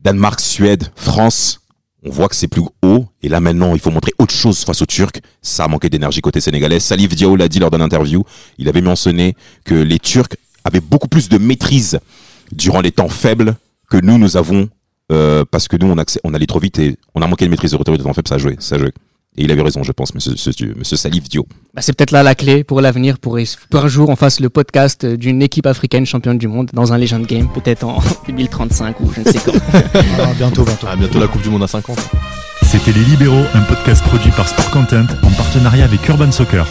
Danemark, 0.00 0.40
Suède, 0.40 0.90
France, 0.96 1.60
on 2.04 2.10
voit 2.10 2.28
que 2.28 2.34
c'est 2.34 2.48
plus 2.48 2.62
haut. 2.82 3.06
Et 3.22 3.28
là 3.28 3.40
maintenant, 3.40 3.74
il 3.74 3.80
faut 3.80 3.90
montrer 3.90 4.12
autre 4.18 4.34
chose 4.34 4.64
face 4.64 4.82
aux 4.82 4.86
Turcs. 4.86 5.20
Ça 5.40 5.64
a 5.64 5.68
manqué 5.68 5.88
d'énergie 5.88 6.20
côté 6.20 6.40
sénégalais. 6.40 6.80
Salif 6.80 7.14
Diao 7.14 7.36
l'a 7.36 7.48
dit 7.48 7.60
lors 7.60 7.70
d'une 7.70 7.82
interview. 7.82 8.24
Il 8.58 8.68
avait 8.68 8.80
mentionné 8.80 9.36
que 9.64 9.74
les 9.74 9.98
Turcs 9.98 10.34
avaient 10.64 10.80
beaucoup 10.80 11.08
plus 11.08 11.28
de 11.28 11.38
maîtrise 11.38 12.00
durant 12.50 12.80
les 12.80 12.90
temps 12.90 13.08
faibles 13.08 13.54
que 13.88 13.96
nous, 13.98 14.18
nous 14.18 14.36
avons. 14.36 14.68
euh, 15.10 15.44
parce 15.50 15.68
que 15.68 15.76
nous, 15.76 15.94
on, 16.24 16.34
allait 16.34 16.46
trop 16.46 16.58
vite 16.58 16.78
et 16.78 16.96
on 17.14 17.22
a 17.22 17.26
manqué 17.26 17.44
de 17.44 17.50
maîtrise 17.50 17.72
de 17.72 17.76
retour 17.76 17.96
de 17.96 18.02
temps 18.02 18.12
faible. 18.14 18.28
Ça 18.28 18.36
a. 18.36 18.38
Ça 18.58 18.76
a 18.76 18.78
joué. 18.78 18.92
Et 19.38 19.44
il 19.44 19.50
avait 19.50 19.62
raison, 19.62 19.82
je 19.82 19.92
pense, 19.92 20.14
monsieur, 20.14 20.32
monsieur, 20.32 20.74
monsieur 20.76 20.96
Salif 20.98 21.26
Dio. 21.28 21.46
Bah, 21.74 21.80
C'est 21.80 21.96
peut-être 21.96 22.10
là 22.10 22.22
la 22.22 22.34
clé 22.34 22.64
pour 22.64 22.82
l'avenir, 22.82 23.18
pour, 23.18 23.38
pour 23.70 23.80
un 23.84 23.88
jour 23.88 24.10
on 24.10 24.16
fasse 24.16 24.40
le 24.40 24.50
podcast 24.50 25.06
d'une 25.06 25.40
équipe 25.40 25.64
africaine 25.66 26.04
championne 26.04 26.36
du 26.36 26.48
monde 26.48 26.68
dans 26.74 26.92
un 26.92 26.98
Legend 26.98 27.24
Game, 27.26 27.48
peut-être 27.52 27.84
en 27.84 28.02
2035 28.28 29.00
ou 29.00 29.10
je 29.10 29.20
ne 29.20 29.24
sais 29.24 29.38
quand. 29.44 29.52
Ah, 30.20 30.32
bientôt, 30.36 30.64
bientôt. 30.64 30.86
Ah, 30.90 30.96
bientôt 30.96 31.18
la 31.18 31.28
Coupe 31.28 31.42
du 31.42 31.48
Monde 31.48 31.62
à 31.62 31.66
50. 31.66 31.98
C'était 32.62 32.92
Les 32.92 33.04
Libéraux, 33.04 33.44
un 33.54 33.62
podcast 33.62 34.02
produit 34.04 34.30
par 34.32 34.48
Sport 34.48 34.70
Content 34.70 35.06
en 35.22 35.30
partenariat 35.30 35.84
avec 35.84 36.06
Urban 36.08 36.30
Soccer. 36.30 36.66